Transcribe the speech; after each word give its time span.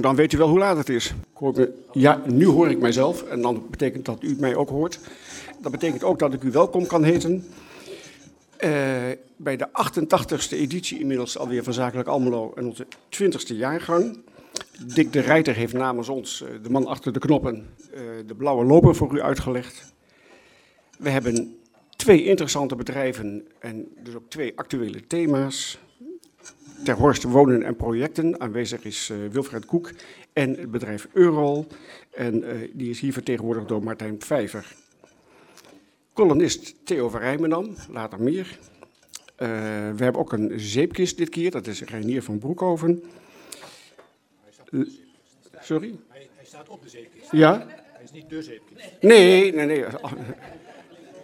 dan 0.00 0.16
weet 0.16 0.32
u 0.32 0.38
wel 0.38 0.48
hoe 0.48 0.58
laat 0.58 0.76
het 0.76 0.88
is. 0.88 1.14
Ja, 1.92 2.22
nu 2.26 2.46
hoor 2.46 2.70
ik 2.70 2.78
mijzelf 2.78 3.22
en 3.22 3.42
dan 3.42 3.66
betekent 3.70 4.04
dat 4.04 4.22
u 4.22 4.36
mij 4.38 4.56
ook 4.56 4.68
hoort. 4.68 4.98
Dat 5.60 5.72
betekent 5.72 6.04
ook 6.04 6.18
dat 6.18 6.32
ik 6.32 6.42
u 6.42 6.50
welkom 6.50 6.86
kan 6.86 7.04
heten 7.04 7.44
eh, 8.56 8.70
bij 9.36 9.56
de 9.56 9.68
88ste 9.68 10.56
editie 10.56 11.00
inmiddels 11.00 11.38
alweer 11.38 11.62
van 11.62 11.72
Zakelijk 11.72 12.08
Almelo 12.08 12.52
en 12.54 12.66
onze 12.66 12.86
20ste 13.20 13.56
jaargang. 13.56 14.18
Dick 14.94 15.12
de 15.12 15.20
Rijter 15.20 15.54
heeft 15.54 15.72
namens 15.72 16.08
ons, 16.08 16.42
eh, 16.42 16.48
de 16.62 16.70
man 16.70 16.86
achter 16.86 17.12
de 17.12 17.18
knoppen, 17.18 17.66
eh, 17.92 18.00
de 18.26 18.34
blauwe 18.34 18.64
loper 18.64 18.94
voor 18.94 19.14
u 19.14 19.20
uitgelegd. 19.20 19.92
We 20.98 21.10
hebben 21.10 21.56
twee 21.96 22.24
interessante 22.24 22.76
bedrijven 22.76 23.46
en 23.58 23.88
dus 24.02 24.14
ook 24.14 24.28
twee 24.28 24.52
actuele 24.56 25.06
thema's. 25.06 25.78
Ter 26.84 26.94
Horst 26.96 27.22
Wonen 27.22 27.62
en 27.62 27.76
Projecten. 27.76 28.40
Aanwezig 28.40 28.84
is 28.84 29.10
eh, 29.10 29.16
Wilfred 29.30 29.64
Koek 29.66 29.90
en 30.32 30.50
het 30.50 30.70
bedrijf 30.70 31.08
Eurol. 31.12 31.66
En 32.10 32.44
eh, 32.44 32.68
die 32.72 32.90
is 32.90 33.00
hier 33.00 33.12
vertegenwoordigd 33.12 33.68
door 33.68 33.82
Martijn 33.82 34.22
Vijver. 34.22 34.74
Columnist 36.12 36.74
Theo 36.84 37.08
van 37.08 37.20
Rijmenam, 37.20 37.74
later 37.90 38.20
meer. 38.20 38.58
Eh, 39.36 39.48
we 39.96 40.02
hebben 40.04 40.20
ook 40.20 40.32
een 40.32 40.60
zeepkist 40.60 41.16
dit 41.16 41.28
keer, 41.28 41.50
dat 41.50 41.66
is 41.66 41.82
Reinier 41.82 42.22
van 42.22 42.38
Broekhoven. 42.38 43.02
Eh, 44.70 44.80
Sorry? 45.60 45.94
Hij, 46.08 46.28
hij 46.36 46.44
staat 46.44 46.68
op 46.68 46.82
de 46.82 46.88
zeepkist. 46.88 47.32
Ja? 47.32 47.66
Hij 47.66 48.04
is 48.04 48.10
niet 48.10 48.28
de 48.28 48.42
zeepkist. 48.42 48.90
Nee, 49.00 49.54
nee, 49.54 49.66
nee. 49.66 49.84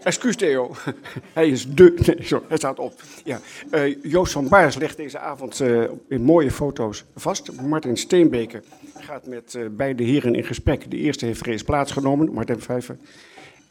Excuus 0.03 0.37
Theo. 0.37 0.75
Hij 1.33 1.49
is 1.49 1.75
de. 1.75 1.95
Nee, 2.07 2.17
sorry, 2.23 2.45
hij 2.49 2.57
staat 2.57 2.79
op. 2.79 3.03
Ja. 3.25 3.41
Eh, 3.71 4.03
Joost 4.03 4.33
van 4.33 4.49
Baars 4.49 4.77
legt 4.77 4.97
deze 4.97 5.19
avond 5.19 5.61
eh, 5.61 5.83
in 6.09 6.23
mooie 6.23 6.51
foto's 6.51 7.05
vast. 7.15 7.61
Martin 7.63 7.97
Steenbeke 7.97 8.63
gaat 8.99 9.27
met 9.27 9.55
eh, 9.55 9.63
beide 9.71 10.03
heren 10.03 10.35
in 10.35 10.45
gesprek. 10.45 10.91
De 10.91 10.97
eerste 10.97 11.27
heeft 11.27 11.43
reeds 11.43 11.63
plaatsgenomen, 11.63 12.33
Martin 12.33 12.61
Vijver. 12.61 12.97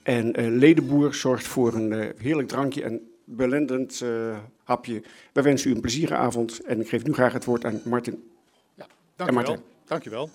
En 0.03 0.58
Ledenboer 0.58 1.14
zorgt 1.14 1.47
voor 1.47 1.73
een 1.73 2.14
heerlijk 2.17 2.47
drankje 2.47 2.84
en 2.84 3.12
belendend 3.23 4.03
hapje. 4.64 5.03
Wij 5.34 5.44
wensen 5.44 5.69
u 5.69 5.73
een 5.73 5.81
plezierige 5.81 6.16
avond 6.16 6.59
en 6.59 6.80
ik 6.80 6.89
geef 6.89 7.03
nu 7.03 7.14
graag 7.14 7.34
het 7.34 7.45
woord 7.45 7.66
aan 7.66 7.81
Martin. 7.86 8.23
Dank 9.16 9.30
En 9.30 9.38
u 9.38 9.44
wel. 9.44 9.58
Dank 9.86 10.06
u 10.06 10.09
wel. 10.09 10.30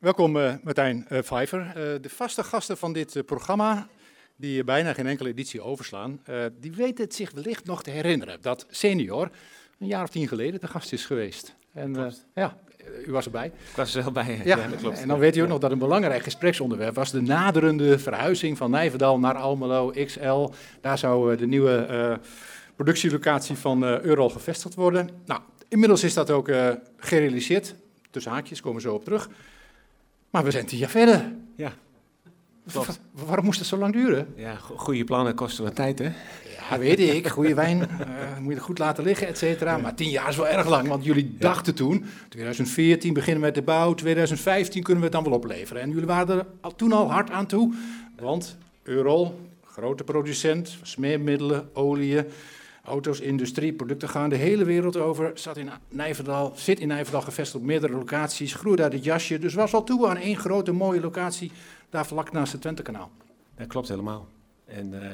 Welkom 0.00 0.32
Martijn 0.62 1.06
Vijver. 1.08 1.72
De 2.00 2.08
vaste 2.08 2.42
gasten 2.42 2.76
van 2.76 2.92
dit 2.92 3.22
programma, 3.26 3.88
die 4.40 4.64
bijna 4.64 4.92
geen 4.92 5.06
enkele 5.06 5.28
editie 5.28 5.62
overslaan, 5.62 6.20
eh, 6.24 6.44
die 6.60 6.72
weten 6.72 7.04
het 7.04 7.14
zich 7.14 7.30
wellicht 7.30 7.64
nog 7.64 7.82
te 7.82 7.90
herinneren 7.90 8.38
dat 8.40 8.66
senior 8.70 9.30
een 9.78 9.86
jaar 9.86 10.02
of 10.02 10.08
tien 10.08 10.28
geleden 10.28 10.60
de 10.60 10.66
gast 10.66 10.92
is 10.92 11.06
geweest. 11.06 11.54
En 11.72 11.96
eh, 11.96 12.12
ja, 12.34 12.56
u 13.06 13.12
was 13.12 13.24
erbij. 13.24 13.46
Ik 13.46 13.76
was 13.76 13.94
er 13.94 14.02
wel 14.02 14.12
bij. 14.12 14.40
Ja, 14.44 14.68
dat 14.68 14.78
klopt. 14.78 15.00
en 15.00 15.08
dan 15.08 15.18
weet 15.18 15.36
u 15.36 15.40
ook 15.40 15.48
nog 15.48 15.58
dat 15.58 15.70
een 15.70 15.78
belangrijk 15.78 16.22
gespreksonderwerp 16.22 16.94
was 16.94 17.10
de 17.10 17.20
naderende 17.20 17.98
verhuizing 17.98 18.56
van 18.56 18.70
Nijverdal 18.70 19.18
naar 19.18 19.34
Almelo 19.34 19.90
XL. 19.90 20.48
Daar 20.80 20.98
zou 20.98 21.32
eh, 21.32 21.38
de 21.38 21.46
nieuwe 21.46 22.20
productielocatie 22.76 23.56
van 23.56 23.84
eh 23.84 24.00
Eurol 24.00 24.30
gevestigd 24.30 24.74
worden. 24.74 25.08
Nou, 25.26 25.40
inmiddels 25.68 26.04
is 26.04 26.14
dat 26.14 26.30
ook 26.30 26.50
gerealiseerd. 26.96 27.74
Tussen 28.10 28.32
haakjes 28.32 28.60
komen 28.60 28.82
we 28.82 28.88
zo 28.88 28.94
op 28.94 29.04
terug. 29.04 29.28
Maar 30.30 30.44
we 30.44 30.50
zijn 30.50 30.66
tien 30.66 30.78
jaar 30.78 30.90
verder. 30.90 31.32
Ja, 31.56 31.72
klopt. 32.72 33.00
Waarom 33.26 33.44
moest 33.44 33.58
het 33.58 33.68
zo 33.68 33.76
lang 33.76 33.92
duren? 33.92 34.26
Ja, 34.36 34.54
go- 34.54 34.76
goede 34.76 35.04
plannen 35.04 35.34
kosten 35.34 35.64
wat 35.64 35.74
tijd, 35.74 35.98
hè? 35.98 36.10
Ja, 36.70 36.78
weet 36.78 36.98
ik. 36.98 37.28
Goede 37.28 37.54
wijn 37.54 37.80
eh, 37.88 38.38
moet 38.40 38.54
je 38.54 38.60
goed 38.60 38.78
laten 38.78 39.04
liggen, 39.04 39.26
et 39.26 39.38
cetera. 39.38 39.78
Maar 39.78 39.94
tien 39.94 40.10
jaar 40.10 40.28
is 40.28 40.36
wel 40.36 40.48
erg 40.48 40.68
lang, 40.68 40.88
want 40.88 41.04
jullie 41.04 41.36
dachten 41.38 41.74
toen... 41.74 42.04
2014 42.28 43.12
beginnen 43.12 43.40
we 43.40 43.46
met 43.46 43.54
de 43.54 43.62
bouw, 43.62 43.94
2015 43.94 44.82
kunnen 44.82 45.02
we 45.02 45.08
het 45.08 45.18
dan 45.18 45.24
wel 45.30 45.38
opleveren. 45.38 45.82
En 45.82 45.90
jullie 45.90 46.06
waren 46.06 46.38
er 46.38 46.46
al, 46.60 46.74
toen 46.74 46.92
al 46.92 47.10
hard 47.10 47.30
aan 47.30 47.46
toe. 47.46 47.74
Want 48.20 48.56
Eurol, 48.82 49.40
grote 49.64 50.04
producent, 50.04 50.76
smeermiddelen, 50.82 51.68
oliën... 51.72 52.24
Auto's, 52.84 53.20
industrie, 53.20 53.72
producten 53.72 54.08
gaan 54.08 54.28
de 54.30 54.36
hele 54.36 54.64
wereld 54.64 54.96
over. 54.96 55.30
Zat 55.34 55.56
in 55.56 55.70
Nijverdal, 55.88 56.52
zit 56.56 56.80
in 56.80 56.88
Nijverdal 56.88 57.20
gevestigd 57.20 57.58
op 57.62 57.66
meerdere 57.66 57.92
locaties. 57.92 58.54
Groeide 58.54 58.82
uit 58.82 58.92
het 58.92 59.04
jasje. 59.04 59.38
Dus 59.38 59.54
was 59.54 59.74
al 59.74 59.84
toe 59.84 60.08
aan 60.08 60.16
één 60.16 60.36
grote 60.36 60.72
mooie 60.72 61.00
locatie. 61.00 61.52
Daar 61.90 62.06
vlak 62.06 62.32
naast 62.32 62.52
het 62.52 62.60
Twentekanaal. 62.60 63.10
Dat 63.54 63.66
klopt 63.66 63.88
helemaal. 63.88 64.28
En 64.64 65.02
eh, 65.02 65.10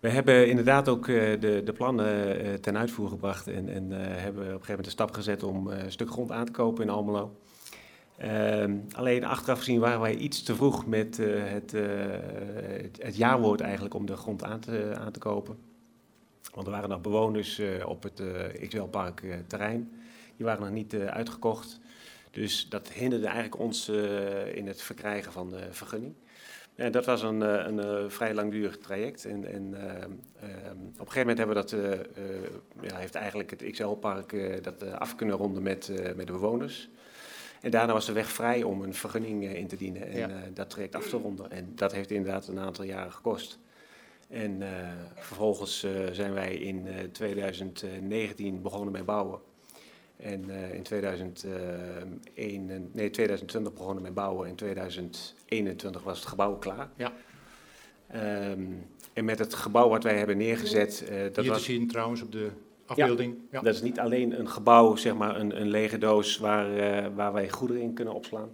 we 0.00 0.08
hebben 0.08 0.48
inderdaad 0.48 0.88
ook 0.88 1.08
eh, 1.08 1.40
de, 1.40 1.62
de 1.64 1.72
plannen 1.72 2.40
eh, 2.40 2.54
ten 2.54 2.78
uitvoer 2.78 3.08
gebracht 3.08 3.48
en, 3.48 3.68
en 3.68 3.90
hebben 3.90 4.30
op 4.30 4.38
een 4.38 4.44
gegeven 4.44 4.68
moment 4.68 4.86
een 4.86 4.92
stap 4.92 5.10
gezet 5.10 5.42
om 5.42 5.66
een 5.66 5.92
stuk 5.92 6.10
grond 6.10 6.30
aan 6.30 6.46
te 6.46 6.52
kopen 6.52 6.84
in 6.84 6.90
Almelo. 6.90 7.36
Ehm, 8.16 8.76
alleen 8.92 9.24
achteraf 9.24 9.58
gezien 9.58 9.80
waren 9.80 10.00
wij 10.00 10.14
iets 10.14 10.42
te 10.42 10.54
vroeg 10.54 10.86
met 10.86 11.16
het, 11.16 11.72
het, 11.72 13.02
het 13.02 13.16
jaarwoord 13.16 13.60
eigenlijk 13.60 13.94
om 13.94 14.06
de 14.06 14.16
grond 14.16 14.44
aan 14.44 14.60
te, 14.60 14.94
aan 14.98 15.12
te 15.12 15.18
kopen. 15.18 15.56
Want 16.56 16.68
er 16.68 16.72
waren 16.72 16.88
nog 16.88 17.00
bewoners 17.00 17.60
op 17.84 18.02
het 18.02 18.22
XL-park 18.68 19.22
eh, 19.22 19.36
terrein. 19.46 19.90
Die 20.36 20.46
waren 20.46 20.60
nog 20.60 20.70
niet 20.70 20.94
uitgekocht. 20.94 21.80
Dus 22.36 22.68
dat 22.68 22.88
hinderde 22.88 23.26
eigenlijk 23.26 23.58
ons 23.58 23.88
eh, 23.88 24.54
in 24.54 24.66
het 24.66 24.82
verkrijgen 24.82 25.32
van 25.32 25.50
de 25.50 25.66
vergunning. 25.70 26.14
En 26.74 26.92
dat 26.92 27.04
was 27.06 27.22
een, 27.22 27.42
eh, 27.42 27.66
een, 27.66 27.80
eh, 27.80 28.04
vrij 28.08 28.34
langdurig 28.34 28.78
traject. 28.78 29.24
En, 29.24 29.52
en 29.52 29.74
op 30.98 31.06
een 31.06 31.12
gegeven 31.12 31.18
moment 31.18 31.38
hebben 31.38 31.56
we 31.56 31.62
dat, 31.62 31.70
ja, 32.80 32.96
heeft 32.96 33.14
eigenlijk 33.14 33.50
het 33.50 33.70
XL-park 33.70 34.62
dat 34.62 34.92
af 34.92 35.14
kunnen 35.14 35.36
ronden 35.36 35.62
met, 35.62 35.90
met 36.16 36.26
de 36.26 36.32
bewoners. 36.32 36.88
En 37.60 37.70
daarna 37.70 37.92
was 37.92 38.06
de 38.06 38.12
weg 38.12 38.28
vrij 38.28 38.62
om 38.62 38.82
een 38.82 38.94
vergunning 38.94 39.44
in 39.54 39.66
te 39.66 39.76
dienen 39.76 40.06
en 40.06 40.18
Ja. 40.18 40.42
dat 40.54 40.70
traject 40.70 40.94
af 40.94 41.08
te 41.08 41.16
ronden. 41.16 41.50
En 41.50 41.72
dat 41.74 41.92
heeft 41.92 42.10
inderdaad 42.10 42.48
een 42.48 42.58
aantal 42.58 42.84
jaren 42.84 43.12
gekost. 43.12 43.58
En 44.28 44.62
vervolgens 45.14 45.86
zijn 46.12 46.32
wij 46.32 46.54
in 46.54 46.86
eh, 46.86 46.94
2019 47.12 48.62
begonnen 48.62 48.92
met 48.92 49.04
bouwen. 49.04 49.40
En 50.16 50.50
eh, 50.50 50.74
in 50.74 50.82
2001, 50.82 52.70
en- 52.70 52.90
nee, 52.92 53.10
2020 53.10 53.72
begonnen 53.72 54.02
met 54.02 54.14
bouwen. 54.14 54.48
In 54.48 54.54
2021 54.54 56.02
was 56.02 56.18
het 56.18 56.28
gebouw 56.28 56.56
klaar. 56.56 56.88
Ja. 56.96 57.12
Ehm, 58.06 58.62
en 59.12 59.24
met 59.24 59.38
het 59.38 59.54
gebouw 59.54 59.88
wat 59.88 60.02
wij 60.02 60.18
hebben 60.18 60.36
neergezet, 60.36 61.04
eh, 61.08 61.22
dat 61.22 61.36
Hier 61.44 61.48
was 61.52 61.58
te 61.58 61.64
zien 61.64 61.88
trouwens 61.88 62.22
op 62.22 62.32
de 62.32 62.50
afbeelding. 62.86 63.36
Ja. 63.50 63.60
dat 63.60 63.74
is 63.74 63.82
niet 63.82 63.98
alleen 63.98 64.38
een 64.38 64.48
gebouw, 64.48 64.96
zeg 64.96 65.14
maar 65.14 65.40
een, 65.40 65.60
een 65.60 65.68
lege 65.68 65.98
doos 65.98 66.38
waar, 66.38 66.76
eh, 66.76 67.06
waar 67.14 67.32
wij 67.32 67.50
goederen 67.50 67.82
in 67.82 67.94
kunnen 67.94 68.14
opslaan. 68.14 68.48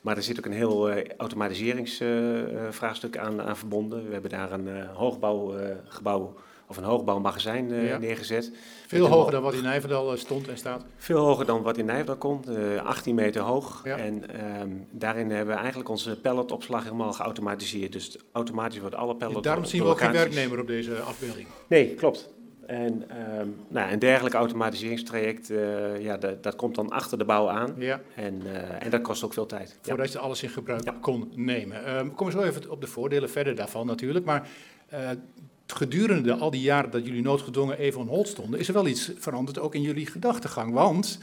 Maar 0.00 0.16
er 0.16 0.22
zit 0.22 0.38
ook 0.38 0.46
een 0.46 0.52
heel 0.52 0.90
eh, 0.90 1.10
automatiseringsvraagstuk 1.16 3.18
aan, 3.18 3.42
aan 3.42 3.56
verbonden. 3.56 4.06
We 4.06 4.12
hebben 4.12 4.30
daar 4.30 4.52
een 4.52 4.68
eh, 4.68 4.96
hoogbouwgebouw 4.96 6.34
of 6.68 6.76
een 6.76 6.84
hoogbouwmagazijn 6.84 7.72
eh, 7.72 7.88
Ja. 7.88 7.98
neergezet. 7.98 8.52
Veel 8.86 9.06
hoger 9.06 9.24
ho- 9.24 9.30
dan 9.30 9.42
wat 9.42 9.54
in 9.54 9.62
Nijverdal 9.62 10.12
eh, 10.12 10.18
stond 10.18 10.48
en 10.48 10.56
staat. 10.58 10.84
Veel 10.96 11.18
hoger 11.18 11.46
dan 11.46 11.62
wat 11.62 11.76
in 11.78 11.84
Nijverdal 11.84 12.16
komt, 12.16 12.46
eh, 12.48 12.84
18 12.84 13.14
meter 13.14 13.42
hoog. 13.42 13.80
Ja. 13.84 13.96
En 13.96 14.34
ehm, 14.34 14.68
daarin 14.90 15.30
hebben 15.30 15.54
we 15.54 15.60
eigenlijk 15.60 15.88
onze 15.88 16.20
palletopslag 16.20 16.82
helemaal 16.84 17.12
geautomatiseerd. 17.12 17.92
Dus 17.92 18.18
automatisch 18.32 18.78
wordt 18.80 18.94
alle 18.94 19.16
pallets 19.16 19.40
Daarom 19.42 19.64
zien 19.64 19.82
we 19.82 19.88
ook 19.88 19.98
geen 20.00 20.12
werknemer 20.12 20.60
op 20.60 20.66
deze 20.66 20.94
afbeelding. 21.00 21.46
Nee, 21.68 21.94
klopt. 21.94 22.34
En 22.66 23.10
ehm, 23.10 23.48
nou, 23.68 23.92
een 23.92 23.98
dergelijk 23.98 24.34
automatiseringstraject, 24.34 25.50
eh, 25.50 26.00
ja, 26.02 26.16
dat, 26.16 26.42
dat 26.42 26.56
komt 26.56 26.74
dan 26.74 26.90
achter 26.90 27.18
de 27.18 27.24
bouw 27.24 27.48
aan. 27.48 27.74
Ja, 27.78 28.00
En, 28.14 28.42
eh, 28.54 28.84
en 28.84 28.90
dat 28.90 29.00
kost 29.00 29.24
ook 29.24 29.32
veel 29.32 29.46
tijd. 29.46 29.68
Ja. 29.82 29.88
voordat 29.88 30.12
je 30.12 30.18
alles 30.18 30.42
in 30.42 30.48
gebruik 30.48 30.84
Ja. 30.84 30.94
kon 31.00 31.32
nemen. 31.34 32.04
We 32.04 32.10
komen 32.10 32.32
zo 32.32 32.42
even 32.42 32.70
op 32.70 32.80
de 32.80 32.86
voordelen 32.86 33.30
verder 33.30 33.54
daarvan 33.54 33.86
natuurlijk. 33.86 34.24
Maar 34.24 34.48
eh, 34.88 35.00
gedurende 35.66 36.34
al 36.34 36.50
die 36.50 36.60
jaren 36.60 36.90
dat 36.90 37.06
jullie 37.06 37.22
noodgedwongen 37.22 37.78
even 37.78 38.00
on 38.00 38.08
hold 38.08 38.28
stonden, 38.28 38.60
is 38.60 38.68
er 38.68 38.74
wel 38.74 38.86
iets 38.86 39.12
veranderd 39.18 39.58
ook 39.58 39.74
in 39.74 39.82
jullie 39.82 40.06
gedachtegang. 40.06 40.72
Want 40.72 41.18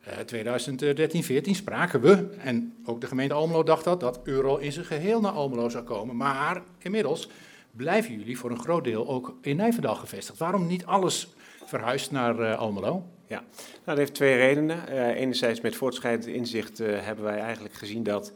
eh 0.00 0.18
2013, 0.18 1.24
14 1.24 1.54
spraken 1.54 2.00
we, 2.00 2.28
en 2.38 2.74
ook 2.84 3.00
de 3.00 3.06
gemeente 3.06 3.34
Almelo 3.34 3.62
dacht 3.62 3.84
dat, 3.84 4.00
dat 4.00 4.20
euro 4.24 4.56
in 4.56 4.72
zijn 4.72 4.86
geheel 4.86 5.20
naar 5.20 5.32
Almelo 5.32 5.68
zou 5.68 5.84
komen. 5.84 6.16
Maar 6.16 6.62
inmiddels 6.78 7.28
blijven 7.70 8.18
jullie 8.18 8.38
voor 8.38 8.50
een 8.50 8.60
groot 8.60 8.84
deel 8.84 9.08
ook 9.08 9.34
in 9.40 9.56
Nijverdal 9.56 9.94
gevestigd. 9.94 10.38
Waarom 10.38 10.66
niet 10.66 10.86
alles 10.86 11.28
verhuisd 11.64 12.10
naar 12.10 12.38
eh, 12.40 12.58
Almelo? 12.58 13.04
Nou, 13.32 13.44
dat 13.84 13.96
heeft 13.96 14.14
twee 14.14 14.36
redenen. 14.36 14.88
Eh, 14.88 15.20
enerzijds 15.20 15.60
met 15.60 15.76
voortschrijdend 15.76 16.26
inzicht 16.26 16.80
eh, 16.80 17.00
hebben 17.00 17.24
wij 17.24 17.38
eigenlijk 17.38 17.74
gezien 17.74 18.02
dat 18.02 18.32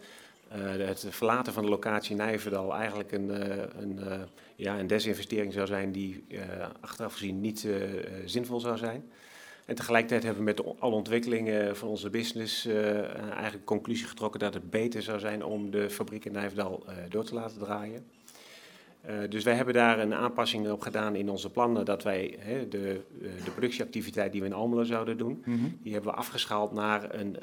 eh, 0.57 0.87
het 0.87 1.07
verlaten 1.09 1.53
van 1.53 1.63
de 1.63 1.69
locatie 1.69 2.17
Nijverdal 2.17 2.75
eigenlijk 2.75 3.13
een, 3.13 3.31
eh, 3.31 3.65
een, 3.81 3.99
eh, 3.99 4.21
ja, 4.57 4.79
een 4.79 4.87
desinvestering 4.87 5.53
zou 5.53 5.67
zijn 5.67 5.93
die 5.93 6.25
achteraf 6.81 7.13
gezien 7.13 7.41
niet 7.41 7.69
zinvol 8.25 8.61
zou 8.61 8.77
zijn. 8.77 9.11
En 9.67 9.75
tegelijkertijd 9.75 10.23
hebben 10.23 10.45
we 10.45 10.51
met 10.51 10.81
alle 10.81 10.95
ontwikkelingen 10.95 11.77
van 11.77 11.89
onze 11.89 12.11
business 12.11 12.67
eigenlijk 12.67 13.53
de 13.53 13.65
conclusie 13.65 14.07
getrokken 14.07 14.41
dat 14.41 14.55
het 14.55 14.71
beter 14.71 15.03
zou 15.03 15.19
zijn 15.19 15.45
om 15.45 15.71
de 15.71 15.91
fabriek 15.91 16.25
in 16.25 16.33
Nijverdal 16.33 16.85
door 17.09 17.25
te 17.25 17.35
laten 17.35 17.59
draaien. 17.59 18.07
Dus 19.29 19.45
wij 19.45 19.55
hebben 19.55 19.75
daar 19.75 19.99
een 19.99 20.15
aanpassing 20.15 20.71
op 20.71 20.81
gedaan 20.81 21.15
in 21.15 21.29
onze 21.31 21.51
plannen 21.51 21.85
dat 21.85 22.03
wij 22.03 22.37
hè, 22.39 22.69
de, 22.69 23.01
de 23.45 23.51
productieactiviteit 23.51 24.33
die 24.33 24.41
we 24.41 24.47
in 24.47 24.53
Almelo 24.53 24.85
zouden 24.85 25.19
doen, 25.19 25.43
Mhm. 25.45 25.65
die 25.83 25.93
hebben 25.93 26.11
we 26.11 26.17
afgeschaald 26.17 26.73
naar 26.73 27.15
een, 27.15 27.37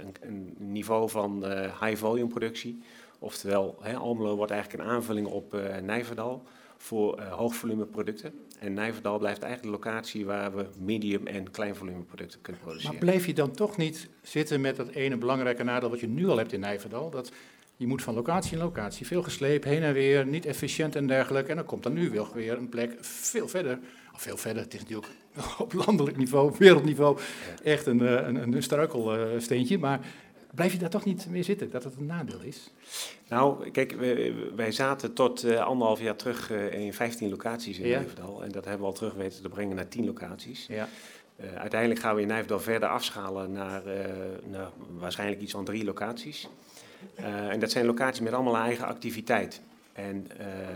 een, 0.00 0.14
een 0.20 0.54
niveau 0.58 1.10
van 1.10 1.44
high 1.80 1.94
volume 1.96 2.28
productie. 2.28 2.82
Oftewel, 3.18 3.76
hè, 3.80 3.94
Almelo 3.96 4.36
wordt 4.36 4.52
eigenlijk 4.52 4.82
een 4.82 4.88
aanvulling 4.90 5.26
op 5.26 5.56
Nijverdal 5.82 6.42
voor 6.76 7.20
hoogvolume 7.22 7.84
producten. 7.86 8.32
En 8.58 8.72
Nijverdal 8.74 9.18
blijft 9.18 9.42
eigenlijk 9.42 9.74
de 9.82 9.84
locatie 9.86 10.26
waar 10.26 10.54
we 10.56 10.66
medium 10.78 11.26
en 11.26 11.50
klein 11.50 11.74
volume 11.76 12.02
producten 12.02 12.40
kunnen 12.40 12.62
produceren. 12.62 12.92
Maar 12.96 13.04
bleef 13.04 13.26
je 13.26 13.34
dan 13.34 13.50
toch 13.52 13.76
niet 13.76 14.08
zitten 14.22 14.60
met 14.60 14.76
dat 14.76 14.88
ene 14.88 15.16
belangrijke 15.16 15.62
nadeel 15.62 15.90
wat 15.90 16.00
je 16.00 16.08
nu 16.08 16.28
al 16.28 16.36
hebt 16.36 16.52
in 16.52 16.60
Nijverdal? 16.60 17.10
Dat 17.10 17.32
je 17.76 17.86
moet 17.86 18.02
van 18.02 18.14
locatie 18.14 18.52
in 18.52 18.62
locatie, 18.62 19.06
veel 19.06 19.22
gesleep, 19.22 19.64
heen 19.64 19.82
en 19.82 19.92
weer, 19.92 20.26
niet 20.26 20.46
efficiënt 20.46 20.96
en 20.96 21.06
dergelijke. 21.06 21.50
En 21.50 21.56
dan 21.56 21.64
komt 21.64 21.84
er 21.84 21.90
nu 21.90 22.10
wel 22.10 22.28
weer 22.34 22.58
een 22.58 22.68
plek 22.68 22.96
veel 23.00 23.48
verder. 23.48 23.78
Of 24.14 24.22
veel 24.22 24.36
verder, 24.36 24.62
het 24.62 24.74
is 24.74 24.80
natuurlijk 24.80 25.12
op 25.58 25.72
landelijk 25.72 26.16
niveau, 26.16 26.54
wereldniveau, 26.58 27.18
echt 27.62 27.86
een, 27.86 28.00
een, 28.28 28.52
een 28.52 28.62
struikelsteentje. 28.62 29.78
Maar 29.78 30.00
blijf 30.54 30.72
je 30.72 30.78
daar 30.78 30.90
toch 30.90 31.04
niet 31.04 31.26
mee 31.30 31.42
zitten, 31.42 31.70
dat 31.70 31.84
het 31.84 31.96
een 31.96 32.06
nadeel 32.06 32.40
is? 32.40 32.70
Nou, 33.28 33.70
kijk, 33.70 33.92
wij, 33.92 34.34
wij 34.56 34.72
zaten 34.72 35.12
tot 35.12 35.44
uh, 35.44 35.60
anderhalf 35.60 36.00
jaar 36.00 36.16
terug 36.16 36.50
uh, 36.50 36.72
in 36.72 36.92
15 36.92 37.30
locaties 37.30 37.78
in 37.78 37.88
ja. 37.88 37.98
Nijverdal. 37.98 38.44
En 38.44 38.52
dat 38.52 38.64
hebben 38.64 38.82
we 38.82 38.86
al 38.86 38.92
terug 38.92 39.14
weten 39.14 39.42
te 39.42 39.48
brengen 39.48 39.76
naar 39.76 39.88
10 39.88 40.04
locaties. 40.04 40.66
Ja. 40.66 40.88
Uh, 41.40 41.54
uiteindelijk 41.54 42.00
gaan 42.00 42.14
we 42.14 42.20
in 42.20 42.28
Nijverdal 42.28 42.60
verder 42.60 42.88
afschalen 42.88 43.52
naar, 43.52 43.82
naar 44.50 44.70
waarschijnlijk 44.98 45.40
iets 45.40 45.52
van 45.52 45.64
drie 45.64 45.84
locaties. 45.84 46.48
En 47.14 47.60
dat 47.60 47.70
zijn 47.70 47.86
locaties 47.86 48.20
met 48.20 48.32
allemaal 48.32 48.56
eigen 48.56 48.86
activiteit. 48.86 49.60
En 49.92 50.26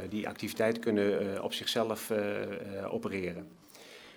die 0.08 0.28
activiteiten 0.28 0.82
kunnen 0.82 1.42
op 1.42 1.52
zichzelf 1.52 2.12
opereren. 2.90 3.48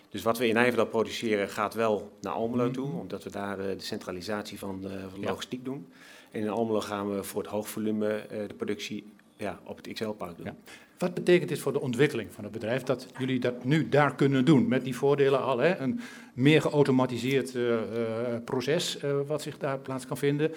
Dus 0.09 0.23
wat 0.23 0.37
we 0.37 0.47
in 0.47 0.53
Nijverdal 0.53 0.85
produceren 0.85 1.49
gaat 1.49 1.73
wel 1.73 2.11
naar 2.21 2.33
Almelo 2.33 2.71
toe, 2.71 2.91
omdat 2.91 3.23
we 3.23 3.29
daar 3.29 3.57
de 3.57 3.75
centralisatie 3.77 4.59
van 4.59 4.81
van 5.11 5.23
logistiek 5.23 5.59
ja. 5.59 5.65
doen. 5.65 5.87
En 6.31 6.41
in 6.41 6.49
Almelo 6.49 6.81
gaan 6.81 7.15
we 7.15 7.23
voor 7.23 7.41
het 7.41 7.51
hoogvolume 7.51 8.25
de 8.47 8.53
productie 8.53 9.13
ja, 9.37 9.59
op 9.63 9.77
het 9.77 9.93
XL-park 9.93 10.37
doen. 10.37 10.45
Ja. 10.45 10.55
Wat 11.01 11.13
betekent 11.13 11.49
dit 11.49 11.59
voor 11.59 11.73
de 11.73 11.81
ontwikkeling 11.81 12.33
van 12.33 12.43
het 12.43 12.53
bedrijf 12.53 12.83
dat 12.83 13.07
jullie 13.17 13.39
dat 13.39 13.63
nu 13.63 13.89
daar 13.89 14.15
kunnen 14.15 14.45
doen? 14.45 14.67
Met 14.67 14.83
die 14.83 14.95
voordelen 14.95 15.41
al, 15.41 15.57
hè? 15.57 15.77
een 15.77 15.99
meer 16.33 16.61
geautomatiseerd 16.61 17.55
uh, 17.55 17.69
uh, 17.69 17.77
proces 18.45 18.97
wat 19.27 19.41
zich 19.41 19.57
daar 19.57 19.79
plaats 19.79 20.05
kan 20.05 20.17
vinden. 20.17 20.51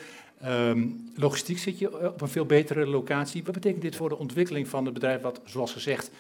Um, 0.45 1.11
logistiek 1.17 1.59
zit 1.59 1.79
je 1.79 2.09
op 2.09 2.21
een 2.21 2.29
veel 2.29 2.47
betere 2.47 2.87
locatie. 2.87 3.45
Wat 3.45 3.55
betekent 3.55 3.83
dit 3.83 3.97
voor 3.97 4.09
de 4.09 4.19
ontwikkeling 4.19 4.69
van 4.69 4.85
het 4.85 4.95
bedrijf 4.95 5.21
wat, 5.21 5.41
zoals 5.45 5.73
gezegd, 5.73 6.11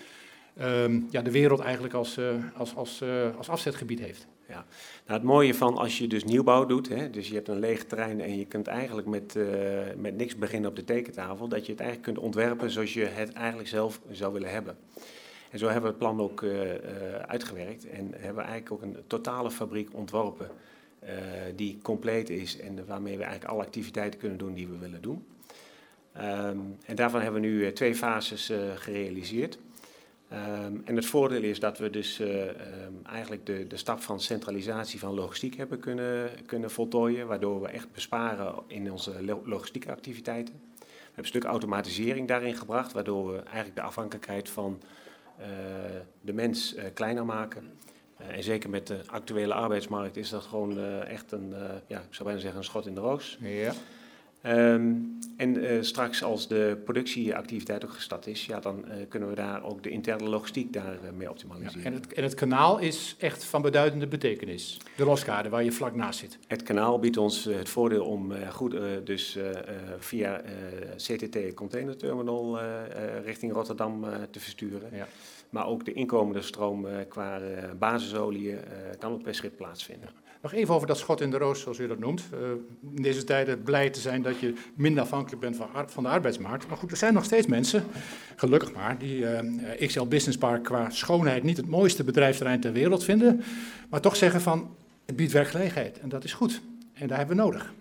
um, 0.63 1.07
ja, 1.11 1.23
de 1.23 1.31
wereld 1.31 1.61
eigenlijk 1.61 1.95
als, 1.95 2.19
als, 2.57 2.75
als, 2.75 3.03
als 3.37 3.49
afzetgebied 3.49 4.01
heeft? 4.01 4.27
Ja, 4.49 4.65
nou, 5.07 5.19
het 5.19 5.23
mooie 5.23 5.55
van 5.55 5.77
als 5.77 5.99
je 5.99 6.07
dus 6.07 6.25
nieuwbouw 6.25 6.67
doet, 6.67 6.89
hè, 6.89 7.11
dus 7.11 7.29
je 7.29 7.35
hebt 7.35 7.49
een 7.49 7.59
leeg 7.59 7.85
terrein 7.85 8.21
en 8.21 8.39
je 8.39 8.47
kunt 8.47 8.67
eigenlijk 8.67 9.07
met, 9.07 9.35
uh, 9.37 9.47
met 9.97 10.17
niks 10.17 10.37
beginnen 10.37 10.71
op 10.71 10.77
de 10.77 10.85
tekentafel, 10.85 11.49
dat 11.49 11.67
je 11.67 11.73
het 11.73 11.81
eigenlijk 11.81 12.13
kunt 12.13 12.27
ontwerpen 12.27 12.71
zoals 12.71 12.95
je 12.95 13.05
het 13.05 13.33
eigenlijk 13.33 13.69
zelf 13.69 14.01
zou 14.11 14.33
willen 14.33 14.51
hebben. 14.51 14.77
En 15.51 15.59
zo 15.59 15.65
hebben 15.65 15.83
we 15.83 15.89
het 15.89 15.99
plan 15.99 16.21
ook 16.21 16.43
uh, 16.43 16.65
uh, 16.65 16.75
uitgewerkt 17.27 17.89
en 17.89 18.11
hebben 18.11 18.45
we 18.45 18.51
eigenlijk 18.51 18.73
ook 18.73 18.83
een 18.83 18.97
totale 19.07 19.51
fabriek 19.51 19.89
ontworpen 19.93 20.49
die 21.55 21.79
compleet 21.83 22.31
is 22.31 22.61
en 22.61 22.87
waarmee 22.87 23.17
we 23.17 23.23
eigenlijk 23.23 23.53
alle 23.53 23.63
activiteiten 23.63 24.21
kunnen 24.21 24.39
doen 24.39 24.55
die 24.55 24.69
we 24.69 24.79
willen 24.79 25.03
doen. 25.03 25.27
Um, 26.17 26.77
en 26.87 26.95
daarvan 26.95 27.21
hebben 27.21 27.41
we 27.41 27.47
nu 27.47 27.73
twee 27.73 27.95
fases 27.95 28.53
gerealiseerd. 28.75 29.59
Um, 30.35 30.83
en 30.85 30.97
het 30.97 31.07
voordeel 31.07 31.43
is 31.43 31.61
dat 31.61 31.79
we 31.79 31.91
dus 31.91 32.21
uh, 32.21 32.43
um, 32.47 33.01
eigenlijk 33.03 33.47
de, 33.47 33.67
de 33.67 33.77
stap 33.77 34.01
van 34.01 34.21
centralisatie 34.21 34.99
van 34.99 35.15
logistiek 35.15 35.57
hebben 35.57 35.79
kunnen, 35.79 36.31
kunnen 36.47 36.71
voltooien, 36.71 37.27
waardoor 37.27 37.61
we 37.61 37.69
echt 37.69 37.93
besparen 37.93 38.55
in 38.67 38.93
onze 38.93 39.41
logistieke 39.45 39.91
activiteiten. 39.91 40.55
We 40.79 40.85
hebben 40.87 41.17
een 41.17 41.25
stuk 41.25 41.45
automatisering 41.45 42.29
daarin 42.29 42.57
gebracht, 42.57 42.93
waardoor 42.93 43.33
we 43.33 43.39
eigenlijk 43.39 43.77
de 43.77 43.83
afhankelijkheid 43.83 44.49
van 44.49 44.83
uh, 45.41 45.47
de 46.21 46.33
mens 46.33 46.77
uh, 46.77 46.85
kleiner 46.95 47.25
maken. 47.25 47.73
en 48.17 48.43
zeker 48.43 48.71
met 48.71 48.87
de 48.87 49.01
actuele 49.07 49.55
arbeidsmarkt 49.55 50.17
is 50.17 50.29
dat 50.29 50.43
gewoon 50.43 50.79
echt 51.05 51.33
een, 51.33 51.55
ja, 51.87 51.99
ik 51.99 52.15
zou 52.15 52.25
bijna 52.25 52.41
zeggen, 52.41 52.59
een 52.59 52.65
schot 52.65 52.87
in 52.87 52.95
de 52.95 53.01
roos. 53.01 53.39
Ja. 53.41 53.73
Um, 54.47 55.19
en 55.37 55.57
uh, 55.57 55.83
straks 55.83 56.23
als 56.23 56.49
de 56.49 56.81
productieactiviteit 56.85 57.85
ook 57.85 57.93
gestart 57.93 58.27
is, 58.27 58.47
ja, 58.47 58.61
dan 58.61 58.85
uh, 58.89 58.95
kunnen 59.09 59.29
we 59.29 59.35
daar 59.35 59.65
ook 59.65 59.83
de 59.83 59.91
interne 59.91 60.29
logistiek 60.29 60.73
daarmee 60.73 61.23
uh, 61.23 61.31
optimaliseren. 61.31 61.81
Ja, 61.81 61.87
en, 61.87 61.93
het, 61.93 62.13
en, 62.13 62.23
het, 62.23 62.35
kanaal 62.35 62.79
is 62.79 63.17
echt 63.19 63.45
van 63.45 63.63
beduidende 63.63 64.07
betekenis, 64.07 64.81
de 64.97 65.05
loskade 65.05 65.49
waar 65.49 65.65
je 65.65 65.73
vlak 65.73 65.95
naast 65.95 66.19
zit. 66.19 66.39
Het 66.47 66.63
kanaal 66.63 66.99
biedt 66.99 67.17
ons 67.17 67.45
het 67.45 67.69
voordeel 67.69 68.05
om 68.05 68.33
goed, 68.51 68.77
dus 69.05 69.39
via 69.99 70.43
CTT 70.97 71.55
Container 71.55 71.97
Terminal 71.97 72.59
richting 73.25 73.53
Rotterdam 73.53 74.05
te 74.31 74.41
versturen. 74.41 74.89
Ja. 74.93 75.09
Maar 75.51 75.67
ook 75.67 75.85
de 75.85 75.93
inkomende 75.93 76.43
stroom 76.43 76.87
qua 77.09 77.41
basisolie 77.79 78.57
kan 78.99 79.13
op 79.13 79.23
per 79.23 79.35
schip 79.35 79.57
plaatsvinden. 79.57 80.24
Nog 80.45 80.53
even 80.53 80.75
over 80.75 80.87
dat 80.87 80.99
schot 80.99 81.21
in 81.21 81.31
de 81.31 81.39
roos, 81.39 81.61
zoals 81.61 81.79
u 81.79 81.87
dat 81.87 81.99
noemt. 81.99 82.25
Uh, 82.35 82.49
in 82.97 83.03
deze 83.03 83.25
tijden 83.25 83.63
blij 83.63 83.91
te 83.91 84.01
zijn 84.01 84.23
dat 84.23 84.41
je 84.41 84.55
minder 84.75 85.03
afhankelijk 85.03 85.41
bent 85.41 85.57
van, 85.57 85.69
van, 85.87 86.03
de 86.03 86.09
arbeidsmarkt. 86.09 86.69
Maar 86.69 86.77
goed, 86.77 86.91
er 86.91 86.97
zijn 86.97 87.15
nog 87.15 87.25
steeds 87.25 87.47
mensen, 87.47 87.85
gelukkig 88.37 88.73
maar, 88.73 88.99
die 88.99 89.19
uh, 89.19 89.87
XL 89.87 90.05
Business 90.05 90.39
Park 90.39 90.65
qua 90.65 90.91
schoonheid 90.91 91.43
niet 91.43 91.57
het 91.57 91.69
mooiste 91.69 92.05
bedrijfsterrein 92.05 92.61
ter 92.61 92.73
wereld 92.73 93.05
vinden. 93.05 93.43
Maar 93.89 94.01
toch 94.01 94.17
zeggen 94.17 94.41
van, 94.41 94.77
het 95.05 95.17
biedt 95.17 95.33
werkgelegenheid 95.33 95.99
en 95.99 96.09
dat 96.09 96.25
is 96.25 96.33
goed. 96.33 96.61
En 96.93 97.07
daar 97.09 97.19
hebben 97.19 97.37
we 97.37 97.43
nodig. 97.43 97.73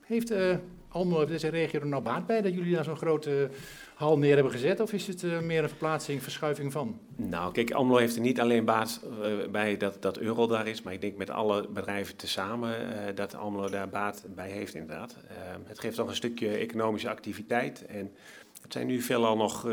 Heeft 0.00 0.30
uh, 0.30 0.54
Almelo, 0.88 1.24
deze 1.26 1.48
regio 1.48 1.80
er 1.80 1.86
nou 1.86 2.02
baat 2.02 2.26
bij 2.26 2.42
dat 2.42 2.54
jullie 2.54 2.74
daar 2.74 2.84
zo'n 2.84 2.96
grote 2.96 3.50
hal 3.94 4.18
neer 4.18 4.34
hebben 4.34 4.52
gezet? 4.52 4.80
Of 4.80 4.92
is 4.92 5.06
het 5.06 5.22
uh, 5.22 5.40
meer 5.40 5.62
een 5.62 5.68
verplaatsing, 5.68 6.22
verschuiving 6.22 6.72
van? 6.72 7.00
Nou, 7.16 7.52
kijk, 7.52 7.70
Almelo 7.70 7.98
heeft 7.98 8.14
er 8.14 8.20
niet 8.20 8.40
alleen 8.40 8.64
baat 8.64 9.00
uh, 9.04 9.48
bij 9.50 9.76
dat, 9.76 10.02
dat 10.02 10.18
euro 10.18 10.46
daar 10.46 10.66
is, 10.66 10.82
maar 10.82 10.92
ik 10.92 11.00
denk 11.00 11.16
met 11.16 11.30
alle 11.30 11.68
bedrijven 11.68 12.16
tezamen 12.16 12.80
uh, 12.80 12.96
dat 13.14 13.34
Almelo 13.34 13.68
daar 13.68 13.88
baat 13.88 14.24
bij 14.34 14.50
heeft 14.50 14.74
inderdaad. 14.74 15.16
het 15.64 15.80
geeft 15.80 15.96
toch 15.96 16.08
een 16.08 16.14
stukje 16.14 16.56
economische 16.56 17.08
activiteit 17.08 17.86
en 17.86 18.12
het 18.62 18.72
zijn 18.72 18.86
nu 18.86 19.00
veelal 19.00 19.36
nog 19.36 19.66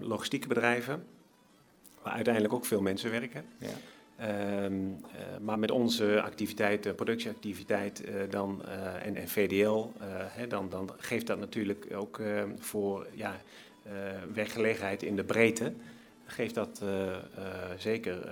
logistieke 0.00 0.48
bedrijven, 0.48 1.04
waar 2.02 2.12
uiteindelijk 2.12 2.54
ook 2.54 2.64
veel 2.64 2.80
mensen 2.80 3.10
werken. 3.10 3.44
Ja. 3.58 3.68
Um, 4.20 4.90
uh, 4.90 5.38
maar 5.40 5.58
met 5.58 5.70
onze 5.70 6.22
activiteit, 6.22 6.96
productieactiviteit 6.96 8.02
uh, 8.08 8.14
dan, 8.30 8.64
en, 9.02 9.16
en, 9.16 9.28
VDL, 9.28 9.86
hè, 10.28 10.46
dan, 10.46 10.68
dan, 10.68 10.90
geeft 10.96 11.26
dat 11.26 11.38
natuurlijk 11.38 11.86
ook 11.94 12.20
voor 12.58 13.06
ja, 13.12 13.40
werkgelegenheid 14.34 15.02
in 15.02 15.16
de 15.16 15.24
breedte. 15.24 15.72
Geeft 16.24 16.54
dat 16.54 16.82
zeker. 17.76 18.30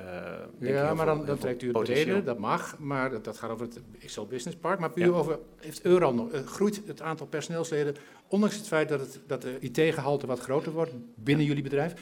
ja, 0.58 0.94
maar 0.94 1.06
dan, 1.06 1.26
dan 1.26 1.38
trekt 1.38 1.62
u 1.62 1.72
het 1.72 1.82
brede, 1.82 2.22
dat 2.22 2.38
mag, 2.38 2.78
maar 2.78 3.10
dat, 3.10 3.24
dat 3.24 3.38
gaat 3.38 3.50
over 3.50 3.66
het 3.66 3.80
XL 4.06 4.22
Business 4.22 4.58
Park. 4.58 4.78
Maar 4.78 4.90
puur 4.90 5.06
ja. 5.06 5.12
over, 5.12 5.38
heeft 5.56 5.82
Eural 5.82 6.14
nog, 6.14 6.30
groeit 6.44 6.82
het 6.86 7.02
aantal 7.02 7.26
personeelsleden, 7.26 7.94
ondanks 8.28 8.56
het 8.56 8.66
feit 8.66 8.88
dat, 8.88 9.00
het, 9.00 9.20
dat 9.26 9.42
de 9.42 9.56
IT-gehalte 9.60 10.26
wat 10.26 10.40
groter 10.40 10.72
wordt 10.72 10.92
binnen 11.14 11.46
jullie 11.46 11.62
bedrijf, 11.62 11.94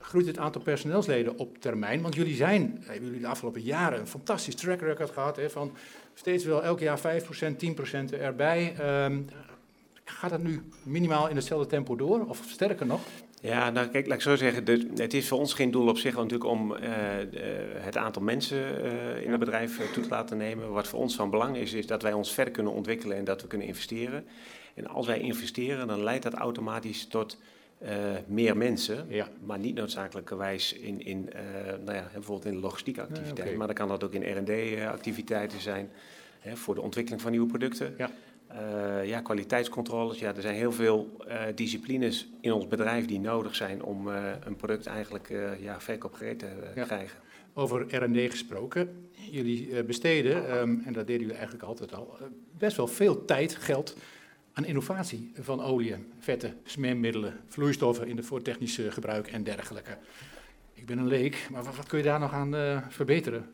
groeit 0.00 0.26
het 0.26 0.38
aantal 0.38 0.62
personeelsleden 0.62 1.38
op 1.38 1.58
termijn? 1.58 2.02
Want 2.02 2.14
jullie 2.14 2.34
zijn, 2.34 2.82
hebben 2.86 3.04
jullie 3.04 3.20
de 3.20 3.26
afgelopen 3.26 3.62
jaren 3.62 4.00
een 4.00 4.06
fantastisch 4.06 4.54
track 4.54 4.80
record 4.80 5.10
gehad 5.10 5.36
hè, 5.36 5.50
van 5.50 5.72
steeds 6.14 6.44
wel 6.44 6.62
elk 6.62 6.80
jaar 6.80 6.98
5%, 6.98 7.02
10% 8.12 8.20
erbij. 8.20 8.74
Um, 9.04 9.26
gaat 10.04 10.30
dat 10.30 10.42
nu 10.42 10.62
minimaal 10.82 11.28
in 11.28 11.36
hetzelfde 11.36 11.66
tempo 11.66 11.96
door, 11.96 12.26
of 12.26 12.44
sterker 12.48 12.86
nog? 12.86 13.00
Ja, 13.42 13.70
nou 13.70 13.86
kijk, 13.86 14.06
laat 14.06 14.16
ik 14.16 14.22
zo 14.22 14.36
zeggen, 14.36 14.64
het 14.96 15.14
is 15.14 15.28
voor 15.28 15.38
ons 15.38 15.54
geen 15.54 15.70
doel 15.70 15.88
op 15.88 15.98
zich 15.98 16.14
natuurlijk 16.14 16.44
om 16.44 16.68
de, 16.68 17.78
het 17.78 17.96
aantal 17.96 18.22
mensen 18.22 18.84
uh, 18.84 19.22
in 19.22 19.30
het 19.30 19.40
bedrijf 19.40 19.78
uh, 19.78 19.86
toe 19.92 20.02
te 20.02 20.08
laten 20.08 20.36
nemen. 20.36 20.72
Wat 20.72 20.88
voor 20.88 20.98
ons 20.98 21.14
van 21.14 21.30
belang 21.30 21.56
is, 21.56 21.72
is 21.72 21.86
dat 21.86 22.02
wij 22.02 22.12
ons 22.12 22.32
verder 22.32 22.52
kunnen 22.52 22.72
ontwikkelen 22.72 23.16
en 23.16 23.24
dat 23.24 23.42
we 23.42 23.48
kunnen 23.48 23.66
investeren. 23.66 24.26
En 24.74 24.86
als 24.86 25.06
wij 25.06 25.20
investeren, 25.20 25.86
dan 25.86 26.02
leidt 26.02 26.22
dat 26.22 26.34
automatisch 26.34 27.06
tot 27.06 27.38
uh, 27.82 27.88
meer 28.26 28.56
mensen, 28.56 29.06
ja. 29.08 29.28
maar 29.44 29.58
niet 29.58 29.74
noodzakelijkerwijs 29.74 30.72
in, 30.72 31.04
in 31.04 31.28
uh, 31.34 31.40
nou 31.84 31.96
ja, 31.96 32.08
bijvoorbeeld 32.12 32.54
in 32.54 32.60
logistieke 32.60 33.00
activiteit, 33.00 33.36
Nee, 33.38 33.46
oké. 33.46 33.56
maar 33.56 33.66
dan 33.66 33.76
kan 33.76 33.88
dat 33.88 34.04
ook 34.04 34.12
in 34.12 34.38
R&D-activiteiten 34.38 35.60
zijn, 35.60 35.90
hè, 36.38 36.56
voor 36.56 36.74
de 36.74 36.80
ontwikkeling 36.80 37.22
van 37.22 37.30
nieuwe 37.30 37.46
producten. 37.46 37.94
Ja. 37.98 38.10
Uh, 38.52 39.06
ja, 39.06 39.20
kwaliteitscontroles. 39.20 40.18
Ja, 40.18 40.34
er 40.34 40.42
zijn 40.42 40.54
heel 40.54 40.72
veel 40.72 41.16
uh, 41.28 41.42
disciplines 41.54 42.28
in 42.40 42.52
ons 42.52 42.68
bedrijf 42.68 43.06
die 43.06 43.20
nodig 43.20 43.54
zijn 43.54 43.82
om 43.82 44.08
uh, 44.08 44.14
een 44.44 44.56
product 44.56 44.86
eigenlijk 44.86 45.32
ja, 45.60 45.80
verkoopgereed 45.80 46.38
te 46.38 46.46
Ja. 46.74 46.84
krijgen. 46.84 47.18
Over 47.54 47.96
R&D 48.04 48.30
gesproken. 48.30 49.08
Jullie 49.30 49.76
eh, 49.76 49.84
besteden, 49.84 50.48
ehm, 50.48 50.76
en 50.84 50.92
dat 50.92 51.06
deden 51.06 51.20
jullie 51.20 51.34
eigenlijk 51.36 51.64
altijd 51.64 51.94
al, 51.94 52.16
eh, 52.20 52.26
best 52.58 52.76
wel 52.76 52.86
veel 52.86 53.24
tijd, 53.24 53.54
geld 53.54 53.96
aan 54.60 54.66
innovatie 54.66 55.32
van 55.40 55.62
olie, 55.62 55.94
vetten, 56.18 56.60
smeermiddelen, 56.64 57.40
vloeistoffen 57.46 58.06
in 58.06 58.16
de 58.16 58.22
voor 58.22 58.42
technisch 58.42 58.78
eh, 58.78 58.92
gebruik 58.92 59.26
en 59.26 59.42
dergelijke. 59.42 59.98
Ik 60.74 60.86
ben 60.86 60.98
een 60.98 61.06
leek, 61.06 61.46
maar 61.50 61.62
wat, 61.62 61.76
wat 61.76 61.86
kun 61.86 61.98
je 61.98 62.04
daar 62.04 62.20
nog 62.20 62.32
aan 62.32 62.54
uh, 62.54 62.78
verbeteren? 62.88 63.50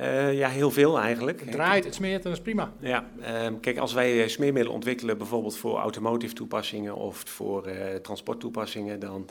Uh, 0.00 0.38
ja, 0.38 0.48
heel 0.48 0.70
veel 0.70 1.00
eigenlijk. 1.00 1.40
Het 1.40 1.50
draait, 1.50 1.84
het 1.84 1.94
smeert 1.94 2.16
en 2.16 2.22
dat 2.22 2.32
is 2.32 2.40
prima. 2.40 2.72
Ja, 2.80 3.08
uh, 3.20 3.46
kijk, 3.60 3.78
als 3.78 3.92
wij 3.92 4.28
smeermiddelen 4.28 4.74
ontwikkelen, 4.74 5.18
bijvoorbeeld 5.18 5.56
voor 5.56 5.78
automotive 5.78 6.34
toepassingen 6.34 6.94
of 6.94 7.22
voor 7.26 7.68
transporttoepassingen, 8.02 9.00
dan, 9.00 9.28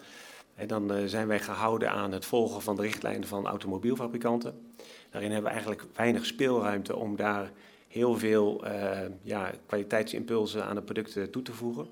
dan 0.68 0.92
zijn 1.06 1.27
wij 1.27 1.39
gehouden 1.39 1.92
aan 1.92 2.12
het 2.12 2.25
volgen 2.25 2.62
van 2.62 2.75
de 2.75 2.82
richtlijnen 2.82 3.27
van 3.27 3.48
automobielfabrikanten. 3.48 4.74
Daarin 5.10 5.32
hebben 5.32 5.50
we 5.51 5.56
eigenlijk 5.58 5.86
weinig 5.96 6.25
speelruimte 6.25 6.96
om 6.96 7.15
daar 7.15 7.51
heel 7.93 8.17
veel 8.17 8.63
ja, 9.21 9.51
kwaliteitsimpulsen 9.65 10.65
aan 10.65 10.75
de 10.75 10.81
producten 10.81 11.31
toe 11.31 11.41
te 11.41 11.53
voegen. 11.53 11.88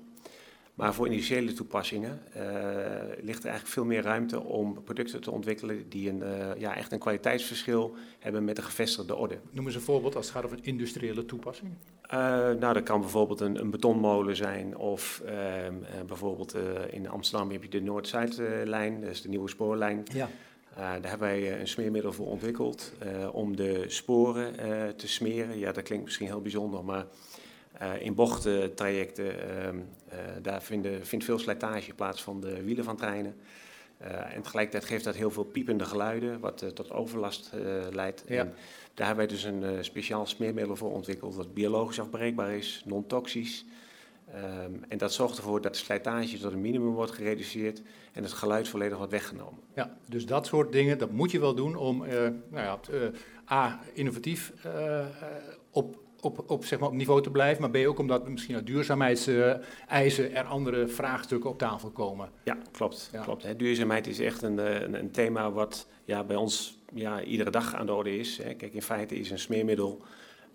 Maar 0.74 0.94
voor 0.94 1.06
industriële 1.06 1.52
toepassingen 1.52 2.20
uh, 2.36 2.42
ligt 3.20 3.38
er 3.38 3.50
eigenlijk 3.50 3.66
veel 3.66 3.84
meer 3.84 4.02
ruimte 4.02 4.42
om 4.42 4.82
producten 4.82 5.20
te 5.20 5.30
ontwikkelen 5.30 5.88
die 5.88 6.08
een, 6.08 6.22
uh, 6.22 6.60
ja, 6.60 6.76
echt 6.76 6.92
een 6.92 6.98
kwaliteitsverschil 6.98 7.96
hebben 8.18 8.44
met 8.44 8.56
de 8.56 8.62
gevestigde 8.62 9.16
orde. 9.16 9.38
Noem 9.50 9.66
eens 9.66 9.74
een 9.74 9.80
voorbeeld 9.80 10.16
als 10.16 10.26
het 10.26 10.34
gaat 10.34 10.44
over 10.44 10.56
een 10.56 10.64
industriële 10.64 11.24
toepassing. 11.24 11.70
Uh, 11.70 12.18
nou, 12.50 12.72
dat 12.72 12.82
kan 12.82 13.00
bijvoorbeeld 13.00 13.40
een, 13.40 13.60
een 13.60 13.70
betonmolen 13.70 14.36
zijn 14.36 14.76
of 14.76 15.22
ehm, 15.26 15.74
bijvoorbeeld 16.06 16.56
in 16.90 17.08
Amsterdam 17.08 17.50
heb 17.50 17.62
je 17.62 17.68
de 17.68 17.80
Noord-Zuidlijn, 17.80 19.00
dat 19.00 19.10
is 19.10 19.22
de 19.22 19.28
nieuwe 19.28 19.48
spoorlijn. 19.48 20.02
Ja. 20.12 20.28
Daar 20.76 21.08
hebben 21.08 21.28
wij 21.28 21.60
een 21.60 21.68
smeermiddel 21.68 22.12
voor 22.12 22.26
ontwikkeld 22.26 22.92
om 23.32 23.56
de 23.56 23.84
sporen 23.86 24.56
te 24.96 25.08
smeren. 25.08 25.58
Ja, 25.58 25.72
dat 25.72 25.84
klinkt 25.84 26.04
misschien 26.04 26.26
heel 26.26 26.42
bijzonder, 26.42 26.84
maar 26.84 27.06
in 27.98 28.14
bochttrajecten, 28.14 29.24
uh, 29.24 30.18
daar 30.42 30.62
vinden, 30.62 31.06
vindt 31.06 31.24
veel 31.24 31.38
slijtage 31.38 31.94
plaats 31.94 32.22
van 32.22 32.40
de 32.40 32.62
wielen 32.62 32.84
van 32.84 32.96
treinen. 32.96 33.36
Uh, 34.02 34.34
en 34.34 34.42
tegelijkertijd 34.42 34.84
geeft 34.84 35.04
dat 35.04 35.14
heel 35.14 35.30
veel 35.30 35.44
piepende 35.44 35.84
geluiden, 35.84 36.40
wat 36.40 36.74
tot 36.74 36.90
overlast 36.90 37.50
leidt. 37.90 38.24
Ja. 38.26 38.40
En 38.40 38.54
daar 38.94 39.06
hebben 39.06 39.26
wij 39.26 39.34
dus 39.34 39.44
een 39.44 39.84
speciaal 39.84 40.26
smeermiddel 40.26 40.76
voor 40.76 40.92
ontwikkeld, 40.92 41.36
dat 41.36 41.54
biologisch 41.54 42.00
afbreekbaar 42.00 42.50
is, 42.50 42.82
non-toxisch. 42.84 43.64
Um, 44.34 44.84
en 44.88 44.98
dat 44.98 45.12
zorgt 45.12 45.36
ervoor 45.36 45.60
dat 45.60 45.72
de 45.72 45.78
slijtage 45.78 46.38
tot 46.38 46.52
een 46.52 46.60
minimum 46.60 46.92
wordt 46.92 47.12
gereduceerd 47.12 47.82
en 48.12 48.22
het 48.22 48.32
geluid 48.32 48.68
volledig 48.68 48.96
wordt 48.96 49.12
weggenomen. 49.12 49.60
Ja, 49.74 49.96
dus 50.08 50.26
dat 50.26 50.46
soort 50.46 50.72
dingen, 50.72 50.98
dat 50.98 51.10
moet 51.10 51.30
je 51.30 51.40
wel 51.40 51.54
doen 51.54 51.76
om 51.76 51.98
nou 51.98 52.40
ja, 52.50 52.78
A, 53.50 53.80
innovatief 53.94 54.52
op 55.70 56.02
op, 56.22 56.50
op, 56.50 56.64
zeg 56.64 56.78
maar 56.78 56.88
op 56.88 56.94
niveau 56.94 57.22
te 57.22 57.30
blijven, 57.30 57.70
maar 57.70 57.80
je 57.80 57.88
ook 57.88 57.98
omdat 57.98 58.28
misschien 58.28 58.54
uit 58.54 58.66
duurzaamheidseisen 58.66 60.34
er 60.34 60.44
andere 60.44 60.88
vraagstukken 60.88 61.50
op 61.50 61.58
tafel 61.58 61.90
komen. 61.90 62.30
Ja, 62.44 62.58
klopt. 62.72 63.10
klopt 63.22 63.42
hè. 63.42 63.56
Duurzaamheid 63.56 64.06
is 64.06 64.18
echt 64.18 64.42
een, 64.42 64.58
eh, 64.58 64.80
een, 64.80 64.94
een, 64.94 65.10
thema 65.10 65.50
wat 65.52 65.86
ja, 66.04 66.24
bij 66.24 66.36
ons 66.36 66.78
ja, 66.94 67.22
iedere 67.22 67.50
dag 67.50 67.74
aan 67.74 67.86
de 67.86 67.92
orde 67.92 68.18
is. 68.18 68.38
Hè. 68.42 68.54
Kijk, 68.54 68.74
in 68.74 68.82
feite 68.82 69.14
is 69.14 69.30
een 69.30 69.38
smeermiddel 69.38 70.02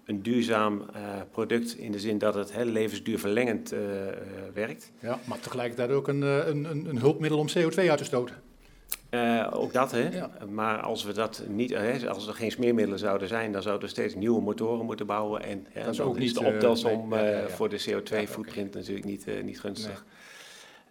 een 0.08 0.22
duurzaam 0.22 0.82
uh, 0.96 1.02
product 1.32 1.78
in 1.78 1.92
de 1.92 2.00
zin 2.00 2.18
dat 2.18 2.36
het 2.36 2.54
hè, 2.54 2.64
levensduurverlengend 2.64 3.74
uh, 3.74 3.80
werkt. 4.54 4.92
Ja, 5.00 5.20
maar 5.24 5.40
tegelijkertijd 5.40 5.90
ook 5.90 6.08
een, 6.08 6.22
een, 6.22 6.66
een 6.66 7.00
hulpmiddel 7.00 7.40
om 7.40 7.48
CO2 7.50 7.90
uit 7.90 7.98
te 7.98 8.04
stoten. 8.04 8.36
Uh, 9.10 9.48
ook 9.52 9.74
dat, 9.74 9.92
hè. 9.92 10.10
Maar 10.50 10.80
als 10.80 11.04
we 11.04 11.14
dat 11.14 11.44
niet, 11.48 11.70
hè, 11.70 12.10
als 12.10 12.28
er 12.28 12.34
geen 12.34 12.52
smeermiddelen 12.52 13.00
zouden 13.00 13.28
zijn, 13.28 13.52
dan 13.52 13.62
zouden 13.62 13.84
we 13.84 13.94
steeds 13.94 14.16
nieuwe 14.16 14.42
motoren 14.42 14.86
moeten 14.86 15.06
bouwen. 15.06 15.44
En 15.44 15.68
ja, 15.74 15.84
dat 15.84 15.94
is 15.94 16.02
ook 16.02 16.18
niet 16.18 16.34
de 16.34 16.46
eh, 16.46 16.54
optelsom 16.54 17.14
voor 17.48 17.70
de 17.70 17.84
CO2-footprint 17.90 18.74
natuurlijk 18.74 19.06
niet, 19.06 19.28
niet 19.44 19.60
gunstig. 19.60 20.06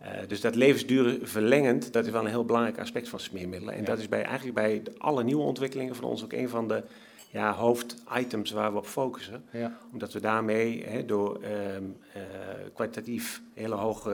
Nee. 0.03 0.27
dus 0.27 0.41
dat 0.41 0.55
levensduur 0.55 1.19
verlengend, 1.23 1.93
dat 1.93 2.07
is 2.07 2.13
wel 2.13 2.21
een 2.21 2.31
heel 2.31 2.45
belangrijk 2.45 2.79
aspect 2.79 3.09
van 3.09 3.21
smeermiddelen. 3.21 3.75
En 3.75 3.85
dat 3.85 3.99
is 3.99 4.09
bij, 4.09 4.23
eigenlijk 4.23 4.55
bij 4.55 4.83
alle 4.99 5.25
nieuwe 5.25 5.43
ontwikkelingen 5.43 5.95
van 5.95 6.05
ons 6.05 6.25
ook 6.25 6.33
een 6.33 6.49
van 6.49 6.69
de 6.69 6.83
ja, 7.31 7.53
hoofditems 7.53 8.51
waar 8.51 8.73
we 8.73 8.79
op 8.79 8.87
focussen. 8.87 9.45
Ja. 9.53 9.79
Omdat 9.93 10.13
we 10.13 10.21
daarmee 10.21 10.85
hè, 10.85 11.05
door 11.05 11.41
um, 11.45 11.97
uh, 12.17 12.23
kwalitatief 12.75 13.43
hele 13.55 13.75
hoge, 13.75 14.11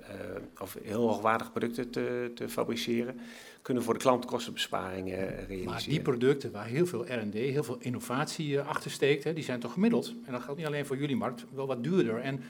uh, 0.00 0.62
of 0.62 0.76
heel 0.82 1.08
hoogwaardige 1.08 1.50
producten 1.50 1.90
te, 1.90 2.30
te, 2.34 2.48
fabriceren, 2.48 3.20
kunnen 3.62 3.82
voor 3.82 3.94
de 3.94 4.00
klant 4.00 4.24
kostenbesparingen 4.24 5.16
realiseren. 5.18 5.64
Maar 5.64 5.84
die 5.88 6.00
producten 6.00 6.52
waar 6.52 6.66
heel 6.66 6.86
veel 6.86 7.04
R&D, 7.04 7.34
heel 7.34 7.64
veel 7.64 7.78
innovatie 7.80 8.60
achter 8.60 8.90
steekt, 8.90 9.24
hè, 9.24 9.32
die 9.32 9.44
zijn 9.44 9.60
toch 9.60 9.72
gemiddeld, 9.72 10.14
en 10.26 10.32
dat 10.32 10.42
geldt 10.42 10.58
niet 10.58 10.68
alleen 10.68 10.86
voor 10.86 10.96
jullie 10.96 11.16
markt, 11.16 11.44
wel 11.54 11.66
wat 11.66 11.82
duurder. 11.82 12.20
En 12.20 12.40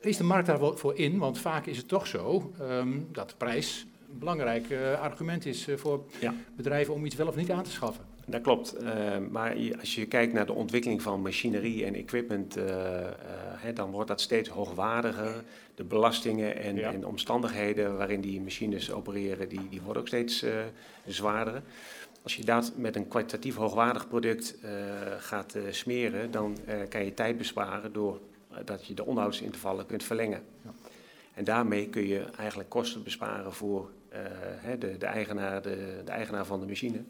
is 0.00 0.16
de 0.16 0.24
markt 0.24 0.46
daarvoor 0.46 0.96
in? 0.96 1.18
Want 1.18 1.38
vaak 1.38 1.66
is 1.66 1.76
het 1.76 1.88
toch 1.88 2.06
zo 2.06 2.52
um, 2.60 3.08
dat 3.12 3.28
de 3.28 3.36
prijs 3.36 3.86
een 4.12 4.18
belangrijk 4.18 4.70
uh, 4.70 5.00
argument 5.00 5.46
is 5.46 5.68
voor 5.76 6.04
ja. 6.20 6.34
bedrijven 6.56 6.94
om 6.94 7.04
iets 7.04 7.14
wel 7.14 7.26
of 7.26 7.36
niet 7.36 7.50
aan 7.50 7.62
te 7.62 7.70
schaffen. 7.70 8.07
Dat 8.30 8.40
klopt. 8.40 8.82
Uh, 8.82 9.16
maar 9.30 9.56
als 9.80 9.94
je 9.94 10.06
kijkt 10.06 10.32
naar 10.32 10.46
de 10.46 10.52
ontwikkeling 10.52 11.02
van 11.02 11.22
machinerie 11.22 11.84
en 11.84 11.94
equipment, 11.94 12.56
uh, 12.56 12.64
uh, 12.64 12.72
hè, 13.56 13.72
dan 13.72 13.90
wordt 13.90 14.08
dat 14.08 14.20
steeds 14.20 14.48
hoogwaardiger. 14.48 15.44
De 15.74 15.84
belastingen 15.84 16.56
en, 16.56 16.76
ja. 16.76 16.92
en, 16.92 17.06
omstandigheden 17.06 17.96
waarin 17.96 18.20
die 18.20 18.40
machines 18.40 18.92
opereren, 18.92 19.48
die, 19.48 19.68
die 19.68 19.80
worden 19.80 20.02
ook 20.02 20.08
steeds 20.08 20.44
zwaarder. 21.06 21.62
Als 22.22 22.36
je 22.36 22.44
dat 22.44 22.72
met 22.76 22.96
een 22.96 23.08
kwalitatief 23.08 23.54
hoogwaardig 23.54 24.08
product 24.08 24.56
gaat 25.18 25.56
smeren, 25.70 26.30
dan 26.30 26.56
kan 26.88 27.04
je 27.04 27.14
tijd 27.14 27.38
besparen 27.38 27.92
door 27.92 28.20
dat 28.64 28.86
je 28.86 28.94
de 28.94 29.04
onderhoudsintervallen 29.04 29.86
kunt 29.86 30.04
verlengen. 30.04 30.42
Ja. 30.64 30.70
En 31.34 31.44
daarmee 31.44 31.88
kun 31.88 32.06
je 32.06 32.24
eigenlijk 32.36 32.68
kosten 32.68 33.02
besparen 33.02 33.52
voor 33.52 33.90
hè, 34.58 34.78
de, 34.78 34.96
de, 34.98 35.06
eigenaar, 35.06 35.62
de, 35.62 36.02
de 36.04 36.10
eigenaar 36.10 36.46
van 36.46 36.60
de 36.60 36.66
machine. 36.66 37.02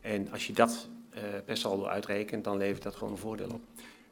En 0.00 0.30
als 0.30 0.46
je 0.46 0.52
dat 0.52 0.88
uh, 1.14 1.20
per 1.44 1.56
saldo 1.56 1.86
uitrekent, 1.86 2.44
dan 2.44 2.56
levert 2.56 2.82
dat 2.82 2.94
gewoon 2.94 3.12
een 3.12 3.18
voordeel 3.18 3.48
op. 3.48 3.60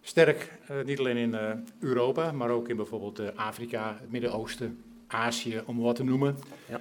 Sterk, 0.01 0.59
uh, 0.71 0.85
niet 0.85 0.99
alleen 0.99 1.17
in 1.17 1.31
uh, 1.31 1.51
Europa, 1.79 2.33
maar 2.33 2.51
ook 2.51 2.69
in 2.69 2.77
bijvoorbeeld 2.77 3.37
Afrika, 3.37 3.97
het 4.01 4.11
Midden-Oosten, 4.11 4.83
Azië, 5.07 5.63
om 5.67 5.79
wat 5.79 5.97
te 5.97 6.05
noemen. 6.05 6.37
Ja. 6.69 6.81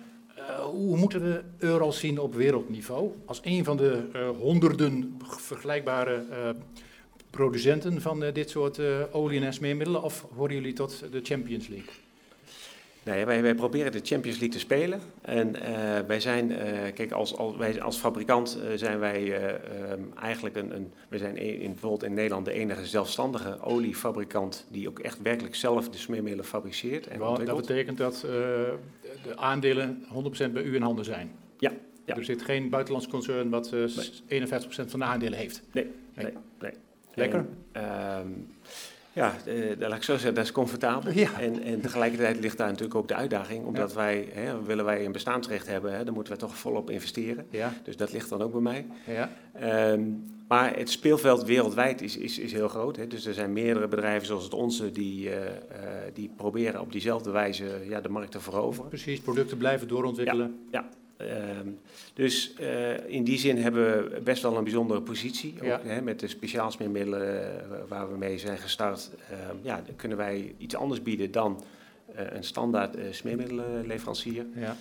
hoe 0.63 0.97
moeten 0.97 1.21
we 1.21 1.43
euro 1.57 1.91
zien 1.91 2.19
op 2.19 2.33
wereldniveau? 2.33 3.11
Als 3.25 3.39
een 3.43 3.63
van 3.63 3.77
de 3.77 4.03
honderden 4.39 5.17
vergelijkbare 5.23 6.25
producenten 7.29 8.01
van 8.01 8.19
dit 8.19 8.49
soort 8.49 8.79
olie- 9.11 9.45
en 9.45 9.53
smeermiddelen, 9.53 10.03
of 10.03 10.27
horen 10.35 10.55
jullie 10.55 10.73
tot 10.73 11.11
de 11.11 11.19
Champions 11.23 11.67
League? 11.67 12.04
Nee, 13.05 13.25
wij, 13.25 13.41
wij 13.41 13.55
proberen 13.55 13.91
de 13.91 13.99
Champions 14.03 14.39
League 14.39 14.57
te 14.57 14.59
spelen. 14.59 15.01
En 15.21 15.55
uh, 15.55 15.99
wij 16.07 16.19
zijn, 16.19 16.51
uh, 16.51 16.57
kijk, 16.93 17.11
als, 17.11 17.35
als, 17.35 17.55
wij, 17.55 17.81
als 17.81 17.97
fabrikant 17.97 18.59
uh, 18.63 18.77
zijn 18.77 18.99
wij 18.99 19.49
um, 19.91 20.11
eigenlijk 20.19 20.55
een, 20.55 20.75
een. 20.75 20.93
We 21.09 21.17
zijn 21.17 21.37
in, 21.37 21.71
bijvoorbeeld 21.71 22.03
in 22.03 22.13
Nederland 22.13 22.45
de 22.45 22.51
enige 22.51 22.85
zelfstandige 22.85 23.59
oliefabrikant 23.61 24.65
die 24.69 24.87
ook 24.87 24.99
echt 24.99 25.21
werkelijk 25.21 25.55
zelf 25.55 25.89
de 25.89 25.97
smeermiddelen 25.97 26.45
fabriceert. 26.45 27.07
En 27.07 27.19
dat 27.19 27.55
betekent 27.55 27.97
dat 27.97 28.21
de 28.21 28.77
aandelen 29.35 30.05
100% 30.47 30.51
bij 30.51 30.63
u 30.63 30.75
in 30.75 30.81
handen 30.81 31.05
zijn. 31.05 31.31
Ja. 31.57 31.71
ja. 32.05 32.15
Er 32.15 32.25
zit 32.25 32.41
geen 32.41 32.69
buitenlands 32.69 33.07
concern 33.07 33.49
wat 33.49 33.71
nee. 34.27 34.47
51% 34.47 34.49
van 34.67 34.99
de 34.99 35.05
aandelen 35.05 35.37
heeft. 35.37 35.61
Nee, 35.71 35.91
nee, 36.13 36.33
nee. 36.59 36.71
Lekker. 37.13 37.45
En, 37.71 38.19
um, 38.19 38.47
ja, 39.15 39.35
uh, 39.47 39.71
laat 39.77 39.95
ik 39.95 40.03
zo 40.03 40.13
zeggen, 40.13 40.33
dat 40.33 40.43
is 40.43 40.51
comfortabel. 40.51 41.11
Ja. 41.11 41.39
En, 41.39 41.63
en 41.63 41.81
tegelijkertijd 41.81 42.39
ligt 42.39 42.57
daar 42.57 42.67
natuurlijk 42.67 42.95
ook 42.95 43.07
de 43.07 43.15
uitdaging, 43.15 43.65
omdat 43.65 43.89
ja. 43.89 43.95
wij, 43.95 44.29
hè, 44.33 44.63
willen 44.63 44.85
wij 44.85 45.05
een 45.05 45.11
bestaansrecht 45.11 45.67
hebben, 45.67 45.93
hè, 45.95 46.03
dan 46.03 46.13
moeten 46.13 46.33
we 46.33 46.39
toch 46.39 46.57
volop 46.57 46.89
investeren. 46.89 47.45
Ja. 47.49 47.73
Dus 47.83 47.97
dat 47.97 48.11
ligt 48.11 48.29
dan 48.29 48.41
ook 48.41 48.51
bij 48.51 48.61
mij. 48.61 48.85
Ja. 49.05 49.29
Um, 49.91 50.23
maar 50.47 50.77
het 50.77 50.89
speelveld 50.89 51.43
wereldwijd 51.43 52.01
is, 52.01 52.17
is, 52.17 52.39
is 52.39 52.51
heel 52.51 52.67
groot. 52.67 52.95
Hè. 52.95 53.07
Dus 53.07 53.25
er 53.25 53.33
zijn 53.33 53.53
meerdere 53.53 53.87
bedrijven 53.87 54.27
zoals 54.27 54.43
het 54.43 54.53
onze 54.53 54.91
die, 54.91 55.25
uh, 55.25 55.35
uh, 55.35 55.41
die 56.13 56.31
proberen 56.35 56.81
op 56.81 56.91
diezelfde 56.91 57.31
wijze 57.31 57.65
ja, 57.89 58.01
de 58.01 58.09
markt 58.09 58.31
te 58.31 58.39
veroveren. 58.39 58.89
Precies, 58.89 59.19
producten 59.19 59.57
blijven 59.57 59.87
doorontwikkelen. 59.87 60.59
Ja, 60.71 60.89
dus 62.13 62.53
uh, 62.59 63.09
in 63.09 63.23
die 63.23 63.37
zin 63.37 63.57
hebben 63.57 64.11
we 64.11 64.21
best 64.21 64.41
wel 64.41 64.57
een 64.57 64.63
bijzondere 64.63 65.01
positie. 65.01 65.53
Ook, 65.57 65.65
ja. 65.65 65.79
hè, 65.83 66.01
met 66.01 66.19
de 66.19 66.27
speciaalsmeermiddelen 66.27 67.21
uh, 67.21 67.77
waar 67.87 68.11
we 68.11 68.17
mee 68.17 68.37
zijn 68.37 68.57
gestart, 68.57 69.11
uh, 69.31 69.37
ja, 69.61 69.83
kunnen 69.95 70.17
wij 70.17 70.55
iets 70.57 70.75
anders 70.75 71.01
bieden 71.01 71.31
dan 71.31 71.63
een 72.15 72.43
standaard 72.43 72.97
smeermiddelenleverancier. 73.11 74.45
Ja, 74.55 74.75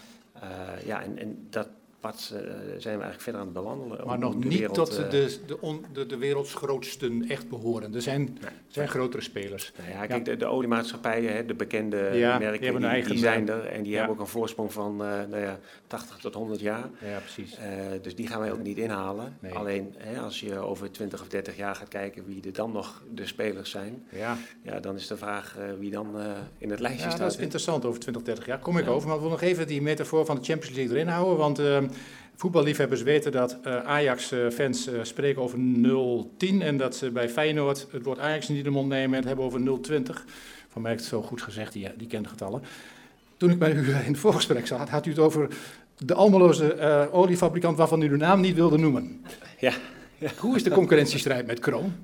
ja 0.85 1.03
en, 1.03 1.19
en 1.19 1.47
dat 1.51 1.69
pad 2.05 2.21
zijn 2.21 2.79
we 2.79 2.89
eigenlijk 2.89 3.21
verder 3.21 3.41
aan 3.41 3.47
het 3.47 3.57
bewandelen. 3.57 4.07
Maar 4.07 4.19
nog 4.19 4.45
niet 4.45 4.75
tot 4.75 5.11
de, 5.11 5.39
de, 5.47 5.61
on, 5.61 5.85
de, 5.93 6.07
de 6.07 6.17
werelds 6.17 6.55
grootsten 6.55 7.29
echt 7.29 7.49
behoren. 7.49 7.95
Er 7.95 8.03
zijn, 8.03 8.39
zijn 8.67 8.89
grotere 8.89 9.23
spelers. 9.23 9.73
Nou 9.79 9.91
ja, 9.91 10.07
kijk, 10.07 10.25
de, 10.25 10.37
de 10.37 10.47
oliemaatschappijen, 10.47 11.47
de 11.47 11.55
bekende 11.55 12.11
merken, 12.39 12.81
die, 12.81 13.05
die, 13.05 13.19
zijn 13.19 13.49
er. 13.49 13.67
En 13.67 13.83
die 13.83 13.97
hebben 13.97 14.15
ook 14.15 14.21
een 14.21 14.27
voorsprong 14.27 14.73
van 14.73 14.97
nou 14.97 15.39
ja, 15.39 15.59
80 15.87 16.17
tot 16.17 16.35
100 16.35 16.61
jaar. 16.61 16.89
Ja, 17.01 17.19
precies. 17.19 17.59
dus 18.03 18.15
die 18.15 18.27
gaan 18.27 18.41
wij 18.41 18.53
ook 18.53 18.63
niet 18.63 18.79
inhalen. 18.79 19.39
Alleen 19.53 19.95
als 20.23 20.41
je 20.41 20.59
over 20.59 20.91
20 20.91 21.21
of 21.21 21.29
30 21.29 21.57
jaar 21.57 21.75
gaat 21.75 21.89
kijken 21.89 22.25
wie 22.27 22.43
er 22.45 22.53
dan 22.53 22.73
nog 22.73 23.03
de 23.15 23.27
spelers 23.27 23.71
zijn, 23.71 24.05
ja. 24.09 24.37
Ja, 24.63 24.81
dan 24.81 24.95
is 24.95 25.07
de 25.07 25.17
vraag 25.17 25.57
wie 25.79 25.91
dan 25.91 26.17
in 26.59 26.71
het 26.71 26.81
lijstje 26.81 27.11
staat. 27.11 27.21
Dat 27.21 27.33
is 27.33 27.39
interessant 27.39 27.85
over 27.85 28.01
20, 28.01 28.23
30 28.23 28.47
jaar. 28.47 28.59
Kom 28.59 28.79
ik 28.79 28.89
over. 28.89 29.09
Maar 29.09 29.17
we 29.17 29.23
willen 29.23 29.39
nog 29.41 29.49
even 29.49 29.67
die 29.67 29.83
metafoor 29.83 30.25
van 30.25 30.37
de 30.37 30.45
Champions 30.45 30.77
League 30.77 30.95
erin 30.95 31.09
houden. 31.09 31.37
Want 31.37 31.61
uh, 31.61 31.79
voetballiefhebbers 32.37 33.03
weten 33.03 33.33
dat 33.33 33.59
uh, 33.67 33.77
Ajax-fans 33.77 34.89
uh, 34.89 34.99
spreken 35.03 35.43
over 35.43 35.59
0-10. 35.59 35.63
En 36.61 36.77
dat 36.77 36.97
ze 36.97 37.11
bij 37.11 37.29
Feyenoord 37.29 37.87
het 37.91 38.03
woord 38.03 38.19
Ajax 38.19 38.49
niet 38.49 38.59
in 38.59 38.65
de 38.65 38.71
mond 38.71 38.89
nemen 38.89 39.11
en 39.11 39.19
het 39.19 39.27
hebben 39.27 39.45
over 39.45 39.61
0-20. 39.61 39.65
Van 40.69 40.83
mij 40.83 40.91
heeft 40.91 41.03
het 41.03 41.13
zo 41.13 41.23
goed 41.23 41.43
gezegd, 41.43 41.73
die, 41.73 41.89
die 41.97 42.07
kent 42.07 42.25
de 42.25 42.31
getallen. 42.31 42.63
Toen 43.37 43.51
ik 43.51 43.59
bij 43.59 43.73
u 43.73 43.89
in 43.89 43.95
het 43.95 44.19
voorgesprek 44.19 44.67
zat, 44.67 44.89
had 44.89 45.07
u 45.07 45.11
het 45.11 45.19
over 45.19 45.49
de 45.99 46.15
Almeloze 46.15 47.09
oliefabrikant 47.13 47.77
waarvan 47.77 48.03
u 48.03 48.09
de 48.09 48.17
naam 48.17 48.41
niet 48.41 48.55
wilde 48.55 48.79
noemen. 48.79 49.25
Ja. 49.59 49.73
ja. 50.19 50.31
Hoe 50.39 50.57
is 50.57 50.63
de 50.63 50.71
concurrentiestrijd 50.71 51.47
met 51.47 51.59
Kroon? 51.59 51.95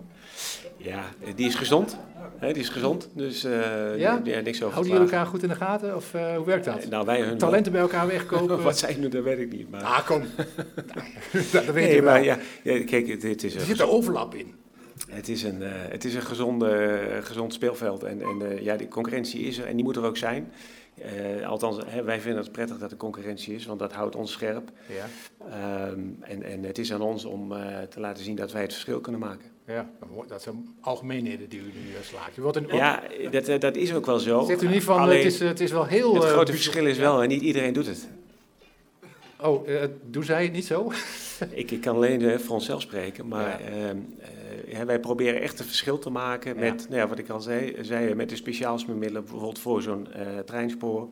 Ja, 0.77 1.05
die 1.35 1.47
is 1.47 1.55
gezond. 1.55 1.99
He, 2.41 2.53
die 2.53 2.63
is 2.63 2.69
gezond, 2.69 3.09
dus 3.13 3.45
uh, 3.45 3.99
ja? 3.99 4.19
niks 4.19 4.63
over 4.63 4.73
Houden 4.73 4.93
jullie 4.93 5.11
elkaar 5.11 5.27
goed 5.27 5.43
in 5.43 5.49
de 5.49 5.55
gaten 5.55 5.97
of 5.97 6.15
uh, 6.15 6.37
hoe 6.37 6.47
werkt 6.47 6.65
dat? 6.65 6.89
Nou, 6.89 7.07
wij 7.07 7.21
hun 7.21 7.39
Talenten 7.39 7.73
bij 7.73 7.81
elkaar 7.81 8.07
wegkopen? 8.07 8.63
Wat 8.71 8.79
zijn 8.79 9.01
nu, 9.01 9.09
dat 9.09 9.23
weet 9.23 9.39
ik 9.39 9.53
niet. 9.53 9.71
Maar... 9.71 9.83
Ah, 9.83 10.07
kom. 10.07 10.23
dat 11.53 11.65
weet 11.65 11.75
nee, 11.75 11.95
je 11.95 12.03
maar 12.03 12.25
ja, 12.25 12.39
ja, 12.63 12.85
kijk, 12.85 13.09
het, 13.09 13.23
het 13.23 13.45
is... 13.45 13.55
Er 13.55 13.61
zit 13.61 13.81
er 13.81 13.89
overlap 13.89 14.35
in. 14.35 14.55
Het 15.09 15.29
is 15.29 15.43
een, 15.43 15.61
uh, 15.61 15.69
het 15.73 16.05
is 16.05 16.15
een 16.15 16.23
gezonde, 16.23 16.99
gezond 17.23 17.55
speelveld 17.55 18.03
en, 18.03 18.23
en 18.23 18.63
ja, 18.63 18.77
die 18.77 18.89
concurrentie 18.89 19.41
is 19.41 19.59
er 19.59 19.67
en 19.67 19.77
die 19.77 19.85
moet 19.85 19.97
er 19.97 20.05
ook 20.05 20.17
zijn. 20.17 20.53
Uh, 21.39 21.49
althans, 21.49 21.79
hè, 21.87 22.03
wij 22.03 22.21
vinden 22.21 22.43
het 22.43 22.53
prettig 22.53 22.79
dat 22.79 22.91
er 22.91 22.97
concurrentie 22.97 23.55
is, 23.55 23.67
want 23.67 23.79
dat 23.79 23.93
houdt 23.93 24.17
ons 24.17 24.33
scherp. 24.33 24.71
Ja. 24.87 25.87
Um, 25.89 26.17
en, 26.21 26.43
en 26.43 26.63
het 26.63 26.79
is 26.79 26.93
aan 26.93 27.01
ons 27.01 27.25
om 27.25 27.53
uh, 27.53 27.79
te 27.79 28.01
laten 28.01 28.25
zien 28.25 28.37
dat 28.37 28.53
wij 28.53 28.63
het 28.63 28.73
verschil 28.73 29.01
kunnen 29.01 29.21
maken. 29.21 29.51
Ja, 29.71 29.91
dat 30.27 30.43
zijn 30.43 30.77
algemeenheden 30.81 31.49
die 31.49 31.61
u 31.61 31.63
nu 31.63 31.91
uh, 31.91 32.03
slaat. 32.03 32.37
U 32.37 32.43
een, 32.43 32.77
ja, 32.77 33.03
dat, 33.31 33.61
dat 33.61 33.77
is 33.77 33.95
ook 33.95 34.07
wel 34.07 34.19
zo. 34.19 34.45
Zegt 34.45 34.63
u 34.63 34.69
niet 34.69 34.83
van, 34.83 34.99
Alleen, 34.99 35.17
het, 35.17 35.27
is, 35.27 35.41
het 35.41 35.61
is 35.61 35.71
wel 35.71 35.87
heel... 35.87 36.15
Het 36.15 36.25
grote 36.25 36.53
verschil 36.53 36.87
is 36.87 36.99
wel, 36.99 37.23
en 37.23 37.29
niet 37.29 37.43
iedereen 37.43 37.73
doet 37.73 37.87
het. 37.87 38.09
Oh, 39.41 39.69
doen 40.07 40.25
zij 40.25 40.43
het 40.43 40.53
niet 40.53 40.67
zo? 40.67 40.93
ik, 41.51 41.71
ik 41.71 41.81
kan 41.81 41.95
alleen 41.95 42.41
voor 42.41 42.55
onszelf 42.55 42.81
spreken, 42.81 43.29
maar... 43.29 43.63
Ja. 43.63 43.69
Ehm, 43.69 43.99
wij 44.87 45.01
proberen 45.01 45.41
echt 45.41 45.59
een 45.59 45.65
verschil 45.65 45.99
te 45.99 46.11
maken 46.11 46.59
met, 46.59 46.87
Nou 46.89 47.01
ja, 47.01 47.09
wat 47.09 47.19
ik 47.19 47.29
al 47.29 47.41
zei, 47.41 47.77
zei 47.81 48.15
met 48.15 48.29
de 48.29 48.37
speciaalsmiddelen, 48.37 49.23
bijvoorbeeld 49.23 49.59
voor 49.59 49.83
zo'n 49.83 50.09
uh, 50.17 50.39
treinspoor. 50.39 51.09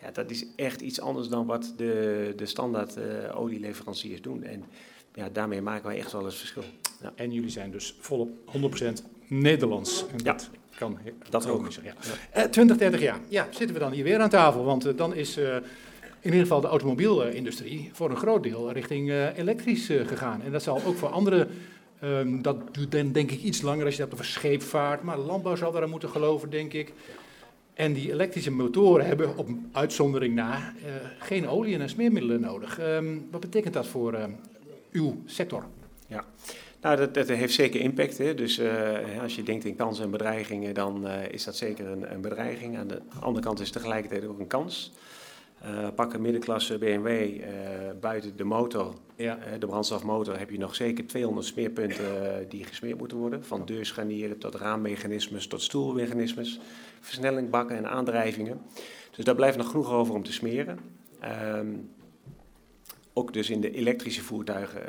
Ja, 0.00 0.10
dat 0.10 0.30
is 0.30 0.46
echt 0.56 0.80
iets 0.80 1.00
anders 1.00 1.28
dan 1.28 1.46
wat 1.46 1.74
de, 1.76 2.32
de 2.36 2.46
standaard 2.46 2.96
uh, 2.96 3.40
olieleveranciers 3.40 4.22
doen. 4.22 4.42
En 4.42 4.64
ja, 5.14 5.28
daarmee 5.28 5.62
maken 5.62 5.86
wij 5.86 5.98
echt 5.98 6.12
wel 6.12 6.24
eens 6.24 6.36
verschil. 6.38 6.62
Ja. 7.02 7.12
En 7.14 7.32
jullie 7.32 7.50
zijn 7.50 7.70
dus 7.70 7.96
volop 8.00 8.30
100% 8.46 9.02
Nederlands. 9.26 10.04
En 10.12 10.18
dat 10.18 10.50
kan 10.78 10.98
dat 11.30 11.48
ook. 11.48 11.68
Ja. 11.82 11.94
Uh, 12.36 12.42
20, 12.42 12.76
30 12.76 13.00
jaar. 13.00 13.18
Ja, 13.28 13.48
zitten 13.50 13.74
we 13.76 13.82
dan 13.82 13.92
hier 13.92 14.04
weer 14.04 14.20
aan 14.20 14.28
tafel. 14.28 14.64
Want 14.64 14.98
dan 14.98 15.14
is 15.14 15.36
in 15.36 15.62
ieder 16.22 16.40
geval 16.40 16.60
de 16.60 16.66
automobielindustrie 16.66 17.90
voor 17.92 18.10
een 18.10 18.16
groot 18.16 18.42
deel 18.42 18.72
richting 18.72 19.10
elektrisch 19.36 19.86
gegaan. 19.86 20.42
En 20.42 20.52
dat 20.52 20.62
zal 20.62 20.80
ook 20.84 20.96
voor 20.96 21.08
andere 21.08 21.48
Um, 22.04 22.42
dat 22.42 22.74
duurt 22.74 22.92
dan 22.92 23.12
denk 23.12 23.30
ik 23.30 23.42
iets 23.42 23.60
langer 23.60 23.84
als 23.84 23.94
je 23.94 24.00
hebt 24.00 24.12
over 24.12 24.24
scheepvaart, 24.24 25.02
maar 25.02 25.18
landbouw 25.18 25.56
zal 25.56 25.72
daaraan 25.72 25.90
moeten 25.90 26.08
geloven, 26.08 26.50
denk 26.50 26.72
ik. 26.72 26.92
En 27.74 27.92
die 27.92 28.12
elektrische 28.12 28.50
motoren 28.50 29.06
hebben 29.06 29.36
op 29.36 29.48
uitzondering 29.72 30.34
na 30.34 30.72
geen 31.18 31.48
olie 31.48 31.78
en 31.78 31.88
smeermiddelen 31.88 32.40
nodig. 32.40 32.80
Um, 32.80 33.28
wat 33.30 33.40
betekent 33.40 33.74
dat 33.74 33.86
voor 33.86 34.28
uw 34.92 35.22
sector? 35.26 35.64
Ja, 36.06 36.24
nou, 36.82 36.96
dat, 36.96 37.14
dat 37.14 37.28
heeft 37.28 37.54
zeker 37.54 37.80
impact. 37.80 38.18
Hè. 38.18 38.34
Dus 38.34 38.58
uh, 38.58 39.22
als 39.22 39.34
je 39.34 39.42
denkt 39.42 39.64
in 39.64 39.76
kansen 39.76 40.04
en 40.04 40.10
bedreigingen, 40.10 40.74
dan 40.74 41.08
is 41.08 41.44
dat 41.44 41.56
zeker 41.56 41.86
een, 41.86 42.12
een, 42.12 42.20
bedreiging. 42.20 42.78
Aan 42.78 42.88
de 42.88 43.00
andere 43.20 43.44
kant 43.44 43.60
is 43.60 43.64
het 43.66 43.76
tegelijkertijd 43.76 44.24
ook 44.26 44.38
een 44.38 44.46
kans. 44.46 44.92
Uh, 45.64 45.88
pak 45.94 46.12
een 46.12 46.22
middenklasse 46.22 46.78
BMW 46.78 47.40
buiten 48.00 48.36
de 48.36 48.44
motor, 48.44 48.94
ja. 49.16 49.38
de 49.58 49.66
brandstofmotor, 49.66 50.38
heb 50.38 50.50
je 50.50 50.58
nog 50.58 50.74
zeker 50.74 51.06
200 51.06 51.46
smeerpunten 51.46 52.04
die 52.48 52.64
gesmeerd 52.64 52.98
moeten 52.98 53.16
worden. 53.16 53.44
Van 53.44 53.64
deurscharnieren 53.64 54.38
tot 54.38 54.54
raammechanismes 54.54 55.46
tot 55.46 55.62
stoelmechanismes, 55.62 56.60
versnellingbakken 57.00 57.76
en 57.76 57.88
aandrijvingen. 57.88 58.60
Dus 59.10 59.24
daar 59.24 59.34
blijft 59.34 59.56
nog 59.56 59.70
genoeg 59.70 59.90
over 59.90 60.14
om 60.14 60.22
te 60.22 60.32
smeren. 60.32 60.78
Um, 61.56 61.90
ook 63.12 63.32
dus 63.32 63.50
in 63.50 63.60
de 63.60 63.70
elektrische 63.70 64.22
voertuigen 64.22 64.82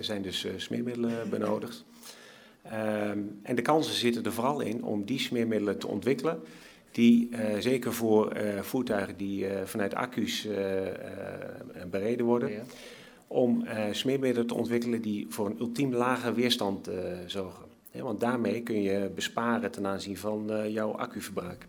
zijn 0.00 0.22
dus 0.22 0.46
smeermiddelen 0.56 1.30
benodigd. 1.30 1.84
Um, 2.66 3.40
en 3.42 3.54
de 3.54 3.62
kansen 3.62 3.94
zitten 3.94 4.24
er 4.24 4.32
vooral 4.32 4.60
in 4.60 4.84
om 4.84 5.04
die 5.04 5.18
smeermiddelen 5.18 5.78
te 5.78 5.86
ontwikkelen 5.86 6.42
die 6.90 7.28
uh, 7.30 7.58
zeker 7.58 7.92
voor 7.92 8.36
uh, 8.36 8.60
voertuigen 8.60 9.16
die 9.16 9.44
uh, 9.44 9.50
vanuit 9.64 9.94
accu's 9.94 10.48
bereden 11.90 12.26
worden, 12.26 12.50
ja. 12.50 12.62
om 13.26 13.64
smeermiddelen 13.90 14.46
te 14.46 14.54
ontwikkelen 14.54 15.02
die 15.02 15.26
voor 15.28 15.46
een 15.46 15.60
ultiem 15.60 15.94
lage 15.94 16.32
weerstand 16.32 16.90
zorgen. 17.26 17.64
Want 17.92 18.20
daarmee 18.20 18.62
kun 18.62 18.82
je 18.82 19.10
besparen 19.14 19.70
ten 19.70 19.86
aanzien 19.86 20.16
van 20.16 20.70
jouw 20.72 20.90
accuverbruik. 20.90 21.66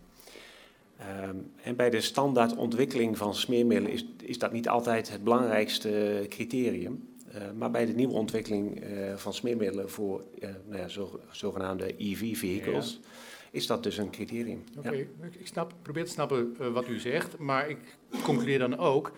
Um, 1.28 1.52
en 1.62 1.76
bij 1.76 1.90
de 1.90 2.00
standaard 2.00 2.56
ontwikkeling 2.56 3.16
van 3.16 3.34
smeermiddelen 3.34 3.92
is, 3.92 4.06
is 4.22 4.38
dat 4.38 4.52
niet 4.52 4.68
altijd 4.68 5.10
het 5.10 5.24
belangrijkste 5.24 6.26
criterium. 6.28 7.08
maar 7.56 7.70
bij 7.70 7.86
de 7.86 7.92
nieuwe 7.92 8.14
ontwikkeling 8.14 8.84
van 9.16 9.34
smeermiddelen 9.34 9.90
voor 9.90 10.24
nou 10.40 10.80
ja, 10.80 10.88
zo, 10.88 11.20
zogenaamde 11.30 11.94
EV-vehicles. 11.98 13.00
Ja 13.02 13.08
is 13.52 13.66
dat 13.66 13.82
dus 13.82 13.98
een 13.98 14.10
criterium. 14.10 14.64
Oké, 14.78 15.06
ik 15.38 15.46
snap, 15.46 15.74
probeer 15.82 16.04
te 16.04 16.10
snappen 16.10 16.56
uh, 16.60 16.68
wat 16.68 16.88
u 16.88 16.98
zegt, 16.98 17.38
maar 17.38 17.68
ik 17.68 17.78
concludeer 18.24 18.58
dan 18.58 18.78
ook 18.78 19.12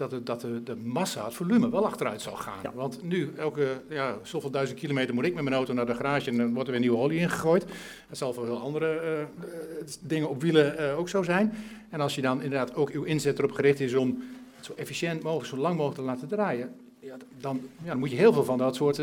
dat, 0.00 0.10
het, 0.10 0.26
dat 0.26 0.40
de, 0.40 0.62
de, 0.62 0.76
massa, 0.76 1.24
het 1.24 1.34
volume 1.34 1.70
wel 1.70 1.86
achteruit 1.86 2.22
zal 2.22 2.36
gaan. 2.36 2.58
Ja. 2.62 2.72
Want 2.74 3.02
nu, 3.02 3.32
elke 3.36 3.80
ja, 3.88 4.18
zoveel 4.22 4.50
duizend 4.50 4.78
kilometer 4.78 5.14
moet 5.14 5.24
ik 5.24 5.34
met 5.34 5.42
mijn 5.42 5.56
auto 5.56 5.72
naar 5.72 5.86
de 5.86 5.94
garage 5.94 6.30
en 6.30 6.36
dan 6.36 6.52
wordt 6.52 6.66
er 6.66 6.72
weer 6.72 6.80
nieuwe 6.80 6.98
olie 6.98 7.18
ingegooid. 7.18 7.64
Dat 8.08 8.18
zal 8.18 8.32
voor 8.32 8.44
heel 8.44 8.60
andere 8.60 9.00
uh, 9.38 9.86
dingen 10.00 10.28
op 10.28 10.42
wielen 10.42 10.80
uh, 10.80 10.98
ook 10.98 11.08
zo 11.08 11.22
zijn. 11.22 11.54
En 11.90 12.00
als 12.00 12.14
je 12.14 12.20
dan 12.20 12.42
inderdaad 12.42 12.74
ook 12.74 12.90
uw 12.90 13.02
inzet 13.02 13.38
erop 13.38 13.52
gericht 13.52 13.80
is 13.80 13.94
om 13.94 14.22
het 14.56 14.64
zo 14.64 14.72
efficiënt 14.76 15.22
mogelijk, 15.22 15.48
zo 15.48 15.56
lang 15.56 15.76
mogelijk 15.76 16.00
te 16.00 16.06
laten 16.06 16.28
draaien, 16.28 16.74
ja, 16.98 17.16
dan, 17.40 17.60
ja, 17.82 17.88
dan 17.88 17.98
moet 17.98 18.10
je 18.10 18.16
heel 18.16 18.32
veel 18.32 18.44
van 18.44 18.58
dat 18.58 18.76
soort 18.76 19.00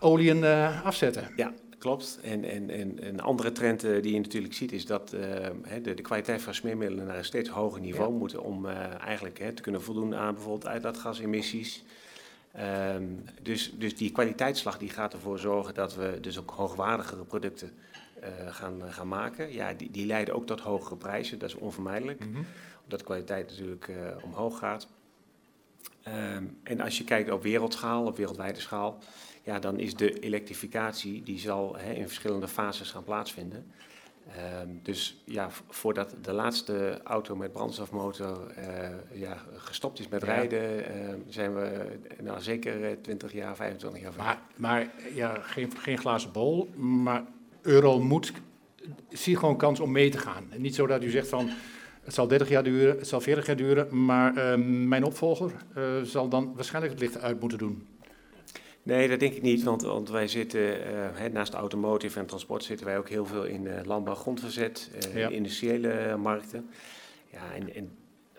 oliën 0.00 0.44
afzetten. 0.84 1.28
Ja, 1.36 1.52
Klopt. 1.78 2.18
En, 2.22 2.44
en, 2.44 2.70
en 2.70 3.06
een 3.06 3.20
andere 3.20 3.52
trend 3.52 3.84
uh, 3.84 4.02
die 4.02 4.12
je 4.12 4.20
natuurlijk 4.20 4.54
ziet 4.54 4.72
is 4.72 4.86
dat 4.86 5.12
uh, 5.14 5.20
de, 5.82 5.94
de, 5.94 6.02
kwaliteit 6.02 6.42
van 6.42 6.54
smeermiddelen 6.54 7.06
naar 7.06 7.16
een 7.16 7.24
steeds 7.24 7.48
hoger 7.48 7.80
niveau 7.80 8.12
ja. 8.12 8.18
moeten 8.18 8.42
om 8.42 8.66
uh, 8.66 9.00
eigenlijk 9.00 9.52
te 9.54 9.62
kunnen 9.62 9.82
voldoen 9.82 10.14
aan 10.14 10.34
bijvoorbeeld 10.34 10.66
uitlaatgasemissies. 10.66 11.84
Um, 12.94 13.24
dus, 13.42 13.72
dus 13.78 13.96
die 13.96 14.12
kwaliteitsslag 14.12 14.78
die 14.78 14.90
gaat 14.90 15.12
ervoor 15.12 15.38
zorgen 15.38 15.74
dat 15.74 15.94
we 15.94 16.18
dus 16.20 16.38
ook 16.38 16.50
hoogwaardigere 16.50 17.24
producten 17.24 17.72
gaan, 18.48 18.82
gaan 18.88 19.08
maken. 19.08 19.52
Ja, 19.52 19.72
die, 19.72 19.90
die 19.90 20.06
leiden 20.06 20.34
ook 20.34 20.46
tot 20.46 20.60
hogere 20.60 20.96
prijzen, 20.96 21.38
dat 21.38 21.48
is 21.48 21.54
onvermijdelijk. 21.54 22.24
Mm 22.24 22.34
-hmm. 22.34 22.46
Omdat 22.82 22.98
de 22.98 23.04
kwaliteit 23.04 23.48
natuurlijk 23.48 23.90
omhoog 24.22 24.58
gaat. 24.58 24.88
Um, 26.36 26.58
en 26.62 26.80
als 26.80 26.98
je 26.98 27.04
kijkt 27.04 27.30
op 27.30 27.42
wereldschaal, 27.42 28.06
op 28.06 28.16
wereldwijde 28.16 28.60
schaal, 28.60 28.98
ja, 29.48 29.58
dan 29.58 29.78
is 29.78 29.94
de 29.94 30.18
elektrificatie, 30.18 31.22
die 31.22 31.38
zal 31.38 31.76
hè, 31.76 31.92
in 31.92 32.06
verschillende 32.06 32.48
fases 32.48 32.90
gaan 32.90 33.04
plaatsvinden. 33.04 33.66
Um, 34.62 34.80
dus 34.82 35.22
ja, 35.24 35.50
voordat 35.68 36.14
de 36.22 36.32
laatste 36.32 37.00
auto 37.04 37.36
met 37.36 37.52
brandstofmotor 37.52 38.54
uh, 38.58 39.20
ja, 39.20 39.36
gestopt 39.56 39.98
is 39.98 40.08
met 40.08 40.20
ja. 40.20 40.26
rijden, 40.26 40.78
uh, 40.78 41.14
zijn 41.28 41.54
we 41.54 41.86
nou, 42.22 42.40
zeker 42.40 43.00
20 43.02 43.32
jaar, 43.32 43.56
25 43.56 44.00
jaar 44.00 44.12
verder. 44.12 44.30
Maar, 44.30 44.40
maar 44.56 44.90
ja, 45.14 45.34
geen, 45.40 45.72
geen 45.76 45.98
glazen 45.98 46.32
bol, 46.32 46.70
maar 46.76 47.24
Euro 47.62 48.00
moet, 48.00 48.32
zie 49.08 49.36
gewoon 49.36 49.56
kans 49.56 49.80
om 49.80 49.92
mee 49.92 50.10
te 50.10 50.18
gaan. 50.18 50.46
En 50.50 50.60
niet 50.60 50.74
zo 50.74 50.86
dat 50.86 51.02
u 51.02 51.10
zegt 51.10 51.28
van, 51.28 51.50
het 52.02 52.14
zal 52.14 52.28
30 52.28 52.48
jaar 52.48 52.64
duren, 52.64 52.98
het 52.98 53.08
zal 53.08 53.20
40 53.20 53.46
jaar 53.46 53.56
duren, 53.56 54.04
maar 54.04 54.58
uh, 54.58 54.64
mijn 54.86 55.04
opvolger 55.04 55.52
zal 56.02 56.28
dan 56.28 56.52
waarschijnlijk 56.54 56.92
het 56.92 57.02
licht 57.02 57.20
uit 57.20 57.40
moeten 57.40 57.58
doen. 57.58 57.86
Nee, 58.82 59.08
dat 59.08 59.20
denk 59.20 59.34
ik 59.34 59.42
niet, 59.42 59.62
want, 59.62 59.82
want 59.82 60.10
wij 60.10 60.28
zitten 60.28 60.60
uh, 60.60 61.32
naast 61.32 61.52
automotive 61.52 62.18
en 62.18 62.26
transport 62.26 62.64
zitten 62.64 62.86
wij 62.86 62.98
ook 62.98 63.08
heel 63.08 63.26
veel 63.26 63.44
in 63.44 63.64
uh, 63.64 63.80
landbouw, 63.84 64.14
grondverzet, 64.14 64.90
uh, 65.06 65.16
ja. 65.16 65.28
industriële 65.28 66.16
markten. 66.16 66.70
Ja, 67.32 67.54
en, 67.54 67.74
en 67.74 67.90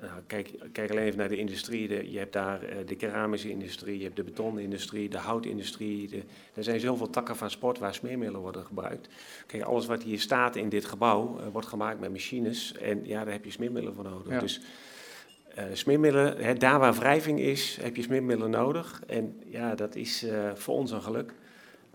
Nou, 0.02 0.21
kijk, 0.28 0.54
kijk 0.71 0.91
alleen 0.91 1.04
even 1.04 1.17
naar 1.19 1.30
de 1.30 1.38
industrie. 1.38 1.88
De, 1.88 2.12
je 2.12 2.17
hebt 2.17 2.34
daar 2.34 2.60
de 2.86 2.95
keramische 2.95 3.49
industrie, 3.49 3.97
je 3.97 4.04
hebt 4.04 4.15
de 4.15 4.23
betonindustrie, 4.23 5.10
de 5.10 5.17
houtindustrie. 5.17 6.08
De, 6.08 6.23
er 6.54 6.63
zijn 6.63 6.80
zoveel 6.80 7.10
takken 7.10 7.36
van 7.36 7.49
sport 7.49 7.80
waar 7.80 7.93
smeermiddelen 7.93 8.41
worden 8.41 8.63
gebruikt. 8.63 9.10
Kijk, 9.47 9.63
alles 9.63 9.86
wat 9.86 10.04
hier 10.04 10.19
staat 10.19 10.56
in 10.56 10.69
dit 10.69 10.86
gebouw 10.86 11.39
wordt 11.52 11.67
gemaakt 11.67 11.99
met 11.99 12.12
machines. 12.12 12.73
En 12.73 13.06
ja, 13.06 13.23
daar 13.23 13.34
heb 13.34 13.45
je 13.45 13.52
smeermiddelen 13.52 13.95
voor 13.95 14.04
nodig. 14.04 14.34
Ja. 14.34 14.39
Dus 14.39 14.62
uh, 15.60 15.65
smeermiddelen, 15.74 16.38
hè, 16.38 16.54
daar 16.54 16.80
waar 16.80 16.93
wrijving 16.93 17.39
is, 17.39 17.78
heb 17.82 17.95
je 17.95 18.02
smeermiddelen 18.02 18.52
nodig. 18.52 19.02
En 19.08 19.41
ja, 19.45 19.76
dat 19.76 19.95
is 19.95 20.26
voor 20.56 20.76
ons 20.76 20.91
een 20.91 21.02
geluk. 21.02 21.34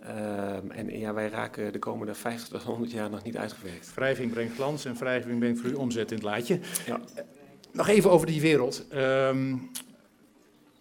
Um, 0.07 0.71
en 0.71 0.99
ja, 0.99 1.15
wij 1.15 1.29
raken 1.29 1.73
de 1.73 1.79
komende 1.79 2.15
50 2.15 2.49
tot 2.49 2.63
100 2.63 2.91
jaar 2.91 3.11
nog 3.11 3.23
niet 3.23 3.37
uitgewerkt. 3.37 3.95
Wrijving 3.95 4.33
brengt 4.33 4.55
glans 4.55 4.85
en 4.85 4.95
wrijving 4.95 5.39
brengt 5.39 5.61
voor 5.61 5.71
u 5.71 5.75
omzet 5.75 6.11
in 6.11 6.17
het 6.17 6.25
laadje. 6.25 6.61
Ja. 6.87 7.01
Nog 7.73 7.89
even 7.89 8.11
over 8.11 8.27
die 8.27 8.41
wereld. 8.41 8.87
Um, 8.95 9.71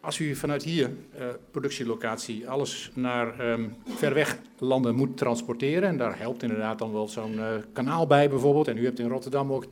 als 0.04 0.20
u 0.20 0.36
vanuit 0.36 0.63
hier, 0.63 0.89
uh, 1.20 1.26
productielocatie, 1.52 2.50
alles 2.50 2.92
naar 2.94 3.52
um, 3.52 3.76
ver 3.96 4.13
weg 4.13 4.38
landen 4.58 4.96
moet 4.96 5.18
transporteren, 5.18 5.89
en 5.89 5.98
daar 5.98 6.20
helpt 6.20 6.44
inderdaad 6.44 6.80
dan 6.80 6.92
wel 6.92 7.08
zo'n 7.08 7.34
uh, 7.34 7.48
kanaal 7.74 8.08
bij 8.08 8.30
bijvoorbeeld, 8.30 8.68
en 8.68 8.78
u 8.78 8.86
hebt 8.86 9.00
in 9.00 9.08
Rotterdam 9.08 9.52
ook 9.52 9.66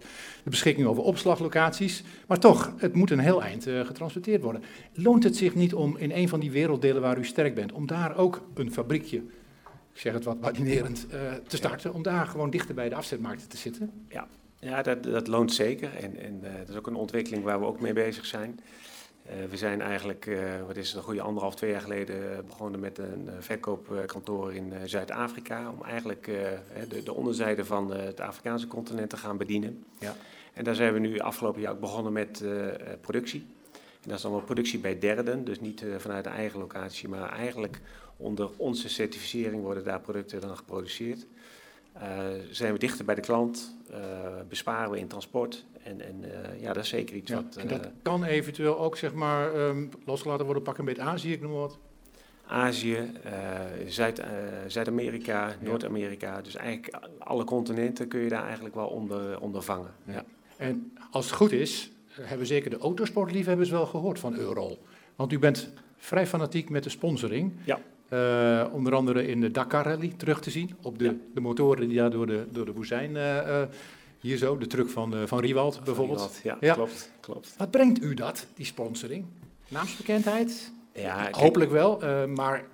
de 0.44 0.50
beschikking 0.50 0.88
over 0.88 1.04
opslaglocaties, 1.04 2.04
maar 2.28 2.40
toch, 2.40 2.74
het 2.78 2.94
moet 2.94 3.12
een 3.12 3.20
heel 3.20 3.44
eind 3.44 3.68
uh, 3.68 3.86
getransporteerd 3.86 4.42
worden. 4.42 4.64
Loont 4.94 5.24
het 5.24 5.36
zich 5.36 5.56
niet 5.56 5.74
om 5.74 5.98
in 5.98 6.12
een 6.12 6.30
van 6.30 6.40
die 6.40 6.52
werelddelen 6.52 7.02
waar 7.02 7.18
u 7.18 7.26
sterk 7.26 7.56
bent, 7.56 7.72
om 7.72 7.88
daar 7.88 8.18
ook 8.18 8.42
een 8.54 8.72
fabriekje, 8.72 9.18
ik 9.94 10.00
zeg 10.00 10.14
het 10.14 10.24
wat 10.24 10.42
badinerend, 10.42 11.08
te 11.48 11.56
starten, 11.56 11.90
ja. 11.90 11.96
om 11.96 12.04
daar 12.04 12.28
gewoon 12.28 12.50
dichter 12.50 12.76
bij 12.76 12.90
de 12.90 12.96
afzetmarkten 12.96 13.50
te 13.50 13.58
zitten? 13.58 13.92
Ja, 14.10 14.28
ja, 14.60 14.82
dat, 14.82 15.04
dat 15.04 15.28
loont 15.28 15.54
zeker. 15.54 15.96
En, 15.96 16.20
en 16.20 16.42
dat 16.60 16.70
is 16.70 16.76
ook 16.76 16.88
een 16.88 16.96
ontwikkeling 16.96 17.44
waar 17.44 17.60
we 17.60 17.66
ook 17.66 17.82
mee 17.82 17.94
bezig 17.94 18.26
zijn. 18.26 18.60
Uh, 19.26 19.46
we 19.50 19.58
zijn 19.58 19.82
eigenlijk, 19.82 20.26
uh, 20.26 20.40
wat 20.68 20.78
is 20.78 20.88
het, 20.88 20.98
een 20.98 21.04
goede 21.04 21.22
anderhalf, 21.22 21.56
twee 21.56 21.72
jaar 21.72 21.82
geleden 21.82 22.46
begonnen 22.46 22.80
met 22.80 22.98
een 22.98 23.30
verkoopkantoor 23.40 24.54
in 24.54 24.74
Zuid-Afrika. 24.86 25.70
Om 25.70 25.84
eigenlijk 25.84 26.24
de, 26.90 27.04
de, 27.04 27.14
onderzijde 27.14 27.66
van 27.66 27.92
het 27.92 28.20
Afrikaanse 28.20 28.68
continent 28.68 29.10
te 29.10 29.18
gaan 29.18 29.38
bedienen. 29.38 29.84
Ja. 30.00 30.16
En 30.54 30.64
daar 30.64 30.76
zijn 30.76 30.94
we 30.94 31.00
nu 31.00 31.20
afgelopen 31.20 31.62
jaar 31.62 31.72
ook 31.72 31.80
begonnen 31.80 32.14
met 32.14 32.44
productie. 33.02 33.46
En 33.74 34.08
dat 34.08 34.16
is 34.16 34.22
dan 34.22 34.32
wel 34.32 34.42
productie 34.42 34.80
bij 34.80 35.00
derden, 35.00 35.44
dus 35.46 35.60
niet 35.60 35.86
vanuit 35.98 36.24
de 36.24 36.30
eigen 36.30 36.60
locatie, 36.60 37.10
maar 37.10 37.30
eigenlijk 37.30 37.80
onder 38.18 38.50
onze 38.58 38.90
certificering 38.90 39.64
worden 39.64 39.84
daar 39.84 40.02
producten 40.02 40.42
dan 40.42 40.58
geproduceerd. 40.58 41.26
Uh, 41.96 42.02
zijn 42.50 42.74
we 42.74 42.80
dichter 42.80 43.06
bij 43.06 43.16
de 43.16 43.22
klant, 43.22 43.76
uh, 43.92 43.98
besparen 44.50 44.92
we 44.92 45.00
in 45.00 45.08
transport. 45.08 45.66
En, 45.84 46.02
en 46.02 46.24
uh, 46.24 46.62
ja, 46.62 46.74
dat 46.74 46.84
is 46.84 46.90
zeker 46.90 47.16
iets 47.16 47.32
ja, 47.32 47.36
wat... 47.36 47.56
en 47.56 47.68
dat 47.68 47.90
kan 48.02 48.24
eventueel 48.24 48.80
ook, 48.80 48.98
zeg 48.98 49.14
maar, 49.14 49.56
um, 49.56 49.90
losgelaten 50.06 50.46
worden, 50.46 50.64
pak 50.64 50.78
een 50.78 50.86
beetje 50.86 51.02
Azië, 51.02 51.32
ik 51.32 51.42
noem 51.42 51.52
wat. 51.52 51.78
Azië, 52.46 53.12
Zuid, 53.88 54.22
Zuid-Amerika, 54.68 55.48
ja. 55.48 55.56
Noord-Amerika. 55.60 56.42
Dus 56.42 56.56
eigenlijk 56.56 57.00
alle 57.18 57.44
continenten 57.44 58.08
kun 58.08 58.20
je 58.20 58.30
daar 58.30 58.44
eigenlijk 58.44 58.76
wel 58.76 58.88
onder, 58.88 59.40
onder 59.40 59.62
vangen. 59.62 59.94
Ja. 60.06 60.14
Ja. 60.14 60.24
En 60.58 60.94
als 61.12 61.26
het 61.26 61.36
goed 61.36 61.52
is, 61.52 61.92
hebben 62.22 62.48
zeker 62.48 62.70
de 62.70 62.78
autosportliefhebbers 62.78 63.70
wel 63.70 63.86
gehoord 63.86 64.20
van 64.20 64.36
Eurol. 64.36 64.84
Want 65.16 65.32
u 65.32 65.40
bent 65.40 65.70
vrij 65.98 66.28
fanatiek 66.28 66.70
met 66.70 66.84
de 66.84 66.90
sponsoring. 66.90 67.54
Ja. 67.64 67.80
Uh, 68.14 68.66
onder 68.74 68.96
andere 68.96 69.28
in 69.28 69.42
de 69.42 69.52
Dakar 69.52 69.86
Rally 69.86 70.14
terug 70.18 70.42
te 70.42 70.50
zien. 70.52 70.76
Op 70.82 71.00
de, 71.00 71.04
Ja. 71.06 71.14
de 71.34 71.40
motoren 71.42 71.88
die 71.88 71.98
daar 71.98 72.10
door 72.12 72.28
de, 72.28 72.46
door 72.52 72.66
de 72.66 72.74
woestijn, 72.74 73.12
uh, 73.16 73.62
hier 74.20 74.38
zo, 74.38 74.58
de 74.58 74.68
truck 74.68 74.90
van, 74.90 75.28
van 75.28 75.40
Riewald 75.40 75.84
bijvoorbeeld. 75.84 76.20
Riewald, 76.20 76.40
Ja, 76.44 76.58
Ja. 76.68 76.74
klopt. 76.74 77.12
klopt. 77.20 77.56
Wat 77.58 77.72
brengt 77.72 78.02
u 78.04 78.14
dat, 78.14 78.48
die 78.56 78.66
sponsoring? 78.66 79.26
Naamsbekendheid? 79.68 80.72
Ja, 80.94 81.22
kijk, 81.24 81.36
Hopelijk 81.36 81.72
wel, 81.72 82.02
maar 82.28 82.66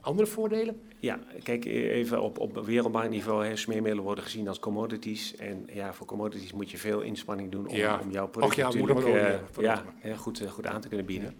andere 0.00 0.26
voordelen? 0.28 0.80
Ja, 1.00 1.18
kijk 1.42 1.64
even 1.64 2.22
op, 2.22 2.38
op 2.38 2.64
wereldmarktniveau. 2.64 3.46
Hè, 3.46 3.56
smeermiddelen 3.56 4.04
worden 4.04 4.24
gezien 4.24 4.48
als 4.48 4.58
commodities. 4.58 5.36
En 5.36 5.68
ja, 5.72 5.92
voor 5.92 6.06
commodities 6.06 6.52
moet 6.52 6.70
je 6.70 6.78
veel 6.78 7.00
inspanning 7.00 7.50
doen 7.50 7.68
om, 7.68 7.76
Ja. 7.76 8.00
om 8.02 8.10
jouw 8.10 8.28
product 8.28 8.52
Och 8.52 8.58
ja, 8.58 8.78
moet 8.78 8.88
natuurlijk 8.94 9.16
eh, 9.56 9.62
ja, 9.64 9.82
goed, 10.16 10.40
eh, 10.40 10.50
goed 10.50 10.66
aan 10.66 10.80
te 10.80 10.88
kunnen 10.88 11.06
bieden. 11.06 11.34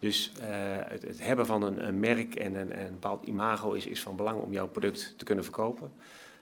Dus 0.00 0.32
eh, 0.40 0.48
het, 0.84 1.22
hebben 1.22 1.46
van 1.46 1.62
een, 1.62 1.86
een 1.86 2.00
merk 2.00 2.34
en 2.34 2.54
een, 2.54 2.80
een 2.80 2.92
bepaald 2.92 3.26
imago 3.26 3.72
is, 3.72 3.86
is 3.86 4.00
van 4.02 4.16
belang 4.16 4.40
om 4.40 4.52
jouw 4.52 4.68
product 4.68 5.14
te 5.16 5.24
kunnen 5.24 5.44
verkopen. 5.44 5.92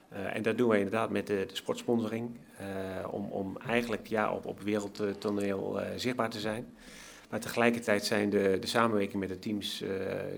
Eh, 0.09 0.35
en 0.35 0.41
dat 0.41 0.57
doen 0.57 0.69
wij 0.69 0.77
inderdaad 0.77 1.09
met 1.09 1.27
de, 1.27 1.45
de 1.47 1.55
sportsponsoring. 1.55 2.29
eh, 2.57 3.13
om, 3.13 3.25
om 3.25 3.57
eigenlijk 3.67 4.07
ja, 4.07 4.33
op, 4.33 4.45
op 4.45 4.61
wereldtoneel 4.61 5.79
zichtbaar 5.95 6.29
te 6.29 6.39
zijn. 6.39 6.73
Maar 7.29 7.39
tegelijkertijd 7.39 8.05
zijn 8.05 8.29
de, 8.29 8.57
de 8.59 8.67
samenwerking 8.67 9.19
met 9.19 9.29
de 9.29 9.39
teams 9.39 9.83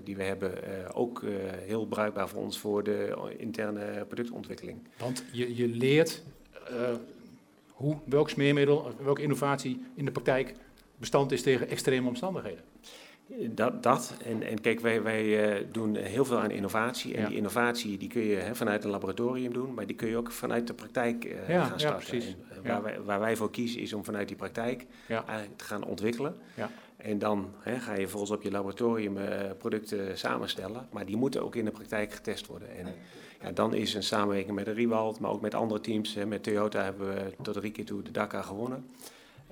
die 0.04 0.16
we 0.16 0.22
hebben 0.22 0.52
ook 0.94 1.22
heel 1.66 1.86
bruikbaar 1.86 2.28
voor 2.28 2.42
ons 2.42 2.58
voor 2.58 2.82
de 2.82 3.14
interne 3.36 4.04
productontwikkeling. 4.04 4.78
Want 4.98 5.24
je, 5.32 5.56
je 5.56 5.68
leert 5.68 6.22
hoe, 7.68 7.96
welk 8.04 8.30
smeermiddel, 8.30 8.94
welke 9.02 9.22
innovatie 9.22 9.84
in 9.94 10.04
de 10.04 10.10
praktijk 10.10 10.54
bestand 10.96 11.32
is 11.32 11.42
tegen 11.42 11.68
extreme 11.68 12.08
omstandigheden. 12.08 12.64
Dat, 13.40 13.82
dat. 13.82 14.14
En, 14.24 14.42
en 14.42 14.60
kijk, 14.60 14.80
wij, 14.80 15.02
wij 15.02 15.56
uh, 15.60 15.66
doen 15.72 15.96
heel 15.96 16.24
veel 16.24 16.38
aan 16.38 16.50
innovatie. 16.50 17.14
En 17.14 17.20
Ja. 17.22 17.28
die 17.28 17.36
innovatie 17.36 17.98
die 17.98 18.08
kun 18.08 18.22
je 18.22 18.36
hè, 18.36 18.54
vanuit 18.54 18.84
een 18.84 18.90
laboratorium 18.90 19.52
doen, 19.52 19.74
maar 19.74 19.86
die 19.86 19.96
kun 19.96 20.08
je 20.08 20.16
ook 20.16 20.30
vanuit 20.30 20.66
de 20.66 20.74
praktijk 20.74 21.24
uh, 21.24 21.48
Ja, 21.48 21.62
gaan 21.64 21.72
ja, 21.72 21.78
starten. 21.78 22.20
En, 22.20 22.22
uh, 22.22 22.56
Ja. 22.64 22.72
waar, 22.72 22.82
wij, 22.82 23.00
waar 23.00 23.20
wij 23.20 23.36
voor 23.36 23.50
kiezen 23.50 23.80
is 23.80 23.92
om 23.92 24.04
vanuit 24.04 24.28
die 24.28 24.36
praktijk 24.36 24.86
eigenlijk 25.08 25.56
te 25.56 25.64
gaan 25.64 25.84
ontwikkelen. 25.84 26.36
Ja. 26.54 26.70
En 26.96 27.18
dan 27.18 27.50
hè, 27.60 27.78
ga 27.78 27.94
je 27.94 28.08
volgens 28.08 28.30
op 28.30 28.42
je 28.42 28.50
laboratorium 28.50 29.16
uh, 29.16 29.24
producten 29.58 30.18
samenstellen, 30.18 30.88
maar 30.90 31.06
die 31.06 31.16
moeten 31.16 31.42
ook 31.42 31.56
in 31.56 31.64
de 31.64 31.70
praktijk 31.70 32.12
getest 32.12 32.46
worden. 32.46 32.68
En 32.76 32.86
ja, 33.42 33.52
dan 33.52 33.74
is 33.74 33.94
een 33.94 34.02
samenwerking 34.02 34.54
met 34.54 34.64
de 34.64 34.72
Riewald, 34.72 35.18
maar 35.20 35.30
ook 35.30 35.40
met 35.40 35.54
andere 35.54 35.80
teams. 35.80 36.14
Hè, 36.14 36.26
met 36.26 36.42
Toyota 36.42 36.82
hebben 36.82 37.14
we 37.14 37.32
tot 37.42 37.54
drie 37.54 37.70
keer 37.72 37.84
toe 37.84 38.02
de 38.02 38.10
Dakar 38.10 38.44
gewonnen. 38.44 38.86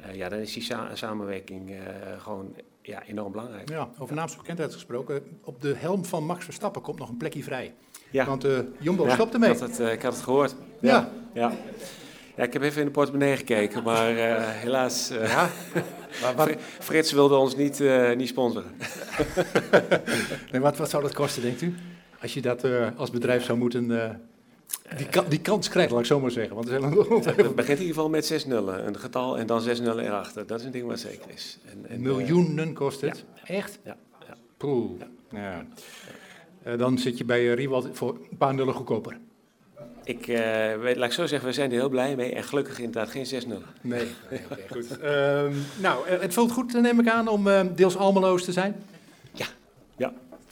Uh, 0.07 0.14
ja, 0.14 0.29
dan 0.29 0.38
is 0.38 0.53
die 0.53 0.62
sa 0.62 0.95
samenwerking 0.95 1.71
uh, 1.71 1.77
gewoon 2.19 2.55
ja, 2.83 3.03
enorm 3.07 3.33
belangrijk. 3.33 3.69
Ja, 3.69 3.88
over 3.99 4.14
naamsbekendheid 4.14 4.73
gesproken. 4.73 5.23
Op 5.45 5.61
de 5.61 5.75
helm 5.77 6.05
van 6.05 6.25
Max 6.25 6.45
Verstappen 6.45 6.83
komt 6.83 6.99
nog 6.99 7.09
een 7.09 7.16
plekje 7.16 7.43
vrij. 7.43 7.75
Ja. 8.11 8.27
Want 8.27 8.45
uh, 8.45 8.59
Jumbo 8.79 9.05
ja, 9.05 9.14
stopt 9.14 9.35
ermee. 9.35 9.51
Ik 9.51 9.59
had, 9.59 9.69
het, 9.69 9.81
uh, 9.81 9.93
ik 9.93 10.03
had 10.03 10.12
het 10.12 10.23
gehoord. 10.23 10.55
Ja. 10.81 11.12
Ja. 11.35 11.53
ja. 12.37 12.43
ik 12.43 12.53
heb 12.53 12.62
even 12.62 12.81
in 12.81 12.87
de 12.87 12.93
portemonnee 12.93 13.37
gekeken, 13.37 13.83
maar 13.83 14.12
uh, 14.12 14.49
helaas. 14.49 15.09
ja. 15.09 15.49
maar 16.23 16.35
wat... 16.35 16.51
Frits 16.79 17.12
wilde 17.12 17.37
ons 17.37 17.57
niet, 17.57 17.83
niet 18.16 18.29
sponsoren. 18.29 18.71
nee, 20.51 20.61
wat, 20.61 20.77
wat 20.77 20.90
zou 20.90 21.03
dat 21.03 21.14
kosten, 21.14 21.43
denkt 21.43 21.61
u? 21.61 21.75
Als 22.21 22.35
je 22.35 22.40
dat 22.40 22.64
als 22.97 23.11
bedrijf 23.11 23.45
zou 23.45 23.59
moeten. 23.59 24.21
Die, 24.97 25.07
ka 25.07 25.23
die 25.23 25.41
kans 25.41 25.69
krijgt, 25.69 25.91
laat 25.91 26.01
ik 26.01 26.07
zo 26.07 26.21
maar 26.21 26.31
zeggen. 26.31 26.55
Want 26.55 26.69
er 26.69 26.81
zijn 26.81 26.93
het 26.93 27.55
begint 27.55 27.79
in 27.79 27.85
ieder 27.85 27.87
geval 27.87 28.09
met 28.09 28.27
zes 28.27 28.47
nullen. 28.47 28.87
Een 28.87 28.99
getal 28.99 29.39
en 29.39 29.47
dan 29.47 29.61
zes 29.61 29.81
nullen 29.81 30.05
erachter. 30.05 30.47
Dat 30.47 30.61
is 30.61 30.67
een 30.67 30.73
ding 30.73 30.87
wat 30.87 31.01
zeker 31.01 31.31
is. 31.31 31.59
En, 31.65 31.87
en, 31.89 32.01
Miljoenen 32.01 32.75
kost 32.75 33.01
het? 33.01 33.25
Ja. 33.35 33.55
Echt? 33.55 33.79
Ja. 33.85 33.97
ja. 35.31 35.67
Uh, 36.67 36.79
dan 36.79 36.99
zit 36.99 37.19
je 37.19 37.25
bij 37.25 37.55
Riewald 37.55 37.89
voor 37.93 38.19
een 38.31 38.37
paar 38.37 38.55
nullen 38.55 38.75
goedkoper. 38.75 39.19
Ik, 40.05 40.27
uh, 40.27 40.39
weet, 40.77 40.97
laat 40.97 41.09
ik 41.09 41.13
zo 41.13 41.27
zeggen, 41.27 41.49
we 41.49 41.55
zijn 41.55 41.71
er 41.71 41.77
heel 41.77 41.89
blij 41.89 42.17
mee. 42.17 42.35
En 42.35 42.45
gelukkig 42.45 42.79
inderdaad 42.79 43.11
geen 43.11 43.27
6 43.27 43.47
nullen. 43.47 43.67
Nee, 43.81 44.07
nee 44.31 44.41
okay, 44.51 44.65
goed. 44.71 44.91
Um, 45.03 45.65
nou, 45.81 46.09
het 46.09 46.35
voelt 46.35 46.53
goed, 46.53 46.73
neem 46.73 47.01
ik 47.01 47.09
aan, 47.09 47.29
om 47.29 47.49
deels 47.75 47.97
Almeloos 47.97 48.45
te 48.45 48.53
zijn. 48.53 48.83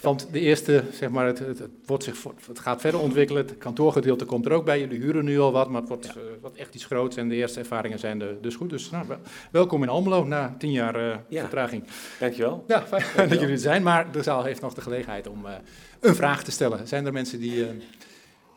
Want 0.01 0.29
de 0.33 0.41
eerste, 0.41 0.85
zeg 0.93 1.09
maar, 1.09 1.27
het, 1.27 1.39
het, 1.39 1.59
het, 1.59 1.71
wordt 1.87 2.05
zich, 2.05 2.25
het 2.47 2.59
gaat 2.59 2.81
verder 2.81 3.01
ontwikkelen. 3.01 3.47
Het 3.47 3.59
kantoorgedeelte 3.59 4.25
komt 4.25 4.47
er 4.47 4.53
ook 4.53 4.65
bij. 4.65 4.81
Jullie 4.81 5.01
huren 5.01 5.25
nu 5.25 5.41
al 5.41 5.53
wat, 5.53 5.69
maar 5.69 5.81
het 5.81 5.89
wordt, 5.89 6.07
ja. 6.07 6.13
uh, 6.17 6.23
wat 6.41 6.55
echt 6.55 6.75
iets 6.75 6.85
groots. 6.85 7.17
En 7.17 7.29
de 7.29 7.35
eerste 7.35 7.59
ervaringen 7.59 7.99
zijn 7.99 8.19
de, 8.19 8.39
dus 8.41 8.57
goed. 8.57 8.71
Dus 8.71 8.91
nou, 8.91 9.07
welkom 9.51 9.83
in 9.83 9.89
Almelo 9.89 10.25
na 10.25 10.55
tien 10.59 10.73
jaar 10.73 11.09
uh, 11.09 11.17
ja. 11.29 11.41
vertraging. 11.41 11.85
Dankjewel. 12.19 12.65
Ja, 12.67 12.87
fijn 12.87 12.91
Dankjewel. 12.91 13.29
dat 13.29 13.41
jullie 13.41 13.55
er 13.55 13.61
zijn. 13.61 13.83
Maar 13.83 14.13
de 14.13 14.23
zaal 14.23 14.45
heeft 14.45 14.61
nog 14.61 14.75
de 14.75 14.81
gelegenheid 14.81 15.29
om 15.29 15.47
uh, 15.47 15.53
een 16.01 16.15
vraag 16.15 16.45
te 16.45 16.51
stellen. 16.51 16.89
Zijn 16.89 17.07
er 17.07 17.13
mensen 17.13 17.39
die 17.39 17.57
uh, 17.57 17.67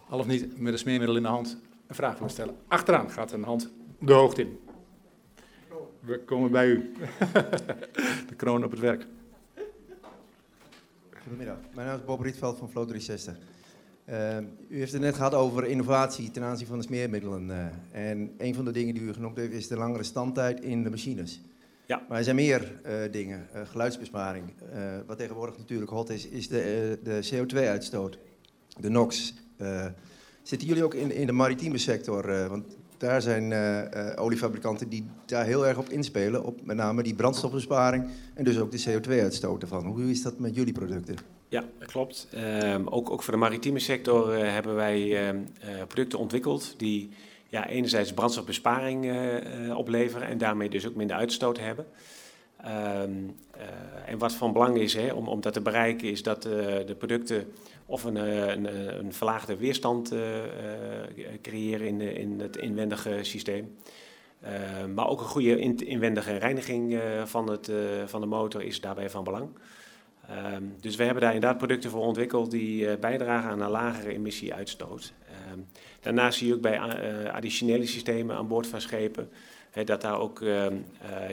al 0.10 0.19
of 0.19 0.27
niet 0.27 0.60
met 0.60 0.73
een 0.73 0.80
smeermiddel 0.80 1.15
in 1.15 1.23
de 1.23 1.30
hand 1.30 1.58
een 1.88 1.95
vraag 1.95 2.13
willen 2.13 2.30
stellen? 2.30 2.56
Achteraan 2.67 3.10
gaat 3.10 3.32
een 3.32 3.43
hand 3.43 3.69
de 3.99 4.13
hoogte 4.13 4.41
in. 4.41 4.60
We 5.99 6.19
komen 6.19 6.51
bij 6.51 6.67
u. 6.67 6.91
de 8.30 8.36
kroon 8.36 8.63
op 8.63 8.71
het 8.71 8.80
werk. 8.80 9.06
Goedemiddag, 11.21 11.57
mijn 11.73 11.88
naam 11.88 11.97
is 11.97 12.05
Bob 12.05 12.21
Rietveld 12.21 12.57
van 12.57 12.69
Flow 12.69 12.88
360. 12.88 13.38
Uh, 14.10 14.38
u 14.69 14.77
heeft 14.77 14.91
het 14.91 15.01
net 15.01 15.15
gehad 15.15 15.34
over 15.34 15.65
innovatie 15.65 16.31
ten 16.31 16.43
aanzien 16.43 16.67
van 16.67 16.77
de 16.77 16.84
smeermiddelen. 16.84 17.49
Uh, 17.49 17.65
en 17.91 18.31
een 18.38 18.55
van 18.55 18.65
de 18.65 18.71
dingen 18.71 18.93
die 18.93 19.03
u 19.03 19.13
genoemd 19.13 19.38
heeft 19.38 19.53
is 19.53 19.67
de 19.67 19.77
langere 19.77 20.03
standtijd 20.03 20.62
in 20.62 20.84
de 20.84 20.89
machines. 20.89 21.41
Ja. 21.86 22.05
Maar 22.10 22.17
er 22.17 22.23
zijn 22.23 22.36
meer 22.36 22.81
uh, 22.86 23.12
dingen. 23.12 23.47
geluidsbesparing. 23.53 24.53
wat 25.05 25.17
tegenwoordig 25.17 25.57
natuurlijk 25.57 25.91
hot 25.91 26.10
is, 26.10 26.27
is 26.27 26.47
de, 26.47 26.99
de 27.03 27.29
CO2-uitstoot. 27.31 28.17
De 28.79 28.89
NOx. 28.89 29.34
zitten 30.43 30.67
jullie 30.67 30.84
ook 30.84 30.93
in, 30.93 31.12
in 31.12 31.25
de 31.25 31.31
maritieme 31.31 31.77
sector? 31.77 32.47
want 32.49 32.77
Daar 33.01 33.21
zijn 33.21 33.51
uh, 33.51 33.81
oliefabrikanten 34.15 34.89
die 34.89 35.05
daar 35.25 35.45
heel 35.45 35.67
erg 35.67 35.77
op 35.77 35.89
inspelen, 35.89 36.43
op 36.43 36.65
met 36.65 36.75
name 36.75 37.03
die 37.03 37.15
brandstofbesparing 37.15 38.09
en 38.33 38.43
dus 38.43 38.59
ook 38.59 38.71
de 38.71 38.83
CO2-uitstoot 38.89 39.61
ervan. 39.61 39.85
Hoe 39.85 40.09
is 40.09 40.21
dat 40.21 40.39
met 40.39 40.55
jullie 40.55 40.73
producten? 40.73 41.15
Ja, 41.49 41.63
klopt. 41.79 42.27
Um, 42.63 42.87
ook, 42.87 43.09
ook 43.09 43.23
voor 43.23 43.33
de 43.33 43.39
maritieme 43.39 43.79
sector 43.79 44.37
uh, 44.37 44.51
hebben 44.51 44.75
wij 44.75 45.31
uh, 45.33 45.39
producten 45.87 46.19
ontwikkeld 46.19 46.73
die 46.77 47.09
ja, 47.49 47.67
enerzijds 47.67 48.13
brandstofbesparing 48.13 49.11
opleveren 49.75 50.27
en 50.27 50.37
daarmee 50.37 50.69
dus 50.69 50.87
ook 50.87 50.95
minder 50.95 51.15
uitstoot 51.15 51.59
hebben. 51.59 51.85
Um, 52.65 53.35
en 54.05 54.17
wat 54.17 54.33
van 54.33 54.53
belang 54.53 54.77
is 54.77 54.93
hè, 54.93 55.13
om 55.13 55.41
dat 55.41 55.53
te 55.53 55.61
bereiken, 55.61 56.09
is 56.09 56.23
dat 56.23 56.41
de 56.41 56.95
producten 56.97 57.45
of 57.91 58.04
een, 58.04 58.15
een, 58.15 58.97
een 58.99 59.13
verlaagde 59.13 59.58
weerstand 59.58 60.13
creëren 61.41 61.88
in, 61.88 62.01
in 62.01 62.39
het 62.39 62.58
inwendige 62.58 63.19
systeem. 63.21 63.77
Ehm, 64.41 64.93
maar 64.93 65.08
ook 65.08 65.19
een 65.19 65.25
goede 65.25 65.60
inwendige 65.86 66.38
reiniging 66.38 66.99
van, 67.25 67.49
het, 67.49 67.71
van 68.06 68.21
de 68.21 68.27
motor 68.27 68.63
is 68.63 68.82
daarbij 68.82 69.10
van 69.10 69.23
belang. 69.23 69.49
Um, 70.56 70.75
dus 70.80 70.95
we 70.95 71.04
hebben 71.04 71.23
daar 71.23 71.34
inderdaad 71.34 71.58
producten 71.58 71.89
voor 71.89 72.01
ontwikkeld 72.01 72.51
die 72.51 72.97
bijdragen 72.97 73.49
aan 73.49 73.62
een 73.62 73.69
lagere 73.69 74.13
emissieuitstoot. 74.13 75.13
Um, 75.54 75.67
daarnaast 75.99 76.38
zie 76.38 76.47
je 76.47 76.54
ook 76.54 76.62
bij 76.62 76.80
additionele 77.32 77.86
systemen 77.86 78.36
aan 78.36 78.47
boord 78.47 78.67
van 78.67 78.82
schepen 78.82 79.30
dat 79.86 80.01
daar 80.01 80.19
ook 80.19 80.39
uh, 80.39 80.65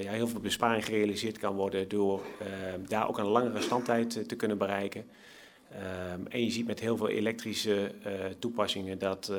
ja, 0.03 0.11
heel 0.11 0.29
veel 0.29 0.41
besparing 0.41 0.85
gerealiseerd 0.85 1.39
kan 1.39 1.55
worden 1.55 1.89
door 1.89 2.23
daar 2.89 3.09
ook 3.09 3.19
een 3.19 3.27
langere 3.27 3.61
standtijd 3.61 4.29
te 4.29 4.37
kunnen 4.37 4.59
bereiken. 4.59 5.05
Um, 5.73 6.27
en 6.27 6.45
je 6.45 6.51
ziet 6.51 6.67
met 6.67 6.81
heel 6.81 6.97
veel 6.97 7.09
elektrische 7.09 7.93
toepassingen 8.39 8.99
dat 8.99 9.33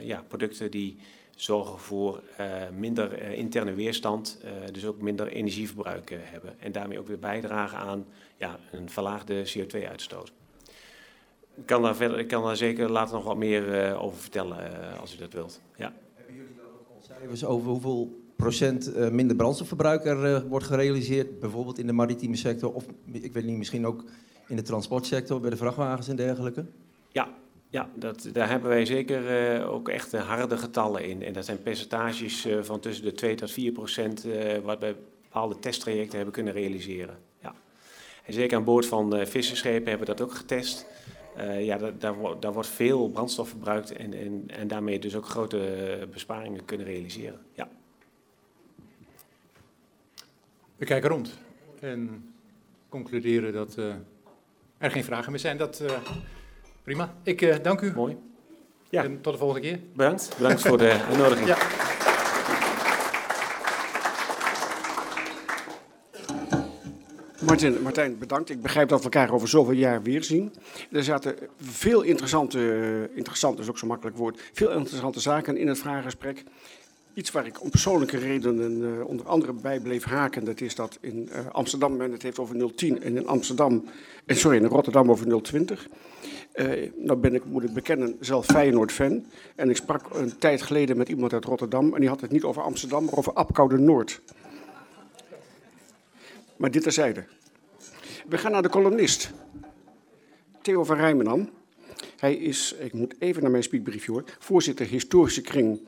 ja, 0.00 0.24
producten 0.28 0.70
die 0.70 0.96
zorgen 1.36 1.78
voor 1.78 2.22
minder 2.78 3.22
interne 3.22 3.74
weerstand, 3.74 4.40
dus 4.72 4.86
ook 4.86 5.00
minder 5.00 5.28
energieverbruik 5.28 6.18
hebben. 6.22 6.60
En 6.60 6.72
daarmee 6.72 6.98
ook 6.98 7.06
weer 7.06 7.18
bijdragen 7.18 7.78
aan 7.78 8.04
ja, 8.36 8.58
een 8.72 8.90
verlaagde 8.90 9.48
CO2-uitstoot. 9.48 10.32
Ik 11.54 11.66
kan, 11.66 11.82
daar 11.82 11.96
verder, 11.96 12.18
ik 12.18 12.28
kan 12.28 12.42
daar 12.42 12.56
zeker 12.56 12.90
later 12.90 13.14
nog 13.14 13.24
wat 13.24 13.36
meer 13.36 13.96
over 13.96 14.18
vertellen 14.18 14.58
als 15.00 15.14
u 15.14 15.18
dat 15.18 15.32
wilt. 15.32 15.60
Ja. 15.76 15.94
Hebben 16.14 16.34
jullie 16.34 16.56
dan 16.56 16.66
ook 16.66 16.88
al 16.94 17.02
cijfers 17.02 17.44
over 17.44 17.70
hoeveel 17.70 18.20
procent 18.36 19.10
minder 19.12 19.36
brandstofverbruik 19.36 20.04
er 20.04 20.48
wordt 20.48 20.66
gerealiseerd? 20.66 21.40
Bijvoorbeeld 21.40 21.78
in 21.78 21.86
de 21.86 21.92
maritieme 21.92 22.36
sector 22.36 22.72
of 22.72 22.86
ik 23.12 23.32
weet 23.32 23.44
niet, 23.44 23.58
misschien 23.58 23.86
ook 23.86 24.04
in 24.52 24.58
de 24.58 24.64
transportsector 24.64 25.40
bij 25.40 25.50
de 25.50 25.56
vrachtwagens 25.56 26.08
en 26.08 26.16
dergelijke? 26.16 26.64
Ja, 27.08 27.28
ja 27.70 27.90
dat, 27.94 28.28
daar 28.32 28.48
hebben 28.48 28.68
wij 28.68 28.84
zeker 28.84 29.64
ook 29.66 29.88
echt 29.88 30.12
harde 30.12 30.56
getallen 30.56 31.04
in. 31.04 31.22
En 31.22 31.32
dat 31.32 31.44
zijn 31.44 31.62
percentages 31.62 32.48
van 32.62 32.80
tussen 32.80 33.04
de 33.04 33.12
2 33.12 33.34
tot 33.34 33.50
4 33.50 33.72
procent 33.72 34.26
wat 34.62 34.78
wij 34.78 34.96
bepaalde 35.22 35.58
testtrajecten 35.58 36.16
hebben 36.16 36.34
kunnen 36.34 36.52
realiseren. 36.52 37.16
En 38.22 38.32
zeker 38.32 38.56
aan 38.56 38.64
boord 38.64 38.86
van 38.86 39.16
uh, 39.16 39.24
visserschepen 39.24 39.88
hebben 39.88 40.06
we 40.06 40.14
dat 40.14 40.20
ook 40.20 40.34
getest. 40.34 40.86
Uh, 41.36 41.64
ja, 41.64 41.78
daar, 41.78 41.98
daar, 41.98 42.14
daar, 42.40 42.52
wordt 42.52 42.68
veel 42.68 43.08
brandstof 43.08 43.48
verbruikt 43.48 43.92
en, 43.92 44.12
en, 44.14 44.44
en 44.46 44.68
daarmee 44.68 44.98
dus 44.98 45.16
ook 45.16 45.26
grote 45.26 46.08
besparingen 46.12 46.64
kunnen 46.64 46.86
realiseren. 46.86 47.40
Ja. 47.52 47.68
We 50.76 50.84
kijken 50.84 51.10
rond 51.10 51.38
en 51.80 52.32
concluderen 52.88 53.52
dat 53.52 53.78
uh, 53.78 53.94
er 54.82 54.90
geen 54.90 55.04
vragen 55.04 55.30
meer 55.30 55.40
zijn. 55.40 55.56
Dat, 55.56 55.82
prima. 56.82 57.14
Ik 57.22 57.64
dank 57.64 57.80
u. 57.80 57.92
Mooi. 57.94 58.16
Ja. 58.90 59.04
En 59.04 59.20
tot 59.20 59.32
de 59.32 59.38
volgende 59.38 59.68
keer. 59.68 59.80
Bedankt. 59.94 60.34
Bedankt 60.36 60.62
voor 60.62 60.78
de 60.78 60.90
uitnodiging. 61.08 61.46
Ja. 61.46 61.56
Martin, 67.40 67.82
Martijn, 67.82 68.18
bedankt. 68.18 68.50
Ik 68.50 68.62
begrijp 68.62 68.88
dat 68.88 68.98
we 68.98 69.04
elkaar 69.04 69.32
over 69.32 69.48
zoveel 69.48 69.74
jaar 69.74 70.02
weer 70.02 70.24
zien. 70.24 70.54
Er 70.90 71.04
zaten 71.04 71.36
veel 71.60 72.02
interessante, 72.02 73.10
interessant 73.14 73.58
is 73.58 73.68
ook 73.68 73.78
zo'n 73.78 73.88
makkelijk 73.88 74.16
woord, 74.16 74.40
veel 74.52 74.70
interessante 74.70 75.20
zaken 75.20 75.56
in 75.56 75.68
het 75.68 75.78
vraaggesprek. 75.78 76.44
Iets 77.14 77.30
waar 77.30 77.46
ik 77.46 77.62
om 77.62 77.70
persoonlijke 77.70 78.18
redenen 78.18 78.80
uh, 78.80 79.06
onder 79.06 79.26
andere 79.26 79.52
bij 79.52 79.80
bleef 79.80 80.04
haken, 80.04 80.44
dat 80.44 80.60
is 80.60 80.74
dat 80.74 80.98
in 81.00 81.28
uh, 81.32 81.46
Amsterdam 81.50 81.96
men 81.96 82.12
het 82.12 82.22
heeft 82.22 82.38
over 82.38 82.76
010 82.76 83.02
en 83.02 83.16
in 83.16 83.26
Amsterdam, 83.26 83.84
eh, 84.26 84.36
sorry, 84.36 84.56
in 84.56 84.64
Rotterdam 84.64 85.10
over 85.10 85.42
020. 85.42 85.88
Uh, 86.54 86.90
nou 86.96 87.18
ben 87.18 87.34
ik, 87.34 87.44
moet 87.44 87.64
ik 87.64 87.72
bekennen, 87.72 88.16
zelf 88.20 88.46
Feyenoord-fan. 88.46 89.24
En 89.54 89.70
ik 89.70 89.76
sprak 89.76 90.14
een 90.14 90.38
tijd 90.38 90.62
geleden 90.62 90.96
met 90.96 91.08
iemand 91.08 91.32
uit 91.32 91.44
Rotterdam 91.44 91.94
en 91.94 92.00
die 92.00 92.08
had 92.08 92.20
het 92.20 92.30
niet 92.30 92.44
over 92.44 92.62
Amsterdam, 92.62 93.04
maar 93.04 93.16
over 93.16 93.32
Apkoude 93.32 93.78
Noord. 93.78 94.20
Maar 96.56 96.70
dit 96.70 96.82
terzijde. 96.82 97.24
We 98.28 98.38
gaan 98.38 98.52
naar 98.52 98.62
de 98.62 98.68
columnist. 98.68 99.32
Theo 100.62 100.84
van 100.84 100.96
Rijmenam. 100.96 101.50
Hij 102.16 102.34
is, 102.34 102.74
ik 102.78 102.92
moet 102.92 103.14
even 103.18 103.42
naar 103.42 103.50
mijn 103.50 103.62
speakbriefje 103.62 104.12
hoor, 104.12 104.24
voorzitter 104.38 104.86
historische 104.86 105.40
kring 105.40 105.80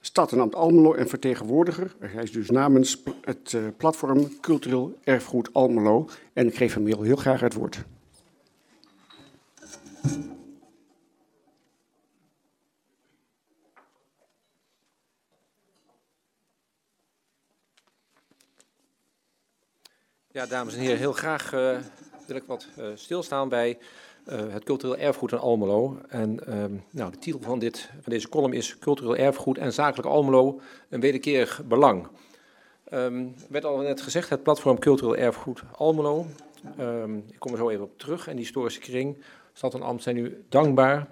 Stad 0.00 0.32
en 0.32 0.54
Almelo 0.54 0.94
en 0.94 1.08
vertegenwoordiger. 1.08 1.94
Hij 1.98 2.22
is 2.22 2.32
dus 2.32 2.50
namens 2.50 3.02
het 3.20 3.52
uh, 3.52 3.62
platform 3.76 4.40
Cultureel 4.40 4.98
Erfgoed 5.04 5.52
Almelo. 5.52 6.08
En 6.32 6.46
ik 6.46 6.56
geef 6.56 6.74
hem 6.74 6.86
heel, 6.86 7.02
heel 7.02 7.16
graag 7.16 7.40
het 7.40 7.54
woord. 7.54 7.84
Ja, 20.30 20.46
dames 20.46 20.74
en 20.74 20.80
heren, 20.80 20.98
heel 20.98 21.12
graag 21.12 21.52
uh, 21.52 21.78
wil 22.26 22.36
ik 22.36 22.44
wat 22.46 22.66
uh, 22.78 22.86
stilstaan 22.94 23.48
bij 23.48 23.78
het 24.36 24.64
cultureel 24.64 24.96
erfgoed 24.96 25.32
in 25.32 25.38
Almelo. 25.38 25.98
En 26.08 26.46
ehm, 26.46 26.72
nou, 26.90 27.10
de 27.10 27.18
titel 27.18 27.40
van, 27.42 27.58
dit, 27.58 27.90
van 28.00 28.12
deze 28.12 28.28
column 28.28 28.52
is 28.52 28.78
Cultureel 28.78 29.16
erfgoed 29.16 29.58
en 29.58 29.72
zakelijk 29.72 30.08
Almelo, 30.08 30.60
een 30.88 31.00
wederkerig 31.00 31.62
belang. 31.64 32.06
Um, 32.92 33.34
werd 33.48 33.64
al 33.64 33.78
net 33.78 34.00
gezegd, 34.00 34.28
het 34.28 34.42
platform 34.42 34.78
Cultureel 34.78 35.16
Erfgoed 35.16 35.62
Almelo. 35.76 36.26
Um, 36.80 37.24
ik 37.30 37.38
kom 37.38 37.52
er 37.52 37.58
zo 37.58 37.68
even 37.68 37.84
op 37.84 37.98
terug. 37.98 38.26
En 38.26 38.32
die 38.32 38.44
historische 38.44 38.80
kring, 38.80 39.16
Stad 39.52 39.74
en 39.74 39.82
Ambt 39.82 40.02
zijn 40.02 40.16
u 40.16 40.44
dankbaar 40.48 41.08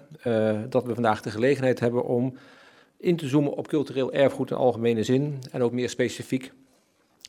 dat 0.69 0.83
we 0.83 0.93
vandaag 0.93 1.21
de 1.21 1.31
gelegenheid 1.31 1.79
hebben 1.79 2.03
om 2.03 2.33
in 2.97 3.15
te 3.15 3.27
zoomen 3.27 3.53
op 3.53 3.67
cultureel 3.67 4.13
erfgoed 4.13 4.51
in 4.51 4.57
algemene 4.57 5.03
zin. 5.03 5.39
En 5.51 5.61
ook 5.61 5.71
meer 5.71 5.89
specifiek 5.89 6.51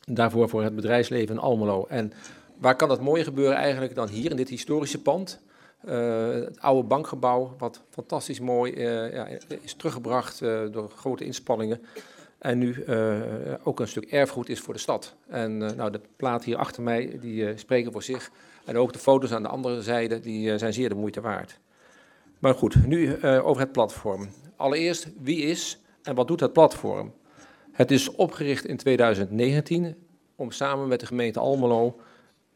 daarvoor 0.05 0.49
voor 0.49 0.63
het 0.63 0.75
bedrijfsleven 0.75 1.35
in 1.35 1.41
Almelo. 1.41 1.85
En 1.89 2.11
waar 2.57 2.75
kan 2.75 2.87
dat 2.87 3.01
mooier 3.01 3.23
gebeuren 3.25 3.57
eigenlijk 3.57 3.95
dan 3.95 4.07
hier 4.07 4.31
in 4.31 4.37
dit 4.37 4.49
historische 4.49 5.01
pand? 5.01 5.41
Uh, 5.87 6.29
het 6.31 6.59
oude 6.59 6.87
bankgebouw, 6.87 7.55
wat 7.57 7.81
fantastisch 7.89 8.39
mooi 8.39 8.73
uh, 8.73 9.13
ja, 9.13 9.27
is 9.61 9.73
teruggebracht 9.73 10.41
uh, 10.41 10.61
door 10.71 10.89
grote 10.95 11.25
inspanningen. 11.25 11.81
En 12.37 12.57
nu 12.57 12.85
ook 13.63 13.79
een 13.79 13.87
stuk 13.87 14.05
erfgoed 14.05 14.49
is 14.49 14.59
voor 14.59 14.73
de 14.73 14.79
stad. 14.79 15.15
En 15.27 15.57
nou, 15.57 15.91
de 15.91 16.01
plaat 16.15 16.43
hier 16.43 16.57
achter 16.57 16.83
mij, 16.83 17.17
die 17.21 17.57
spreken 17.57 17.91
voor 17.91 18.03
zich. 18.03 18.31
En 18.65 18.77
ook 18.77 18.93
de 18.93 18.99
foto's 18.99 19.31
aan 19.31 19.43
de 19.43 19.49
andere 19.49 19.81
zijde, 19.81 20.19
die 20.19 20.57
zijn 20.57 20.73
zeer 20.73 20.89
de 20.89 20.95
moeite 20.95 21.21
waard. 21.21 21.59
Maar 22.39 22.53
goed, 22.53 22.87
nu 22.87 23.23
over 23.23 23.61
het 23.61 23.71
platform. 23.71 24.29
Allereerst, 24.55 25.07
wie 25.21 25.41
is 25.41 25.79
en 26.03 26.15
wat 26.15 26.27
doet 26.27 26.39
het 26.39 26.53
platform? 26.53 27.13
Het 27.71 27.91
is 27.91 28.09
opgericht 28.15 28.65
in 28.65 28.77
2019 28.77 29.95
om 30.35 30.51
samen 30.51 30.87
met 30.87 30.99
de 30.99 31.05
gemeente 31.05 31.39
Almelo 31.39 31.99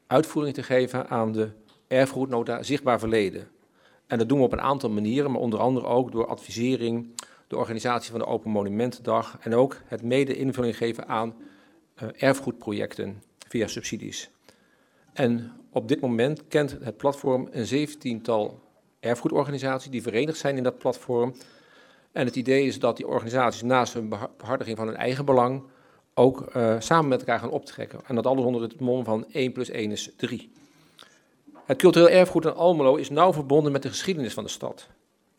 uitvoering 0.07 0.55
te 0.55 0.63
geven 0.63 1.09
aan 1.09 1.31
de 1.31 1.49
erfgoednota 1.93 2.63
Zichtbaar 2.63 2.99
Verleden. 2.99 3.47
En 4.07 4.17
dat 4.17 4.29
doen 4.29 4.37
we 4.37 4.43
op 4.43 4.51
een 4.51 4.61
aantal 4.61 4.89
manieren, 4.89 5.31
maar 5.31 5.41
onder 5.41 5.59
andere 5.59 5.85
ook 5.85 6.11
door 6.11 6.27
advisering, 6.27 7.15
de 7.47 7.57
organisatie 7.57 8.11
van 8.11 8.19
de 8.19 8.25
Open 8.25 8.51
Monumentendag 8.51 9.37
en 9.39 9.55
ook 9.55 9.77
het 9.85 10.03
mede 10.03 10.35
invulling 10.35 10.77
geven 10.77 11.07
aan 11.07 11.35
uh, 12.03 12.09
erfgoedprojecten 12.17 13.23
via 13.47 13.67
subsidies. 13.67 14.29
En 15.13 15.51
op 15.71 15.87
dit 15.87 16.01
moment 16.01 16.47
kent 16.47 16.77
het 16.81 16.97
platform 16.97 17.47
een 17.51 17.65
zeventiental 17.65 18.59
erfgoedorganisaties 18.99 19.91
die 19.91 20.01
verenigd 20.01 20.37
zijn 20.37 20.57
in 20.57 20.63
dat 20.63 20.77
platform 20.77 21.33
en 22.11 22.25
het 22.25 22.35
idee 22.35 22.65
is 22.65 22.79
dat 22.79 22.97
die 22.97 23.07
organisaties 23.07 23.61
naast 23.61 23.93
hun 23.93 24.13
behartiging 24.37 24.77
van 24.77 24.87
hun 24.87 24.95
eigen 24.95 25.25
belang 25.25 25.63
ook 26.13 26.55
uh, 26.55 26.75
samen 26.79 27.07
met 27.07 27.19
elkaar 27.19 27.39
gaan 27.39 27.49
optrekken. 27.49 27.99
En 28.05 28.15
dat 28.15 28.25
alles 28.25 28.45
onder 28.45 28.61
het 28.61 28.79
mom 28.79 29.03
van 29.03 29.25
1 29.31 29.51
plus 29.51 29.69
1 29.69 29.91
is 29.91 30.09
3. 30.17 30.51
Het 31.65 31.77
cultureel 31.77 32.09
erfgoed 32.09 32.45
in 32.45 32.53
Almelo 32.53 32.95
is 32.95 33.09
nauw 33.09 33.33
verbonden 33.33 33.71
met 33.71 33.81
de 33.81 33.89
geschiedenis 33.89 34.33
van 34.33 34.43
de 34.43 34.49
stad. 34.49 34.87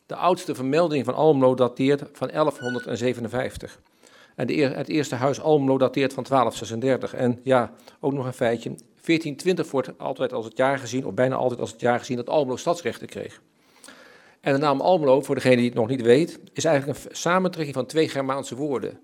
De 0.05 0.15
oudste 0.15 0.55
vermelding 0.55 1.05
van 1.05 1.15
Almelo 1.15 1.55
dateert 1.55 2.03
van 2.13 2.27
1157. 2.27 3.79
En 4.35 4.47
de, 4.47 4.53
het 4.53 4.87
eerste 4.87 5.15
huis 5.15 5.41
Almelo 5.41 5.77
dateert 5.77 6.13
van 6.13 6.23
1236. 6.23 7.13
En 7.13 7.39
ja, 7.43 7.73
ook 7.99 8.13
nog 8.13 8.25
een 8.25 8.33
feitje. 8.33 8.69
1420 8.69 9.71
wordt 9.71 9.97
altijd 9.97 10.33
als 10.33 10.45
het 10.45 10.57
jaar 10.57 10.79
gezien, 10.79 11.05
of 11.05 11.13
bijna 11.13 11.35
altijd 11.35 11.59
als 11.59 11.71
het 11.71 11.81
jaar 11.81 11.99
gezien, 11.99 12.17
dat 12.17 12.29
Almelo 12.29 12.55
stadsrechten 12.55 13.07
kreeg. 13.07 13.41
En 14.41 14.53
de 14.53 14.59
naam 14.59 14.81
Almelo, 14.81 15.21
voor 15.21 15.35
degene 15.35 15.55
die 15.55 15.65
het 15.65 15.73
nog 15.73 15.87
niet 15.87 16.01
weet, 16.01 16.39
is 16.53 16.65
eigenlijk 16.65 16.99
een 16.99 17.15
samentrekking 17.15 17.75
van 17.75 17.85
twee 17.85 18.09
Germaanse 18.09 18.55
woorden. 18.55 18.99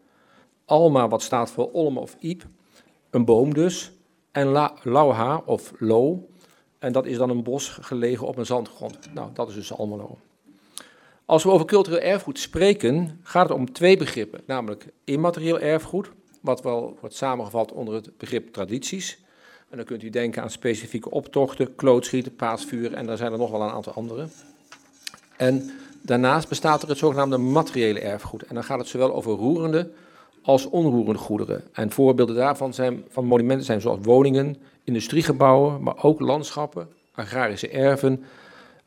Alma, 0.65 1.07
wat 1.07 1.21
staat 1.21 1.51
voor 1.51 1.71
olm 1.71 1.97
of 1.97 2.15
iep, 2.19 2.43
een 3.09 3.25
boom 3.25 3.53
dus, 3.53 3.91
en 4.31 4.47
la, 4.47 4.73
lauha 4.83 5.41
of 5.45 5.73
lo, 5.77 6.29
en 6.81 6.91
dat 6.91 7.05
is 7.05 7.17
dan 7.17 7.29
een 7.29 7.43
bos 7.43 7.69
gelegen 7.69 8.27
op 8.27 8.37
een 8.37 8.45
zandgrond. 8.45 9.13
Nou, 9.13 9.29
dat 9.33 9.49
is 9.49 9.55
dus 9.55 9.73
Almelo. 9.73 10.17
Als 11.25 11.43
we 11.43 11.49
over 11.49 11.65
cultureel 11.65 11.99
erfgoed 11.99 12.39
spreken, 12.39 13.19
gaat 13.23 13.49
het 13.49 13.57
om 13.57 13.73
twee 13.73 13.97
begrippen, 13.97 14.41
namelijk 14.45 14.85
immaterieel 15.03 15.59
erfgoed, 15.59 16.11
wat 16.39 16.61
wel 16.61 16.97
wordt 16.99 17.15
samengevat 17.15 17.71
onder 17.71 17.93
het 17.93 18.17
begrip 18.17 18.53
tradities. 18.53 19.19
En 19.69 19.77
dan 19.77 19.85
kunt 19.85 20.03
u 20.03 20.09
denken 20.09 20.41
aan 20.41 20.49
specifieke 20.49 21.11
optochten, 21.11 21.75
klootschieten, 21.75 22.35
paasvuur 22.35 22.93
en 22.93 23.05
daar 23.05 23.17
zijn 23.17 23.31
er 23.31 23.37
nog 23.37 23.51
wel 23.51 23.61
een 23.61 23.69
aantal 23.69 23.93
andere. 23.93 24.27
En 25.37 25.71
daarnaast 26.01 26.49
bestaat 26.49 26.81
er 26.81 26.89
het 26.89 26.97
zogenaamde 26.97 27.37
materiële 27.37 27.99
erfgoed. 27.99 28.43
En 28.43 28.55
dan 28.55 28.63
gaat 28.63 28.79
het 28.79 28.87
zowel 28.87 29.13
over 29.13 29.31
roerende 29.31 29.91
als 30.41 30.65
onroerende 30.65 31.19
goederen. 31.19 31.63
En 31.73 31.91
voorbeelden 31.91 32.35
daarvan 32.35 32.73
zijn, 32.73 33.03
van 33.09 33.25
monumenten 33.25 33.65
zijn 33.65 33.81
zoals 33.81 33.99
woningen, 34.01 34.57
industriegebouwen, 34.83 35.83
maar 35.83 36.03
ook 36.03 36.19
landschappen, 36.19 36.89
agrarische 37.11 37.69
erven, 37.69 38.23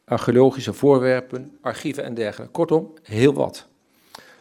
archeologische 0.05 0.73
voorwerpen, 0.73 1.59
archieven 1.61 2.05
en 2.05 2.15
dergelijke. 2.15 2.53
Kortom, 2.53 2.93
heel 3.03 3.35
wat. 3.35 3.67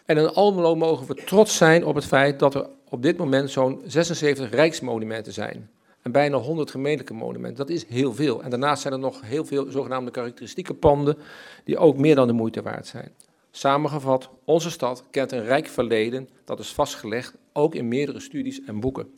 En 0.06 0.18
in 0.18 0.30
Almelo 0.30 0.76
mogen 0.76 1.08
we 1.08 1.14
trots 1.14 1.58
zijn 1.58 1.86
op 1.86 1.96
het 1.96 2.06
feit 2.06 2.40
dat 2.40 2.56
er 2.56 2.68
op 2.90 3.02
dit 3.02 3.18
moment 3.18 3.52
zo'n 3.52 3.82
76 3.86 4.50
rijksmonumenten 4.50 5.34
zijn. 5.34 5.70
En 6.02 6.12
bijna 6.12 6.38
100 6.38 6.72
gemeentelijke 6.72 7.14
monumenten. 7.14 7.66
Dat 7.66 7.76
is 7.76 7.86
heel 7.86 8.14
veel. 8.14 8.44
En 8.44 8.50
daarnaast 8.50 8.82
zijn 8.82 8.94
er 8.94 9.00
nog 9.00 9.22
heel 9.22 9.46
veel 9.46 9.72
zogenaamde 9.72 10.12
karakteristieke 10.12 10.74
panden 10.74 11.18
die 11.64 11.78
ook 11.78 11.98
meer 11.98 12.16
dan 12.16 12.28
de 12.28 12.34
moeite 12.34 12.62
waard 12.62 12.88
zijn. 12.88 13.12
Samengevat, 13.52 14.30
onze 14.44 14.72
stad 14.72 15.04
kent 15.10 15.32
een 15.32 15.44
rijk 15.44 15.68
verleden, 15.68 16.30
dat 16.46 16.60
is 16.60 16.74
vastgelegd, 16.74 17.34
ook 17.54 17.76
in 17.76 17.88
meerdere 17.88 18.20
studies 18.20 18.64
en 18.64 18.80
boeken. 18.80 19.14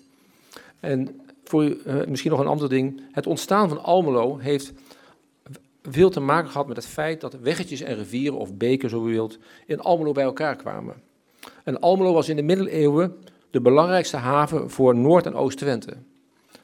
En 0.80 1.21
voor 1.49 1.63
uh, 1.63 2.05
misschien 2.08 2.31
nog 2.31 2.39
een 2.39 2.47
ander 2.47 2.69
ding. 2.69 3.01
Het 3.12 3.27
ontstaan 3.27 3.69
van 3.69 3.84
Almelo 3.84 4.38
heeft 4.38 4.73
veel 5.81 6.10
te 6.10 6.19
maken 6.19 6.51
gehad 6.51 6.67
met 6.67 6.77
het 6.77 6.86
feit 6.86 7.21
dat 7.21 7.34
weggetjes 7.34 7.81
en 7.81 7.95
rivieren, 7.95 8.38
of 8.38 8.53
beken 8.53 8.89
zo 8.89 9.08
u 9.08 9.12
wilt, 9.12 9.38
in 9.65 9.79
Almelo 9.79 10.12
bij 10.12 10.23
elkaar 10.23 10.55
kwamen. 10.55 10.95
En 11.63 11.79
Almelo 11.79 12.13
was 12.13 12.29
in 12.29 12.36
de 12.36 12.41
middeleeuwen 12.41 13.17
de 13.51 13.62
belangrijkste 13.62 14.17
haven 14.17 14.69
voor 14.69 14.95
Noord- 14.95 15.25
en 15.25 15.36
Oost-Twente. 15.36 15.93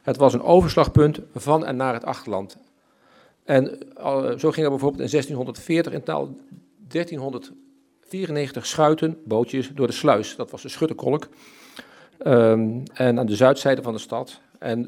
Het 0.01 0.17
was 0.17 0.33
een 0.33 0.43
overslagpunt 0.43 1.19
van 1.35 1.65
en 1.65 1.75
naar 1.75 1.93
het 1.93 2.05
achterland. 2.05 2.57
En 3.43 3.77
uh, 3.97 4.37
zo 4.37 4.51
ging 4.51 4.65
er 4.65 4.71
bijvoorbeeld 4.71 5.03
in 5.03 5.09
1640 5.09 5.93
in 5.93 6.03
taal 6.03 6.35
1394 6.87 8.65
schuiten, 8.65 9.17
bootjes, 9.23 9.71
door 9.73 9.87
de 9.87 9.93
sluis. 9.93 10.35
Dat 10.35 10.51
was 10.51 10.61
de 10.61 10.69
Schutterkolk. 10.69 11.27
Um, 12.27 12.83
en 12.93 13.19
aan 13.19 13.25
de 13.25 13.35
zuidzijde 13.35 13.81
van 13.81 13.93
de 13.93 13.99
stad. 13.99 14.41
En 14.61 14.83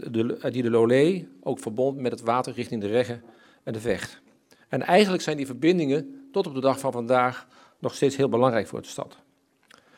die 0.51 0.61
de 0.61 0.69
Lolé 0.69 1.27
ook 1.41 1.59
verbond 1.59 1.97
met 1.97 2.11
het 2.11 2.21
water 2.21 2.53
richting 2.53 2.81
de 2.81 2.87
Regge 2.87 3.19
en 3.63 3.73
de 3.73 3.79
Vecht. 3.79 4.21
En 4.67 4.81
eigenlijk 4.81 5.23
zijn 5.23 5.37
die 5.37 5.45
verbindingen 5.45 6.27
tot 6.31 6.47
op 6.47 6.53
de 6.53 6.61
dag 6.61 6.79
van 6.79 6.91
vandaag 6.91 7.47
nog 7.79 7.95
steeds 7.95 8.15
heel 8.15 8.29
belangrijk 8.29 8.67
voor 8.67 8.81
de 8.81 8.87
stad. 8.87 9.17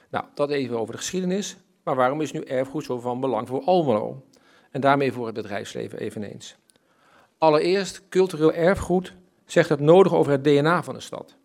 Nou, 0.09 0.25
dat 0.33 0.49
even 0.49 0.79
over 0.79 0.93
de 0.93 0.99
geschiedenis. 0.99 1.57
Maar 1.83 1.95
waarom 1.95 2.21
is 2.21 2.31
nu 2.31 2.41
erfgoed 2.41 2.83
zo 2.83 2.99
van 2.99 3.19
belang 3.19 3.47
voor 3.47 3.63
Almelo? 3.63 4.23
En 4.71 4.81
daarmee 4.81 5.11
voor 5.11 5.25
het 5.25 5.35
bedrijfsleven 5.35 5.99
eveneens. 5.99 6.55
Allereerst, 7.37 8.01
cultureel 8.09 8.53
erfgoed 8.53 9.13
zegt 9.45 9.69
het 9.69 9.79
nodig 9.79 10.13
over 10.13 10.31
het 10.31 10.43
DNA 10.43 10.83
van 10.83 10.93
de 10.93 10.99
stad. 10.99 11.35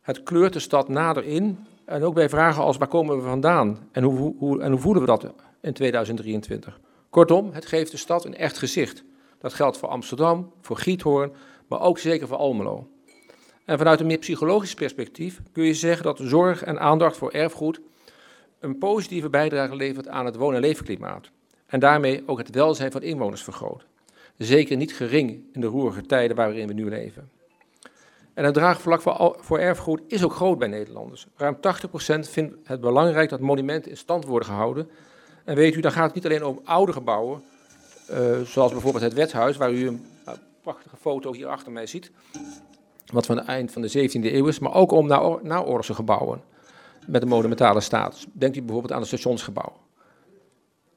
Het 0.00 0.22
kleurt 0.22 0.52
de 0.52 0.58
stad 0.58 0.88
nader 0.88 1.24
in. 1.24 1.66
En 1.84 2.02
ook 2.02 2.14
bij 2.14 2.28
vragen 2.28 2.62
als 2.62 2.76
waar 2.76 2.88
komen 2.88 3.16
we 3.16 3.22
vandaan 3.22 3.88
en 3.92 4.02
hoe, 4.02 4.34
hoe, 4.38 4.60
en 4.60 4.70
hoe 4.70 4.80
voelen 4.80 5.02
we 5.02 5.08
dat 5.08 5.32
in 5.60 5.72
2023. 5.72 6.80
Kortom, 7.10 7.52
het 7.52 7.66
geeft 7.66 7.90
de 7.90 7.96
stad 7.96 8.24
een 8.24 8.36
echt 8.36 8.58
gezicht. 8.58 9.04
Dat 9.38 9.54
geldt 9.54 9.76
voor 9.76 9.88
Amsterdam, 9.88 10.52
voor 10.60 10.76
Giethoorn, 10.76 11.32
maar 11.68 11.80
ook 11.80 11.98
zeker 11.98 12.28
voor 12.28 12.36
Almelo. 12.36 12.88
En 13.64 13.78
vanuit 13.78 14.00
een 14.00 14.06
meer 14.06 14.18
psychologisch 14.18 14.74
perspectief 14.74 15.40
kun 15.52 15.64
je 15.64 15.74
zeggen 15.74 16.02
dat 16.02 16.20
zorg 16.22 16.62
en 16.62 16.80
aandacht 16.80 17.16
voor 17.16 17.30
erfgoed 17.30 17.80
een 18.60 18.78
positieve 18.78 19.30
bijdrage 19.30 19.76
levert 19.76 20.08
aan 20.08 20.24
het 20.26 20.36
woon- 20.36 20.54
en 20.54 20.60
leefklimaat. 20.60 21.30
En 21.66 21.80
daarmee 21.80 22.22
ook 22.26 22.38
het 22.38 22.54
welzijn 22.54 22.92
van 22.92 23.02
inwoners 23.02 23.42
vergroot. 23.42 23.86
Zeker 24.36 24.76
niet 24.76 24.92
gering 24.92 25.44
in 25.52 25.60
de 25.60 25.66
roerige 25.66 26.02
tijden 26.02 26.36
waarin 26.36 26.66
we 26.66 26.72
nu 26.72 26.88
leven. 26.88 27.30
En 28.34 28.44
het 28.44 28.54
draagvlak 28.54 29.00
voor, 29.40 29.58
erfgoed 29.58 30.00
is 30.06 30.24
ook 30.24 30.32
groot 30.32 30.58
bij 30.58 30.68
Nederlanders. 30.68 31.26
Ruim 31.36 31.56
80% 31.56 32.28
vindt 32.28 32.54
het 32.64 32.80
belangrijk 32.80 33.30
dat 33.30 33.40
monumenten 33.40 33.90
in 33.90 33.96
stand 33.96 34.24
worden 34.24 34.48
gehouden. 34.48 34.90
En 35.44 35.54
weet 35.54 35.74
u, 35.74 35.80
dan 35.80 35.92
gaat 35.92 36.04
het 36.04 36.14
niet 36.14 36.24
alleen 36.24 36.44
om 36.44 36.60
oude 36.64 36.92
gebouwen, 36.92 37.42
uh, 38.10 38.40
zoals 38.40 38.72
bijvoorbeeld 38.72 39.04
het 39.04 39.12
wethuis, 39.12 39.56
waar 39.56 39.72
u 39.72 39.86
een 39.86 40.06
uh, 40.28 40.34
prachtige 40.62 40.96
foto 40.96 41.32
hier 41.32 41.46
achter 41.46 41.72
mij 41.72 41.86
ziet, 41.86 42.10
wat 43.12 43.26
van 43.26 43.36
het 43.36 43.46
eind 43.46 43.72
van 43.72 43.82
de 43.82 44.10
17e 44.10 44.24
eeuw 44.24 44.46
is, 44.46 44.58
maar 44.58 44.74
ook 44.74 44.92
om 44.92 45.06
naoorlogse 45.42 45.94
gebouwen 45.94 46.42
met 47.06 47.22
een 47.22 47.28
monumentale 47.28 47.80
status. 47.80 48.26
Denkt 48.32 48.56
u 48.56 48.60
bijvoorbeeld 48.60 48.92
aan 48.92 48.98
het 48.98 49.08
stationsgebouw. 49.08 49.72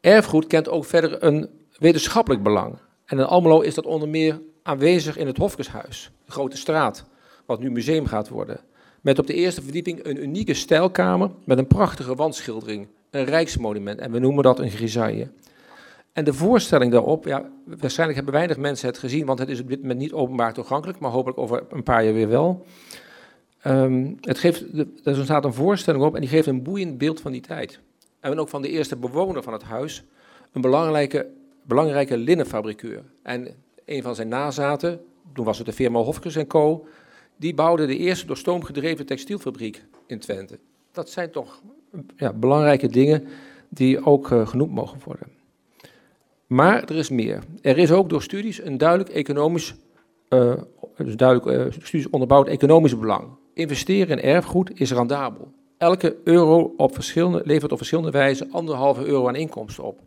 Erfgoed 0.01 0.47
kent 0.47 0.69
ook 0.69 0.85
verder 0.85 1.23
een 1.23 1.49
wetenschappelijk 1.77 2.43
belang. 2.43 2.77
En 3.05 3.19
in 3.19 3.25
Almelo 3.25 3.61
is 3.61 3.73
dat 3.73 3.85
onder 3.85 4.09
meer 4.09 4.41
aanwezig 4.63 5.17
in 5.17 5.27
het 5.27 5.37
Hofkeshuis, 5.37 6.11
de 6.25 6.31
Grote 6.31 6.57
Straat, 6.57 7.05
wat 7.45 7.59
nu 7.59 7.71
museum 7.71 8.05
gaat 8.05 8.29
worden. 8.29 8.59
Met 9.01 9.19
op 9.19 9.27
de 9.27 9.33
eerste 9.33 9.61
verdieping 9.61 10.05
een 10.05 10.23
unieke 10.23 10.53
stijlkamer 10.53 11.31
met 11.43 11.57
een 11.57 11.67
prachtige 11.67 12.15
wandschildering, 12.15 12.87
een 13.13 13.25
rijksmonument 13.25 13.99
en 13.99 14.11
we 14.11 14.19
noemen 14.19 14.43
dat 14.43 14.59
een 14.59 14.69
grisaille. 14.69 15.27
En 16.13 16.23
de 16.23 16.33
voorstelling 16.33 16.91
daarop, 16.91 17.25
ja, 17.25 17.49
waarschijnlijk 17.65 18.15
hebben 18.15 18.33
weinig 18.33 18.57
mensen 18.57 18.87
het 18.87 18.97
gezien, 18.97 19.25
want 19.25 19.39
het 19.39 19.49
is 19.49 19.59
op 19.59 19.67
dit 19.67 19.81
moment 19.81 19.99
niet 19.99 20.13
openbaar 20.13 20.53
toegankelijk, 20.53 20.99
maar 20.99 21.11
hopelijk 21.11 21.39
over 21.39 21.63
een 21.69 21.83
paar 21.83 22.03
jaar 22.03 22.13
weer 22.13 22.27
wel. 22.27 22.65
Um, 23.65 24.17
het 24.21 24.37
geeft, 24.37 24.63
er 25.03 25.23
staat 25.23 25.45
een 25.45 25.53
voorstelling 25.53 26.03
op 26.03 26.15
en 26.15 26.21
die 26.21 26.29
geeft 26.29 26.47
een 26.47 26.63
boeiend 26.63 26.97
beeld 26.97 27.21
van 27.21 27.31
die 27.31 27.41
tijd. 27.41 27.79
En 28.19 28.39
ook 28.39 28.49
van 28.49 28.61
de 28.61 28.69
eerste 28.69 28.95
bewoner 28.95 29.43
van 29.43 29.53
het 29.53 29.63
huis, 29.63 30.03
een 30.51 30.61
belangrijke, 30.61 31.27
belangrijke 31.63 32.17
linnenfabrikeur. 32.17 33.03
En 33.23 33.47
een 33.85 34.01
van 34.01 34.15
zijn 34.15 34.27
nazaten, 34.27 35.01
toen 35.33 35.45
was 35.45 35.57
het 35.57 35.67
de 35.67 35.73
firma 35.73 35.99
Hofkes 35.99 36.47
Co., 36.47 36.87
die 37.35 37.53
bouwde 37.53 37.85
de 37.85 37.97
eerste 37.97 38.25
door 38.25 38.37
stoom 38.37 38.63
gedreven 38.63 39.05
textielfabriek 39.05 39.83
in 40.07 40.19
Twente. 40.19 40.59
Dat 40.91 41.09
zijn 41.09 41.31
toch 41.31 41.61
ja, 42.15 42.33
belangrijke 42.33 42.87
dingen 42.87 43.27
die 43.69 44.05
ook 44.05 44.31
uh, 44.31 44.47
genoemd 44.47 44.71
mogen 44.71 44.99
worden. 45.03 45.27
Maar 46.47 46.83
er 46.83 46.95
is 46.95 47.09
meer. 47.09 47.39
Er 47.61 47.77
is 47.77 47.91
ook 47.91 48.09
door 48.09 48.21
studies 48.21 48.61
een 48.61 48.77
duidelijk 48.77 49.09
economisch, 49.09 49.75
uh, 50.29 50.53
dus 50.97 51.15
duidelijk 51.15 51.57
uh, 51.57 51.83
studies 51.83 52.09
onderbouwd 52.09 52.47
economisch 52.47 52.99
belang. 52.99 53.27
Investeren 53.53 54.17
in 54.17 54.23
erfgoed 54.23 54.79
is 54.79 54.91
rendabel. 54.91 55.51
Elke 55.77 56.15
euro 56.23 56.73
op 56.77 56.93
verschillende, 56.93 57.41
levert 57.45 57.71
op 57.71 57.77
verschillende 57.77 58.11
wijzen 58.11 58.51
anderhalve 58.51 59.05
euro 59.05 59.27
aan 59.27 59.35
inkomsten 59.35 59.83
op. 59.83 59.99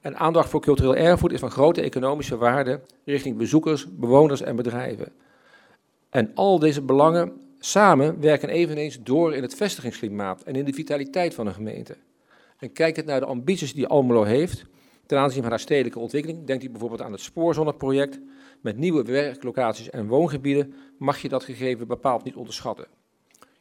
En 0.00 0.16
aandacht 0.16 0.50
voor 0.50 0.60
cultureel 0.60 0.96
erfgoed 0.96 1.32
is 1.32 1.40
van 1.40 1.50
grote 1.50 1.82
economische 1.82 2.36
waarde 2.36 2.80
richting 3.04 3.36
bezoekers, 3.36 3.86
bewoners 3.96 4.42
en 4.42 4.56
bedrijven. 4.56 5.12
En 6.10 6.30
al 6.34 6.58
deze 6.58 6.82
belangen 6.82 7.32
samen 7.66 8.20
werken 8.20 8.48
eveneens 8.48 8.98
door 9.02 9.34
in 9.34 9.42
het 9.42 9.54
vestigingsklimaat 9.54 10.42
en 10.42 10.54
in 10.54 10.64
de 10.64 10.72
vitaliteit 10.72 11.34
van 11.34 11.46
een 11.46 11.54
gemeente. 11.54 11.96
En 12.58 12.72
kijk 12.72 12.96
het 12.96 13.06
naar 13.06 13.20
de 13.20 13.26
ambities 13.26 13.74
die 13.74 13.86
Almelo 13.86 14.22
heeft 14.22 14.64
ten 15.06 15.18
aanzien 15.18 15.42
van 15.42 15.50
haar 15.50 15.60
stedelijke 15.60 15.98
ontwikkeling. 15.98 16.46
Denkt 16.46 16.64
u 16.64 16.70
bijvoorbeeld 16.70 17.02
aan 17.02 17.12
het 17.12 17.20
Spoorzonneproject 17.20 18.20
met 18.60 18.76
nieuwe 18.76 19.02
werklocaties 19.02 19.90
en 19.90 20.06
woongebieden, 20.06 20.74
mag 20.98 21.18
je 21.18 21.28
dat 21.28 21.44
gegeven 21.44 21.86
bepaald 21.86 22.24
niet 22.24 22.36
onderschatten. 22.36 22.86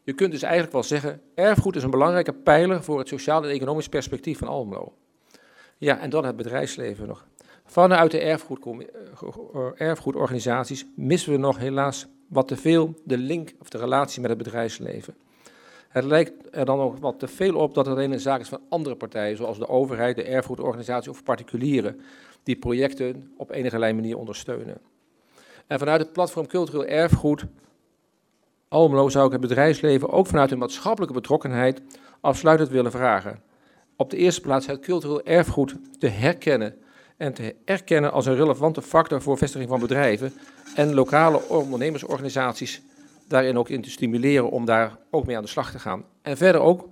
Je 0.04 0.14
kunt 0.14 0.32
dus 0.32 0.42
eigenlijk 0.42 0.74
wel 0.74 0.84
zeggen, 0.84 1.22
erfgoed 1.36 1.76
is 1.76 1.84
een 1.84 1.90
belangrijke 1.90 2.34
pijler 2.34 2.84
voor 2.84 3.00
het 3.00 3.08
sociaal 3.08 3.44
en 3.44 3.50
economisch 3.50 3.90
perspectief 3.90 4.38
van 4.38 4.48
Almelo. 4.48 4.94
Ja, 5.78 6.00
en 6.00 6.10
dan 6.10 6.26
het 6.26 6.36
bedrijfsleven 6.36 7.08
nog. 7.08 7.28
Vanuit 7.66 8.12
de 8.12 8.20
erfgoed, 8.20 8.66
eh, 8.66 9.88
erfgoedorganisaties 9.88 10.86
missen 10.96 11.32
we 11.32 11.38
nog 11.38 11.58
helaas 11.58 12.08
wat 12.28 12.48
te 12.48 12.56
veel 12.56 12.94
de 13.04 13.18
link 13.18 13.54
of 13.60 13.70
de 13.70 13.78
relatie 13.78 14.22
met 14.22 14.30
het 14.30 14.38
bedrijfsleven. 14.38 15.16
Het 15.90 16.04
lijkt 16.04 16.34
er 16.52 16.66
dan 16.66 16.80
ook 16.80 16.98
wat 16.98 17.20
te 17.20 17.28
veel 17.28 17.56
op 17.56 17.74
dat 17.74 17.86
het 17.86 17.96
alleen 17.96 18.12
een 18.12 18.20
zaak 18.20 18.40
is 18.40 18.50
van 18.50 18.62
andere 18.70 18.96
partijen, 18.96 19.38
zoals 19.38 19.58
de 19.58 19.68
overheid, 19.68 20.16
de 20.16 20.24
erfgoedorganisatie 20.24 21.12
of 21.12 21.24
particulieren, 21.24 22.02
die 22.44 22.56
projecten 22.56 23.34
op 23.38 23.52
enige 23.52 23.78
manier 23.78 24.18
ondersteunen. 24.18 24.78
En 25.68 25.80
vanuit 25.80 26.02
het 26.02 26.14
platform 26.14 26.48
Cultureel 26.48 26.86
Erfgoed 26.86 27.46
Almelo 28.68 29.10
zou 29.10 29.26
ik 29.26 29.32
het 29.32 29.42
bedrijfsleven 29.42 30.10
ook 30.10 30.28
vanuit 30.28 30.52
een 30.52 30.58
maatschappelijke 30.58 31.14
betrokkenheid 31.14 31.82
afsluitend 32.22 32.70
willen 32.70 32.92
vragen. 32.92 33.42
Op 33.96 34.10
de 34.10 34.18
eerste 34.18 34.42
plaats 34.42 34.66
het 34.66 34.80
cultureel 34.80 35.24
erfgoed 35.24 35.76
te 36.00 36.08
herkennen 36.08 36.76
en 37.18 37.34
te 37.34 37.56
erkennen 37.66 38.12
als 38.12 38.26
een 38.26 38.36
relevante 38.36 38.82
factor 38.82 39.22
voor 39.22 39.38
vestiging 39.38 39.70
van 39.70 39.80
bedrijven 39.80 40.34
en 40.76 40.94
lokale 40.94 41.50
ondernemersorganisaties 41.50 42.82
daarin 43.28 43.58
ook 43.58 43.70
in 43.70 43.82
te 43.82 43.90
stimuleren 43.90 44.50
om 44.50 44.66
daar 44.66 44.98
ook 45.10 45.26
mee 45.26 45.36
aan 45.38 45.44
de 45.44 45.50
slag 45.50 45.72
te 45.72 45.80
gaan. 45.80 46.04
En 46.22 46.38
verder 46.38 46.62
ook 46.62 46.88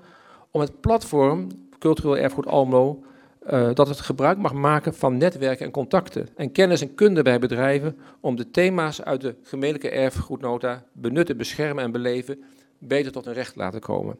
om 0.51 0.61
het 0.61 0.81
platform 0.81 1.47
Cultureel 1.79 2.17
Erfgoed 2.17 2.47
Almelo, 2.47 3.03
uh, 3.51 3.69
dat 3.73 3.87
het 3.87 3.99
gebruik 3.99 4.37
mag 4.37 4.53
maken 4.53 4.93
van 4.93 5.17
netwerken 5.17 5.65
en 5.65 5.71
contacten 5.71 6.27
en 6.35 6.51
kennis 6.51 6.81
en 6.81 6.95
kunde 6.95 7.21
bij 7.21 7.39
bedrijven 7.39 7.97
om 8.19 8.35
de 8.35 8.51
thema's 8.51 9.01
uit 9.01 9.21
de 9.21 9.35
gemeentelijke 9.43 9.97
erfgoednota 9.97 10.83
benutten, 10.91 11.37
beschermen 11.37 11.83
en 11.83 11.91
beleven 11.91 12.43
beter 12.77 13.11
tot 13.11 13.25
hun 13.25 13.33
recht 13.33 13.55
laten 13.55 13.79
komen. 13.79 14.17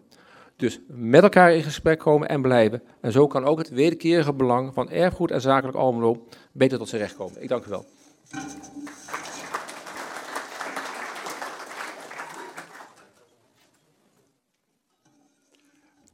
Dus 0.56 0.80
met 0.88 1.24
elkaar 1.24 1.54
in 1.54 1.64
gesprek 1.64 2.00
komen 2.00 2.30
en 2.30 2.42
blijven. 2.42 2.82
En 3.02 3.12
zo 3.12 3.28
kan 3.28 3.46
ook 3.46 3.58
het 3.58 3.70
wederkerige 3.70 4.34
belang 4.34 4.74
van 4.74 4.90
erfgoed 4.90 5.32
en 5.32 5.42
zakelijk 5.42 5.78
Almelo 5.78 6.28
beter 6.52 6.78
tot 6.78 6.90
zijn 6.90 7.02
recht 7.02 7.16
komen. 7.16 7.42
Ik 7.42 7.50
dank 7.50 7.66
u 7.66 7.70
wel. 7.70 7.86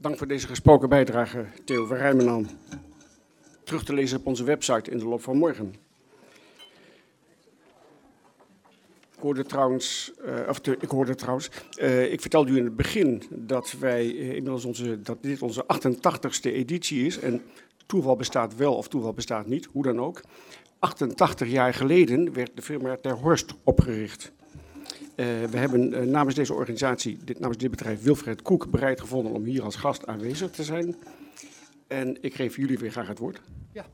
Dank 0.02 0.18
voor 0.18 0.28
deze 0.28 0.48
gesproken 0.48 0.90
bijdrage, 0.90 1.46
Theo 1.66 1.86
van 1.86 1.98
Rijmenaan. 1.98 2.50
Terug 3.64 3.84
te 3.84 3.94
lezen 3.94 4.20
op 4.20 4.26
onze 4.26 4.44
website 4.44 4.92
in 4.92 4.98
de 4.98 5.06
loop 5.06 5.22
van 5.22 5.38
morgen. 5.38 5.74
Ik 9.16 9.20
hoorde 9.20 9.46
trouwens, 9.46 10.12
uh, 10.26 10.50
of 10.50 10.60
ik 10.68 10.90
hoorde 10.90 11.16
trouwens, 11.16 11.50
uh, 11.78 12.12
ik 12.12 12.22
vertelde 12.22 12.52
u 12.52 12.58
in 12.58 12.64
het 12.64 12.76
begin 12.76 13.24
dat 13.30 13.72
wij 13.72 14.06
uh, 14.06 14.28
inmiddels 14.28 14.66
onze, 14.66 15.02
dat 15.02 15.24
dit 15.24 15.42
onze 15.42 15.64
88ste 15.64 16.52
editie 16.52 17.06
is. 17.06 17.20
En 17.20 17.42
toeval 17.86 18.16
bestaat 18.16 18.56
wel 18.56 18.76
of 18.76 18.88
toeval 18.88 19.14
bestaat 19.14 19.48
niet, 19.48 19.66
hoe 19.66 19.84
dan 19.84 20.00
ook. 20.00 20.22
88 20.80 21.50
jaar 21.50 21.74
geleden 21.74 22.34
werd 22.34 22.52
de 22.56 22.62
firma 22.62 22.96
Ter 22.96 23.16
Horst 23.16 23.54
opgericht. 23.64 24.32
Uh, 25.20 25.26
we 25.26 25.58
hebben 25.58 25.94
uh, 25.94 26.00
namens 26.00 26.36
deze 26.36 26.54
organisatie, 26.54 27.18
dit, 27.24 27.40
namens 27.40 27.58
dit 27.58 27.72
bedrijf, 27.72 28.04
Wilfred 28.04 28.42
Koek 28.42 28.72
bereid 28.72 29.02
gevonden 29.02 29.34
om 29.34 29.44
hier 29.44 29.64
als 29.64 29.76
gast 29.76 30.08
aanwezig 30.08 30.52
te 30.52 30.64
zijn. 30.64 30.96
En 31.88 32.18
ik 32.22 32.36
geef 32.36 32.56
jullie 32.56 32.78
weer 32.78 32.92
graag 32.92 33.08
het 33.08 33.18
woord. 33.18 33.42
Ja, 33.72 33.86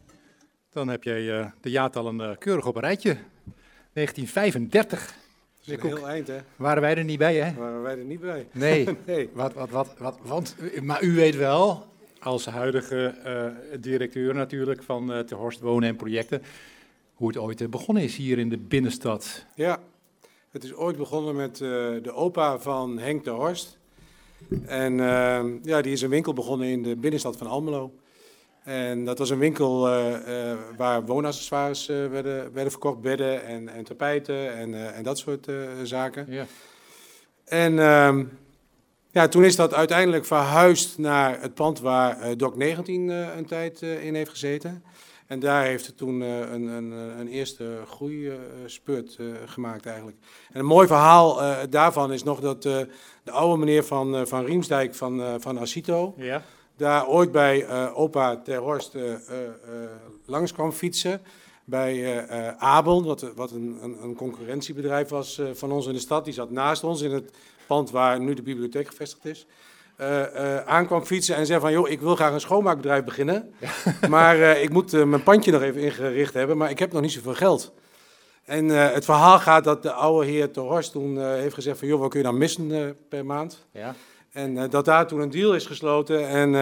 dan 0.69 0.87
heb 0.87 1.03
jij 1.03 1.21
uh, 1.21 1.45
de 1.61 1.69
jaartallen 1.69 2.37
keurig 2.37 2.65
op 2.65 2.75
een 2.75 2.81
rijtje. 2.81 3.17
1935. 3.93 4.99
Dat 4.99 5.77
is 5.77 5.83
een 5.83 5.97
heel 5.97 6.07
eind, 6.07 6.27
hè? 6.27 6.37
Waren 6.55 6.81
wij 6.81 6.95
er 6.95 7.03
niet 7.03 7.17
bij, 7.17 7.35
hè? 7.35 7.53
Waren 7.53 7.81
wij 7.81 7.97
er 7.97 8.05
niet 8.05 8.19
bij. 8.21 8.47
Nee. 8.53 8.87
nee. 9.05 9.29
Wat, 9.33 9.53
wat, 9.53 9.69
wat, 9.69 9.95
wat, 9.97 10.19
want, 10.21 10.55
maar 10.81 11.03
u 11.03 11.15
weet 11.15 11.35
wel, 11.35 11.85
als 12.19 12.45
huidige 12.45 13.15
directeur 13.79 14.33
natuurlijk 14.33 14.83
van 14.83 15.11
uh, 15.11 15.19
Ter 15.19 15.37
Horst 15.37 15.59
Wonen 15.59 15.89
en 15.89 15.95
Projecten, 15.95 16.41
hoe 17.13 17.27
het 17.27 17.37
ooit 17.37 17.69
begonnen 17.69 18.03
is 18.03 18.15
hier 18.15 18.37
in 18.37 18.49
de 18.49 18.57
binnenstad. 18.57 19.45
Ja, 19.55 19.79
het 20.55 20.63
is 20.63 20.73
ooit 20.73 20.97
begonnen 20.97 21.35
met 21.35 21.59
uh, 21.59 21.69
de 22.03 22.11
opa 22.13 22.59
van 22.59 22.97
Henk 22.97 23.23
de 23.23 23.29
Horst. 23.29 23.77
En 24.65 24.93
uh, 24.93 25.43
ja, 25.63 25.81
die 25.81 25.91
is 25.91 26.01
een 26.01 26.09
winkel 26.09 26.33
begonnen 26.33 26.67
in 26.67 26.83
de 26.83 26.95
binnenstad 26.95 27.37
van 27.37 27.47
Almelo. 27.47 27.93
En 28.63 29.05
dat 29.05 29.17
was 29.17 29.29
een 29.29 29.39
winkel 29.39 29.89
uh, 29.89 30.09
uh, 30.27 30.57
waar 30.77 31.05
woonaccessoires 31.05 31.85
werden, 31.85 32.53
werden 32.53 32.71
verkocht, 32.71 33.01
bedden 33.01 33.45
en, 33.45 33.69
en 33.69 33.83
tapijten 33.83 34.55
en, 34.55 34.93
en 34.93 35.03
dat 35.03 35.17
soort 35.17 35.47
zaken. 35.83 36.25
Ja. 36.29 36.45
En 37.45 37.79
ehm, 37.79 38.23
ja, 39.11 39.27
toen 39.27 39.43
is 39.43 39.55
dat 39.55 39.73
uiteindelijk 39.73 40.25
verhuisd 40.25 40.97
naar 40.97 41.41
het 41.41 41.53
pand 41.53 41.79
waar 41.79 42.37
Doc 42.37 42.55
19 42.55 43.09
een 43.09 43.45
tijd 43.45 43.81
in 43.81 44.15
heeft 44.15 44.29
gezeten. 44.29 44.83
En 45.27 45.39
daar 45.39 45.63
heeft 45.63 45.85
het 45.85 45.97
toen 45.97 46.21
uh, 46.21 46.39
een, 46.39 46.67
een, 46.67 46.91
een, 46.91 47.27
eerste 47.27 47.81
groeispurt 47.87 49.17
uh, 49.19 49.27
uh, 49.27 49.35
gemaakt 49.45 49.85
eigenlijk. 49.85 50.17
En 50.51 50.59
een 50.59 50.65
mooi 50.65 50.87
verhaal 50.87 51.39
daarvan 51.69 52.13
is 52.13 52.23
nog 52.23 52.39
dat 52.39 52.61
de 52.61 52.87
oude 53.25 53.57
meneer 53.57 53.83
van, 53.83 54.27
van 54.27 54.45
Riemsdijk 54.45 54.95
van, 54.95 55.41
van 55.41 55.59
Asito... 55.59 56.13
Ja. 56.17 56.43
daar 56.77 57.07
ooit 57.07 57.31
bij 57.31 57.69
opa 57.93 58.37
Ter 58.37 58.59
Horst 58.59 58.97
langs 60.25 60.53
kwam 60.53 60.71
fietsen... 60.71 61.21
Bij 61.67 62.27
Abel, 62.57 63.03
wat, 63.03 63.33
wat 63.35 63.51
een, 63.51 63.77
een, 63.81 64.03
een 64.03 64.15
concurrentiebedrijf 64.15 65.09
was 65.09 65.41
van 65.53 65.71
ons 65.71 65.87
in 65.87 65.93
de 65.93 65.99
stad. 65.99 66.25
Die 66.25 66.33
zat 66.33 66.51
naast 66.51 66.83
ons 66.83 67.01
in 67.01 67.11
het 67.11 67.31
pand 67.67 67.91
waar 67.91 68.19
nu 68.19 68.33
de 68.33 68.41
bibliotheek 68.41 68.87
gevestigd 68.87 69.25
is. 69.25 69.47
Uh, 70.01 70.19
uh, 70.19 70.57
aankwam 70.57 71.03
fietsen 71.03 71.35
en 71.35 71.45
zei 71.45 71.59
van, 71.59 71.71
joh, 71.71 71.89
ik 71.89 72.01
wil 72.01 72.15
graag 72.15 72.33
een 72.33 72.39
schoonmaakbedrijf 72.39 73.03
beginnen, 73.03 73.53
ja. 73.59 73.69
maar 74.09 74.37
uh, 74.37 74.63
ik 74.63 74.69
moet 74.69 75.05
mijn 75.05 75.23
pandje 75.23 75.51
nog 75.51 75.61
even 75.61 75.81
ingericht 75.81 76.33
hebben, 76.33 76.57
maar 76.57 76.69
ik 76.69 76.79
heb 76.79 76.91
nog 76.91 77.01
niet 77.01 77.11
zoveel 77.11 77.33
geld. 77.33 77.73
En 78.43 78.67
het 78.67 79.05
verhaal 79.05 79.39
gaat 79.39 79.63
dat 79.63 79.83
de 79.83 79.91
oude 79.91 80.27
heer 80.27 80.51
Torhorst 80.51 80.91
toen 80.91 81.17
heeft 81.33 81.53
gezegd 81.53 81.79
van, 81.79 81.87
joh, 81.87 81.99
wat 81.99 82.09
kun 82.09 82.19
je 82.19 82.25
dan 82.25 82.37
missen 82.37 82.95
per 83.09 83.25
maand? 83.25 83.65
Ja. 83.71 83.95
En 84.31 84.69
dat 84.69 84.85
daar 84.85 85.07
toen 85.07 85.19
een 85.19 85.29
deal 85.29 85.55
is 85.55 85.65
gesloten 85.65 86.27
en, 86.27 86.53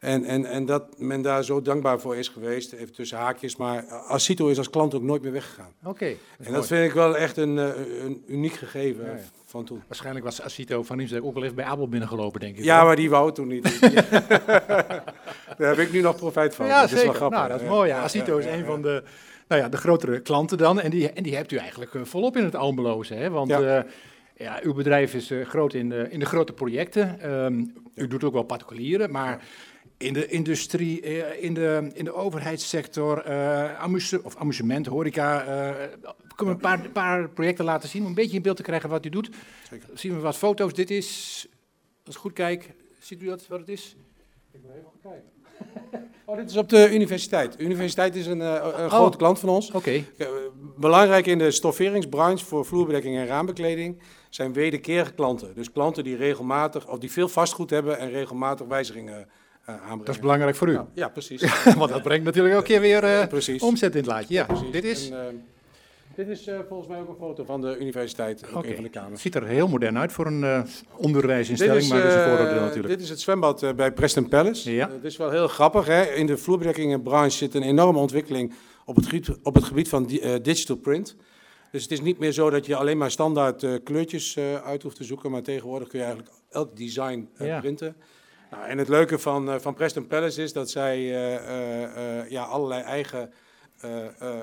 en, 0.00 0.24
en, 0.24 0.44
en 0.44 0.66
dat 0.66 0.98
men 0.98 1.22
daar 1.22 1.44
zo 1.44 1.62
dankbaar 1.62 2.00
voor 2.00 2.16
is 2.16 2.28
geweest, 2.28 2.72
even 2.72 2.92
tussen 2.92 3.18
haakjes, 3.18 3.56
maar 3.56 3.86
Asito 3.86 4.48
is 4.48 4.58
als 4.58 4.70
klant 4.70 4.94
ook 4.94 5.02
nooit 5.02 5.22
meer 5.22 5.32
weggegaan. 5.32 5.72
Oké. 5.80 5.88
Okay, 5.88 6.10
en 6.38 6.44
dat 6.44 6.52
mooi. 6.52 6.66
vind 6.66 6.88
ik 6.88 6.92
wel 6.92 7.16
echt 7.16 7.36
een, 7.36 7.56
een 8.04 8.22
uniek 8.26 8.54
gegeven. 8.54 9.04
Ja, 9.04 9.12
ja 9.12 9.20
van 9.50 9.64
toen. 9.64 9.82
Waarschijnlijk 9.86 10.24
was 10.24 10.42
Asito 10.42 10.82
van 10.82 10.96
Riemsdijk 10.96 11.24
ook 11.24 11.34
wel 11.34 11.42
even 11.42 11.54
bij 11.54 11.64
Abel 11.64 11.88
binnengelopen, 11.88 12.40
denk 12.40 12.56
ik. 12.56 12.64
Ja, 12.64 12.84
maar 12.84 12.96
die 12.96 13.10
wou 13.10 13.32
toen 13.32 13.48
niet. 13.48 13.80
Daar 15.58 15.68
heb 15.68 15.78
ik 15.78 15.92
nu 15.92 16.00
nog 16.00 16.16
profijt 16.16 16.54
van. 16.54 16.66
Ja, 16.66 16.80
dat 16.80 16.90
zeker. 16.90 17.04
is 17.04 17.10
wel 17.10 17.14
grappig. 17.14 17.38
Nou, 17.38 17.50
dat 17.50 17.60
is 17.60 17.68
mooi. 17.68 17.88
Ja. 17.88 18.02
Asito 18.02 18.38
is 18.38 18.46
een 18.46 18.64
van 18.64 18.82
de, 18.82 19.02
nou 19.48 19.60
ja, 19.60 19.68
de 19.68 19.76
grotere 19.76 20.20
klanten 20.20 20.58
dan. 20.58 20.80
En 20.80 20.90
die, 20.90 21.10
en 21.10 21.22
die 21.22 21.36
hebt 21.36 21.52
u 21.52 21.56
eigenlijk 21.56 22.06
volop 22.06 22.36
in 22.36 22.44
het 22.44 22.56
Almeloze. 22.56 23.14
Hè? 23.14 23.30
Want 23.30 23.48
ja. 23.48 23.60
Uh, 23.60 23.82
ja, 24.34 24.60
uw 24.62 24.74
bedrijf 24.74 25.14
is 25.14 25.30
uh, 25.30 25.46
groot 25.46 25.74
in 25.74 25.88
de, 25.88 26.06
in 26.10 26.18
de 26.18 26.26
grote 26.26 26.52
projecten. 26.52 27.32
Um, 27.32 27.72
u 27.94 28.06
doet 28.06 28.24
ook 28.24 28.32
wel 28.32 28.42
particulieren, 28.42 29.10
maar 29.10 29.44
in 30.00 30.12
de 30.12 30.26
industrie, 30.26 31.00
in 31.40 31.54
de, 31.54 31.90
in 31.92 32.04
de 32.04 32.14
overheidssector, 32.14 33.28
uh, 33.28 33.80
amuse, 33.80 34.22
of 34.22 34.36
amusement, 34.36 34.86
horeca. 34.86 35.42
Uh, 35.42 35.86
kunnen 36.36 36.60
we 36.60 36.68
een 36.68 36.78
paar, 36.78 36.88
paar, 36.88 37.28
projecten 37.28 37.64
laten 37.64 37.88
zien 37.88 38.02
om 38.02 38.08
een 38.08 38.14
beetje 38.14 38.36
in 38.36 38.42
beeld 38.42 38.56
te 38.56 38.62
krijgen 38.62 38.88
wat 38.88 39.06
u 39.06 39.08
doet. 39.08 39.30
Zeker. 39.70 39.88
Zien 39.94 40.14
we 40.14 40.20
wat 40.20 40.36
foto's. 40.36 40.74
Dit 40.74 40.90
is, 40.90 41.46
als 42.06 42.14
ik 42.14 42.20
goed 42.20 42.32
kijk, 42.32 42.70
ziet 42.98 43.22
u 43.22 43.26
dat 43.26 43.46
wat 43.46 43.58
het 43.58 43.68
is? 43.68 43.96
Ik 44.52 44.60
wil 44.62 44.70
even 44.70 44.90
kijken. 45.02 46.08
Oh, 46.24 46.36
dit 46.36 46.50
is 46.50 46.56
op 46.56 46.68
de 46.68 46.94
universiteit. 46.94 47.58
De 47.58 47.64
universiteit 47.64 48.16
is 48.16 48.26
een, 48.26 48.38
uh, 48.38 48.52
een 48.52 48.84
oh. 48.84 48.86
grote 48.86 49.16
klant 49.16 49.38
van 49.38 49.48
ons. 49.48 49.68
Oké. 49.68 49.76
Okay. 49.76 50.06
Belangrijk 50.76 51.26
in 51.26 51.38
de 51.38 51.50
stofferingsbranche 51.50 52.44
voor 52.44 52.66
vloerbedekking 52.66 53.16
en 53.16 53.26
raambekleding 53.26 54.02
zijn 54.28 54.52
wederkerige 54.52 55.12
klanten. 55.12 55.54
Dus 55.54 55.72
klanten 55.72 56.04
die 56.04 56.16
regelmatig, 56.16 56.88
of 56.88 56.98
die 56.98 57.10
veel 57.10 57.28
vastgoed 57.28 57.70
hebben 57.70 57.98
en 57.98 58.10
regelmatig 58.10 58.66
wijzigingen 58.66 59.28
uh, 59.68 59.90
dat 59.98 60.08
is 60.08 60.18
belangrijk 60.18 60.56
voor 60.56 60.68
u. 60.68 60.72
Nou, 60.72 60.86
ja, 60.94 61.08
precies. 61.08 61.64
Want 61.78 61.90
dat 61.90 62.02
brengt 62.02 62.24
natuurlijk 62.24 62.54
elke 62.54 62.66
keer 62.66 62.80
weer 62.80 63.04
uh, 63.04 63.62
omzet 63.62 63.92
in 63.92 63.98
het 63.98 64.06
laadje. 64.06 64.34
Ja, 64.34 64.44
precies. 64.44 64.70
dit 64.70 64.84
is... 64.84 65.10
En, 65.10 65.16
uh, 65.16 65.40
dit 66.14 66.28
is 66.28 66.48
uh, 66.48 66.58
volgens 66.68 66.88
mij 66.88 67.00
ook 67.00 67.08
een 67.08 67.16
foto 67.18 67.44
van 67.44 67.60
de 67.60 67.78
universiteit, 67.78 68.44
ook 68.48 68.56
okay. 68.56 68.68
een 68.70 68.74
van 68.74 68.84
de 68.84 68.90
kamers. 68.90 69.10
Het 69.12 69.20
ziet 69.20 69.34
er 69.34 69.46
heel 69.46 69.68
modern 69.68 69.98
uit 69.98 70.12
voor 70.12 70.26
een 70.26 70.42
uh, 70.42 70.62
onderwijsinstelling, 70.96 71.88
maar 71.88 72.02
dat 72.02 72.10
is 72.10 72.14
een 72.14 72.22
vooroordeel 72.22 72.60
natuurlijk. 72.60 72.88
Dit 72.88 73.00
is 73.00 73.08
het 73.08 73.20
zwembad 73.20 73.62
uh, 73.62 73.72
bij 73.72 73.92
Preston 73.92 74.28
Palace. 74.28 74.72
Ja. 74.72 74.90
Het 74.90 75.04
is 75.04 75.16
wel 75.16 75.30
heel 75.30 75.48
grappig. 75.48 75.86
Hè? 75.86 76.02
In 76.02 76.26
de 76.26 76.36
vloerbedekkingenbranche 76.36 77.36
zit 77.36 77.54
een 77.54 77.62
enorme 77.62 77.98
ontwikkeling 77.98 78.54
op 78.84 78.96
het 78.96 79.06
gebied, 79.06 79.30
op 79.42 79.54
het 79.54 79.64
gebied 79.64 79.88
van 79.88 80.06
di 80.06 80.40
digital 80.42 80.76
print. 80.76 81.16
Dus 81.72 81.82
het 81.82 81.90
is 81.90 82.00
niet 82.00 82.18
meer 82.18 82.32
zo 82.32 82.50
dat 82.50 82.66
je 82.66 82.76
alleen 82.76 82.98
maar 82.98 83.10
standaard 83.10 83.82
kleurtjes 83.84 84.38
uit 84.64 84.82
hoeft 84.82 84.96
te 84.96 85.04
zoeken, 85.04 85.30
maar 85.30 85.42
tegenwoordig 85.42 85.88
kun 85.88 85.98
je 85.98 86.04
eigenlijk 86.04 86.36
elk 86.50 86.76
design 86.76 87.28
ja. 87.38 87.62
Nou, 88.50 88.64
en 88.66 88.78
het 88.78 88.88
leuke 88.88 89.18
van, 89.18 89.48
uh, 89.48 89.54
van 89.58 89.74
Preston 89.74 90.06
Palace 90.06 90.42
is 90.42 90.52
dat 90.52 90.70
zij 90.70 90.98
uh, 90.98 91.32
uh, 91.32 92.30
ja, 92.30 92.42
allerlei 92.42 92.82
eigen 92.82 93.32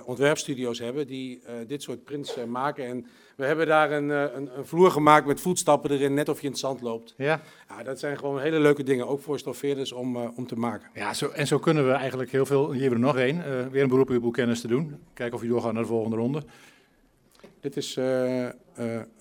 ontwerpstudio's 0.05 0.79
hebben 0.79 1.07
die 1.07 1.41
dit 1.67 1.81
soort 1.81 2.03
prints 2.03 2.35
maken. 2.47 2.85
En 2.85 3.05
we 3.35 3.45
hebben 3.45 3.67
daar 3.67 3.91
een, 3.91 4.09
een, 4.09 4.57
een, 4.57 4.65
vloer 4.65 4.91
gemaakt 4.91 5.25
met 5.25 5.41
voetstappen 5.41 5.91
erin, 5.91 6.13
net 6.13 6.29
of 6.29 6.37
je 6.39 6.45
in 6.45 6.51
het 6.51 6.59
zand 6.59 6.81
loopt. 6.81 7.13
Ja. 7.17 7.41
ja 7.69 7.83
dat 7.83 7.99
zijn 7.99 8.17
gewoon 8.17 8.39
hele 8.39 8.59
leuke 8.59 8.83
dingen, 8.83 9.07
ook 9.07 9.21
voor 9.21 9.39
stoffeerders 9.39 9.91
om, 9.91 10.15
om 10.15 10.47
te 10.47 10.55
maken. 10.55 10.89
Ja, 10.93 11.13
zo, 11.13 11.29
en 11.29 11.47
zo 11.47 11.59
kunnen 11.59 11.87
we 11.87 11.91
eigenlijk 11.91 12.31
heel 12.31 12.45
veel, 12.45 12.71
hier 12.71 12.81
hebben 12.81 12.99
we 12.99 13.07
er 13.07 13.13
nog 13.13 13.23
één, 13.23 13.71
weer 13.71 13.81
een 13.83 13.89
beroep 13.89 14.09
op 14.09 14.23
uw 14.23 14.31
kennis 14.31 14.61
te 14.61 14.67
doen. 14.67 14.97
Kijken 15.13 15.37
of 15.37 15.43
u 15.43 15.47
doorgaat 15.47 15.73
naar 15.73 15.81
de 15.81 15.87
volgende 15.87 16.15
ronde. 16.15 16.43
Dit 17.67 17.77
is, 17.77 17.97
uh, 17.97 18.43
uh, 18.43 18.49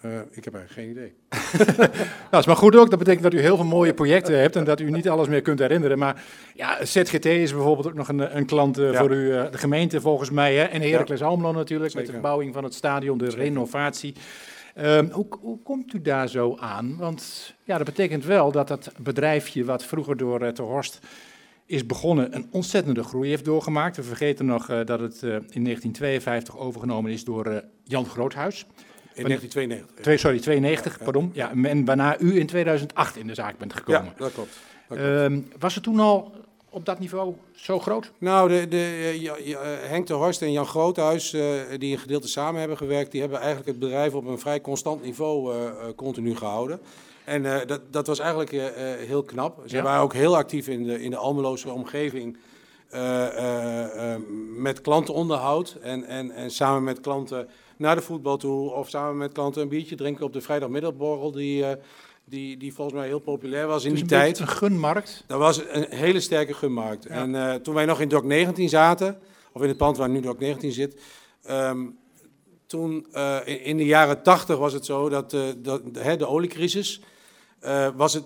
uh, 0.05 0.21
ik 0.31 0.45
heb 0.45 0.55
eigenlijk 0.55 0.71
geen 0.71 0.91
idee. 0.91 1.15
nou, 1.77 1.91
dat 2.31 2.41
is 2.41 2.47
maar 2.47 2.57
goed 2.57 2.77
ook. 2.77 2.91
Dat 2.91 2.99
betekent 2.99 3.23
dat 3.23 3.33
u 3.33 3.41
heel 3.41 3.57
veel 3.57 3.65
mooie 3.65 3.95
projecten 3.95 4.41
hebt 4.41 4.57
en 4.57 4.65
dat 4.65 4.81
u 4.81 4.91
niet 4.91 5.09
alles 5.09 5.29
meer 5.29 5.43
kunt 5.43 5.59
herinneren. 5.59 5.99
Maar 5.99 6.23
ja, 6.55 6.85
ZGT 6.85 7.25
is 7.25 7.53
bijvoorbeeld 7.53 7.87
ook 7.87 7.95
nog 7.95 8.09
een, 8.09 8.37
een 8.37 8.47
klant 8.47 8.77
ja. 8.77 8.95
voor 8.95 9.13
u, 9.13 9.29
de 9.29 9.59
gemeente 9.59 10.01
volgens 10.01 10.31
mij. 10.31 10.55
Hè? 10.55 10.65
En 10.65 10.83
Heracles 10.83 11.21
ja. 11.21 11.27
Almelo 11.27 11.53
natuurlijk, 11.53 11.91
Zeker. 11.91 11.97
met 11.97 12.07
de 12.07 12.13
verbouwing 12.13 12.55
van 12.55 12.65
het 12.65 12.75
stadion, 12.75 13.19
de 13.19 13.31
Zeker. 13.31 13.45
renovatie. 13.45 14.15
Um, 14.79 15.11
hoe, 15.11 15.27
hoe, 15.41 15.63
komt 15.63 15.95
u 15.95 16.03
daar 16.03 16.29
zo 16.29 16.57
aan? 16.61 16.97
Want 16.99 17.55
ja, 17.65 17.77
dat 17.77 17.87
betekent 17.87 18.25
wel 18.25 18.53
dat 18.53 18.69
dat 18.69 18.93
bedrijfje 18.99 19.65
wat 19.65 19.85
vroeger 19.85 20.17
door 20.17 20.53
Ter 20.53 20.65
Horst 20.65 20.99
is 21.67 21.87
begonnen, 21.87 22.35
een 22.35 22.49
ontzettende 22.51 23.03
groei 23.03 23.29
heeft 23.29 23.45
doorgemaakt. 23.45 23.97
We 23.97 24.03
vergeten 24.03 24.47
nog 24.47 24.71
uh, 24.71 24.85
dat 24.85 25.01
het 25.01 25.23
uh, 25.23 25.31
in 25.31 25.65
1952 25.65 26.59
overgenomen 26.59 27.13
is 27.13 27.25
door 27.25 27.47
uh, 27.47 27.57
Jan 27.85 28.07
Groothuis. 28.07 28.67
In 29.15 29.25
1992. 29.25 30.03
Twee, 30.03 30.17
sorry, 30.17 30.39
92, 30.41 30.99
pardon. 31.05 31.31
Ja, 31.35 31.53
en 31.63 31.85
waarna 31.85 32.19
u 32.19 32.39
in 32.39 32.47
2008 32.47 33.17
in 33.17 33.27
de 33.27 33.35
zaak 33.35 33.59
bent 33.59 33.73
gekomen. 33.73 34.05
Ja, 34.05 34.13
dat 34.17 34.33
klopt. 34.33 34.59
Dat 34.89 34.99
klopt. 34.99 35.03
Ehm, 35.03 35.41
was 35.59 35.75
het 35.75 35.85
toen 35.85 36.01
al 36.01 36.33
op 36.77 36.85
dat 36.85 36.99
niveau 36.99 37.35
zo 37.55 37.79
groot? 37.79 38.13
Nou, 38.19 38.49
de, 38.49 38.69
de, 38.69 38.77
eh, 38.77 39.23
ja, 39.23 39.37
ja, 39.45 39.61
eh, 39.61 39.89
Henk 39.89 40.07
de 40.07 40.15
Horst 40.15 40.43
en 40.43 40.53
Jan 40.53 40.67
Groothuis, 40.67 41.33
eh, 41.33 41.43
die 41.79 41.93
een 41.93 41.99
gedeelte 41.99 42.29
samen 42.29 42.59
hebben 42.59 42.77
gewerkt, 42.77 43.11
die 43.11 43.21
hebben 43.21 43.39
eigenlijk 43.39 43.69
het 43.69 43.79
bedrijf 43.79 44.15
op 44.15 44.27
een 44.27 44.39
vrij 44.39 44.61
constant 44.61 45.03
niveau 45.03 45.55
eh, 45.55 45.67
eh, 45.67 45.73
continu 45.97 46.37
gehouden. 46.37 46.81
En 47.27 47.47
eh, 47.61 47.67
dat, 47.67 47.81
dat 47.91 48.07
was 48.07 48.19
eigenlijk 48.19 48.53
eh, 48.53 48.67
eh, 48.67 48.99
heel 49.09 49.23
knap. 49.23 49.63
Ze 49.67 49.77
Ja. 49.77 49.83
waren 49.83 50.03
ook 50.03 50.13
heel 50.13 50.37
actief 50.37 50.69
in 50.69 50.85
de, 50.85 51.03
in 51.03 51.11
de 51.11 51.17
Almeloze 51.17 51.71
omgeving 51.71 52.37
met 54.57 54.81
klantenonderhoud. 54.81 55.77
En, 55.83 56.05
en, 56.05 56.31
en 56.31 56.51
samen 56.51 56.85
met 56.85 57.01
klanten 57.01 57.49
naar 57.77 57.95
de 57.95 58.03
voetbal 58.03 58.37
toe 58.37 58.71
of 58.71 58.89
samen 58.89 59.17
met 59.17 59.33
klanten 59.33 59.63
een 59.63 59.69
biertje 59.69 59.97
drinken 59.97 60.25
op 60.25 60.33
de 60.33 60.41
vrijdagmiddagborrel, 60.41 61.33
die, 61.33 61.65
die, 62.25 62.57
die 62.57 62.75
volgens 62.75 62.97
mij 62.97 63.07
heel 63.07 63.19
populair 63.19 63.67
was 63.67 63.85
in 63.85 63.91
Dus 63.91 64.01
die 64.03 64.13
een 64.13 64.23
tijd. 64.23 64.39
Een 64.39 64.49
gunmarkt. 64.49 65.25
Dat 65.27 65.39
was 65.39 65.61
een 65.69 65.87
hele 65.89 66.21
sterke 66.21 66.55
gunmarkt. 66.55 67.07
En 67.07 67.63
toen 67.63 67.75
wij 67.75 67.85
nog 67.85 68.01
in 68.01 68.09
Dok 68.09 68.25
19 68.25 68.69
zaten, 68.69 69.19
of 69.53 69.63
in 69.63 69.69
het 69.69 69.77
pand 69.77 69.97
waar 69.97 70.09
nu 70.09 70.21
Dok 70.21 70.39
19 70.39 70.73
zit, 70.73 71.01
ehm, 71.43 71.87
toen 72.67 73.07
in, 73.45 73.77
de 73.77 73.85
jaren 73.85 74.23
80 74.23 74.59
was 74.59 74.73
het 74.73 74.85
zo 74.85 75.09
dat, 75.09 75.31
dat 75.31 75.83
de, 75.95 76.01
hè, 76.01 76.17
de 76.17 76.27
oliecrisis, 76.27 77.01
eh, 77.67 77.89
was 77.97 78.15
het, 78.15 78.25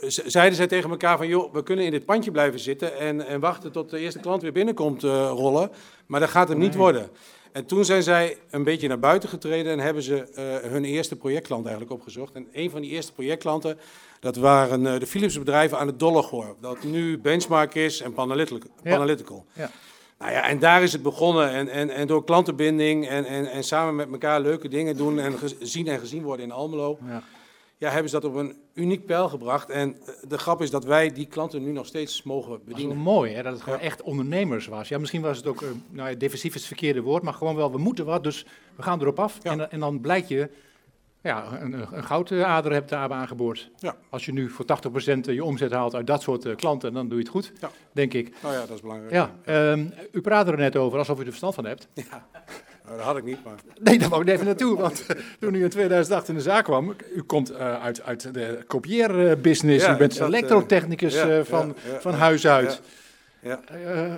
eh, 0.00 0.08
zeiden 0.26 0.56
zij 0.56 0.66
tegen 0.66 0.90
elkaar 0.90 1.16
van 1.16 1.28
joh, 1.28 1.52
we 1.52 1.62
kunnen 1.62 1.84
in 1.84 1.90
dit 1.90 2.04
pandje 2.04 2.30
blijven 2.30 2.60
zitten 2.60 2.98
en, 2.98 3.26
en 3.26 3.40
wachten 3.40 3.72
tot 3.72 3.90
de 3.90 3.98
eerste 3.98 4.18
klant 4.18 4.42
weer 4.42 4.52
binnenkomt 4.52 5.04
eh, 5.04 5.10
rollen, 5.34 5.70
maar 6.06 6.20
dat 6.20 6.28
gaat 6.28 6.48
hem 6.48 6.58
niet 6.58 6.74
worden. 6.74 7.08
En 7.52 7.66
toen 7.66 7.84
zijn 7.84 8.02
zij 8.02 8.38
een 8.50 8.64
beetje 8.64 8.88
naar 8.88 8.98
buiten 8.98 9.28
getreden 9.28 9.72
en 9.72 9.78
hebben 9.78 10.02
ze 10.02 10.26
hun 10.70 10.84
eerste 10.84 11.16
projectklant 11.16 11.66
eigenlijk 11.66 11.94
opgezocht. 11.94 12.34
En 12.34 12.48
een 12.52 12.70
van 12.70 12.80
die 12.80 12.90
eerste 12.90 13.12
projectklanten, 13.12 13.78
dat 14.20 14.36
waren 14.36 15.00
de 15.00 15.06
Philips 15.06 15.38
bedrijven 15.38 15.78
aan 15.78 15.86
het 15.86 15.98
Dollegoor. 15.98 16.56
Dat 16.60 16.82
nu 16.82 17.18
Benchmark 17.18 17.74
is 17.74 18.00
en 18.00 18.12
Panalytical. 18.12 18.70
Ja. 18.82 18.90
Panalytical. 18.90 19.44
Ja. 19.52 19.70
Nou 20.18 20.32
ja, 20.32 20.48
en 20.48 20.58
daar 20.58 20.82
is 20.82 20.92
het 20.92 21.02
begonnen. 21.02 21.50
En, 21.50 21.68
en, 21.68 21.90
en 21.90 22.06
door 22.06 22.24
klantenbinding 22.24 23.08
en, 23.08 23.24
en, 23.24 23.46
en 23.46 23.64
samen 23.64 23.96
met 23.96 24.12
elkaar 24.12 24.40
leuke 24.40 24.68
dingen 24.68 24.96
doen 24.96 25.18
en 25.18 25.38
gezien 25.38 25.86
en 25.86 25.98
gezien 25.98 26.22
worden 26.22 26.46
in 26.46 26.52
Almelo. 26.52 26.98
Ja. 27.06 27.22
Ja, 27.80 27.90
hebben 27.90 28.10
ze 28.10 28.20
dat 28.20 28.30
op 28.30 28.36
een 28.36 28.56
uniek 28.74 29.06
pijl 29.06 29.28
gebracht. 29.28 29.70
En 29.70 29.96
eh, 30.06 30.14
de 30.28 30.38
grap 30.38 30.62
is 30.62 30.70
dat 30.70 30.84
wij 30.84 31.12
die 31.12 31.26
klanten 31.26 31.62
nu 31.62 31.72
nog 31.72 31.86
steeds 31.86 32.22
mogen 32.22 32.50
Dat 32.50 32.58
is 32.60 32.64
bedienen. 32.66 32.96
mooi, 32.96 33.32
hè, 33.34 33.42
dat 33.42 33.52
het 33.52 33.62
gewoon 33.62 33.78
echt 33.78 34.02
ondernemers 34.02 34.66
was. 34.66 34.88
Ja, 34.88 34.98
misschien 34.98 35.20
was 35.22 35.36
het 35.36 35.46
ook, 35.46 35.62
eh, 35.62 35.68
nou 35.90 36.10
ja, 36.10 36.14
defensief 36.16 36.50
is 36.54 36.58
het 36.60 36.66
verkeerde 36.68 37.00
woord, 37.00 37.22
maar 37.22 37.32
gewoon 37.34 37.56
wel, 37.56 37.72
we 37.72 37.78
moeten 37.78 38.04
wat, 38.04 38.24
dus 38.24 38.46
we 38.76 38.82
gaan 38.82 39.00
erop 39.00 39.18
af. 39.18 39.38
Ja. 39.42 39.50
En, 39.50 39.58
dan- 39.58 39.70
en 39.70 39.80
dan 39.80 40.00
blijkt 40.00 40.28
je 40.28 40.50
ja, 41.22 41.60
een, 41.60 41.72
een 41.96 42.04
goudader 42.04 42.72
hebt 42.72 42.88
daar 42.88 43.10
aangeboord. 43.12 43.70
Ja. 43.78 43.96
Als 44.10 44.24
je 44.24 44.32
nu 44.32 44.50
voor 44.50 44.64
80% 44.64 45.20
je 45.34 45.44
omzet 45.44 45.72
haalt 45.72 45.94
uit 45.94 46.06
dat 46.06 46.22
soort 46.22 46.44
eh, 46.44 46.56
klanten, 46.56 46.92
dan 46.92 47.08
doe 47.08 47.16
je 47.18 47.22
het 47.22 47.32
goed, 47.32 47.52
Ja. 47.60 47.70
denk 47.92 48.12
ik. 48.14 48.34
Nou 48.42 48.54
ja, 48.54 48.60
dat 48.60 48.70
is 48.70 48.80
belangrijk. 48.80 49.12
Ja, 49.12 49.34
ehm, 49.44 49.86
u 50.12 50.20
praatte 50.20 50.50
er 50.52 50.58
net 50.58 50.76
over 50.76 50.98
alsof 50.98 51.16
u 51.18 51.20
er 51.20 51.26
verstand 51.26 51.54
van 51.54 51.64
hebt. 51.66 51.88
Nou, 52.90 53.02
dat 53.02 53.10
had 53.10 53.20
ik 53.20 53.24
niet, 53.24 53.44
maar... 53.44 53.54
Nee, 53.80 53.98
daar 53.98 54.08
wou 54.08 54.22
ik 54.22 54.28
even 54.28 54.46
naartoe. 54.46 54.76
Want 54.76 55.06
toen 55.40 55.54
u 55.54 55.62
in 55.62 55.70
2008 55.70 56.28
in 56.28 56.34
de 56.34 56.40
zaak 56.40 56.64
kwam, 56.64 56.94
u 57.14 57.22
komt 57.22 57.50
eh, 57.50 57.82
uit, 57.82 58.02
uit 58.02 58.34
de 58.34 58.64
kopieerbusiness. 58.66 59.84
Ja, 59.84 59.94
u 59.94 59.96
bent 59.96 60.18
eh, 60.18 60.26
elektrotechnicus 60.26 61.14
ja, 61.14 61.28
eh, 61.28 61.44
van, 61.44 61.74
van 62.00 62.14
huis 62.14 62.46
uit. 62.46 62.80
Ja. 63.42 63.60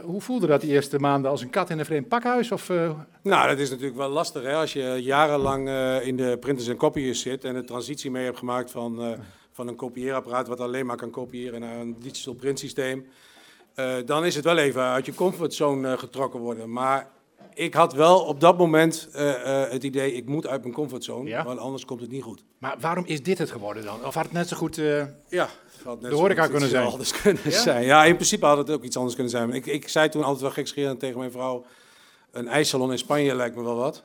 Hoe 0.03 0.21
voelde 0.21 0.47
dat 0.47 0.61
die 0.61 0.71
eerste 0.71 0.99
maanden 0.99 1.31
als 1.31 1.43
een 1.43 1.51
kat 1.51 1.71
in 1.71 1.79
een 1.79 1.85
vreemd 1.85 2.09
pakhuis? 2.09 2.53
Of, 2.53 2.69
Nou, 3.23 3.49
dat 3.49 3.59
is 3.59 3.71
natuurlijk 3.71 3.97
wel 3.97 4.09
lastig 4.09 4.43
hè? 4.43 4.55
als 4.55 4.73
je 4.73 5.03
jarenlang 5.03 5.69
in 6.03 6.17
de 6.17 6.37
printers 6.41 6.69
en 6.69 6.77
copiers 6.77 7.21
zit 7.21 7.45
en 7.45 7.55
de 7.55 7.65
transitie 7.65 8.11
mee 8.11 8.25
hebt 8.25 8.39
gemaakt 8.39 8.71
van, 8.71 9.17
van 9.53 9.69
een 9.69 9.77
kopieerapparaat 9.77 10.49
wat 10.49 10.61
alleen 10.61 10.87
maar 10.87 10.97
kan 10.97 11.11
kopiëren 11.11 11.61
naar 11.61 11.77
een 11.77 11.97
digital 12.01 12.35
printsysteem. 12.35 13.07
Dan 14.05 14.25
is 14.25 14.35
het 14.35 14.45
wel 14.45 14.59
even 14.59 14.83
uit 14.83 15.07
je 15.07 15.15
comfortzone 15.15 15.99
getrokken 15.99 16.41
worden. 16.41 16.73
Maar 16.73 17.09
ik 17.55 17.75
had 17.75 17.93
wel 17.93 18.21
op 18.21 18.41
dat 18.41 18.59
moment 18.59 19.09
eh, 19.13 19.63
eh, 19.65 19.71
het 19.71 19.85
idee, 19.85 20.13
ik 20.15 20.27
moet 20.29 20.47
uit 20.47 20.63
mijn 20.63 20.75
comfortzone, 20.75 21.29
Ja. 21.29 21.45
want 21.45 21.59
anders 21.59 21.85
komt 21.85 22.01
het 22.01 22.11
niet 22.11 22.23
goed. 22.23 22.45
maar 22.59 22.77
waarom 22.81 23.05
is 23.07 23.23
dit 23.23 23.39
het 23.39 23.51
geworden 23.51 23.85
dan? 23.85 24.05
Of 24.07 24.15
had 24.15 24.25
het 24.25 24.33
net 24.33 24.49
zo 24.49 24.57
goed... 24.57 24.79
eh, 24.79 25.05
Ja, 25.29 25.49
had 25.85 26.01
net 26.01 26.11
De 26.11 26.17
horeca 26.17 26.47
kunnen 26.47 26.69
zijn. 26.69 26.87
Anders 26.87 27.13
kunnen 27.23 27.43
Ja? 27.45 27.51
zijn. 27.61 27.85
Ja, 27.85 28.05
in 28.05 28.15
principe 28.15 28.47
had 28.47 28.57
het 28.59 28.71
ook 28.71 28.83
iets 28.83 28.97
anders 28.97 29.15
kunnen 29.15 29.33
zijn. 29.33 29.53
Ik, 29.53 29.67
ik 29.67 29.89
zei 29.89 30.09
toen 30.09 30.23
altijd 30.23 30.41
wel 30.43 30.51
gekscherend 30.51 31.01
tegen 31.01 31.19
mijn 31.19 31.31
vrouw, 31.33 31.65
een 32.31 32.49
ijssalon 32.49 32.91
in 32.93 32.99
Spanje 32.99 33.35
lijkt 33.35 33.57
me 33.57 33.63
wel 33.63 33.77
wat. 33.77 34.03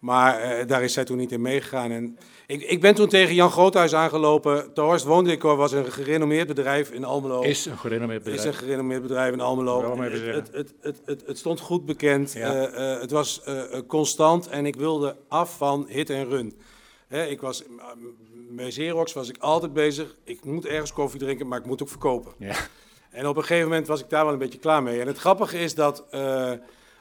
Maar 0.00 0.40
eh, 0.40 0.66
daar 0.66 0.82
is 0.82 0.92
zij 0.92 1.04
toen 1.04 1.16
niet 1.16 1.32
in 1.32 1.40
meegegaan. 1.40 1.90
En 1.90 2.18
ik, 2.46 2.62
ik 2.62 2.80
ben 2.80 2.94
toen 2.94 3.08
tegen 3.08 3.34
Jan 3.34 3.50
Groothuis 3.50 3.94
aangelopen. 3.94 4.70
De 4.74 4.80
Horst 4.80 5.04
Woondecor 5.04 5.56
was 5.56 5.72
een 5.72 5.92
gerenommeerd 5.92 6.46
bedrijf 6.46 6.90
in 6.90 7.04
Almelo. 7.04 7.40
is 7.40 7.66
een 7.66 7.78
gerenommeerd 7.78 8.26
Is 8.26 8.32
bedrijf. 8.32 8.54
een 8.54 8.64
gerenommeerd 8.64 9.02
bedrijf 9.02 9.32
in 9.32 9.40
Almelo. 9.40 10.00
Het, 10.00 10.50
het, 10.52 10.72
het, 10.80 11.22
het, 11.26 11.38
stond 11.38 11.60
goed 11.60 11.86
bekend. 11.86 12.32
Ja. 12.32 12.54
Eh, 12.54 12.92
eh, 12.92 13.00
het 13.00 13.10
was 13.10 13.42
constant 13.86 14.48
en 14.48 14.66
ik 14.66 14.76
wilde 14.76 15.16
af 15.28 15.56
van 15.56 15.86
hit 15.88 16.10
en 16.10 16.28
run. 16.28 16.58
Hè, 17.06 17.26
ik 17.26 17.40
was, 17.40 17.62
bij 18.50 18.68
Xerox 18.68 19.12
was 19.12 19.28
ik 19.28 19.36
altijd 19.38 19.72
bezig. 19.72 20.16
Ik 20.24 20.44
moet 20.44 20.66
ergens 20.66 20.92
koffie 20.92 21.20
drinken, 21.20 21.48
maar 21.48 21.58
ik 21.58 21.66
moet 21.66 21.82
ook 21.82 21.88
verkopen. 21.88 22.32
Ja. 22.38 22.56
En 23.10 23.26
op 23.26 23.36
een 23.36 23.42
gegeven 23.42 23.68
moment 23.68 23.86
was 23.86 24.00
ik 24.00 24.10
daar 24.10 24.24
wel 24.24 24.32
een 24.32 24.38
beetje 24.38 24.58
klaar 24.58 24.82
mee. 24.82 25.00
En 25.00 25.06
het 25.06 25.18
grappige 25.18 25.58
is 25.58 25.74
dat 25.74 26.04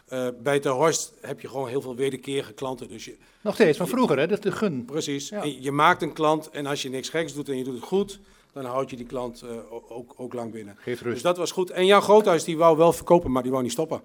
eh, 0.09 0.27
bij 0.43 0.59
Ter 0.59 0.71
Horst 0.71 1.13
heb 1.21 1.41
je 1.41 1.47
gewoon 1.47 1.67
heel 1.67 1.81
veel 1.81 1.95
wederkerige 1.95 2.53
klanten. 2.53 2.87
Dus 2.87 3.05
je, 3.05 3.17
Nog 3.41 3.53
steeds, 3.53 3.77
van 3.77 3.87
vroeger 3.87 4.17
hè, 4.19 4.27
dat 4.27 4.37
is 4.37 4.43
de 4.43 4.57
gun. 4.57 4.85
Precies. 4.85 5.29
Ja. 5.29 5.43
En 5.43 5.61
Je 5.61 5.71
maakt 5.71 6.01
een 6.01 6.13
klant 6.13 6.49
en 6.49 6.65
als 6.65 6.81
je 6.81 6.89
niks 6.89 7.09
geks 7.09 7.33
doet 7.33 7.49
en 7.49 7.57
je 7.57 7.63
doet 7.63 7.75
het 7.75 7.83
goed, 7.83 8.19
dan 8.53 8.65
houd 8.65 8.89
je 8.89 8.95
die 8.95 9.05
klant 9.05 9.41
eh, 9.41 9.49
ook, 9.89 10.13
ook 10.17 10.33
lang 10.33 10.51
binnen. 10.51 10.75
Geeft 10.79 11.03
Dus 11.03 11.11
rust. 11.11 11.23
dat 11.23 11.37
was 11.37 11.51
goed. 11.51 11.69
En 11.69 11.85
Jan 11.85 12.01
Groothuis 12.01 12.43
die 12.43 12.57
wou 12.57 12.77
wel 12.77 12.93
verkopen, 12.93 13.31
maar 13.31 13.41
die 13.41 13.51
wou 13.51 13.63
niet 13.63 13.71
stoppen. 13.71 14.01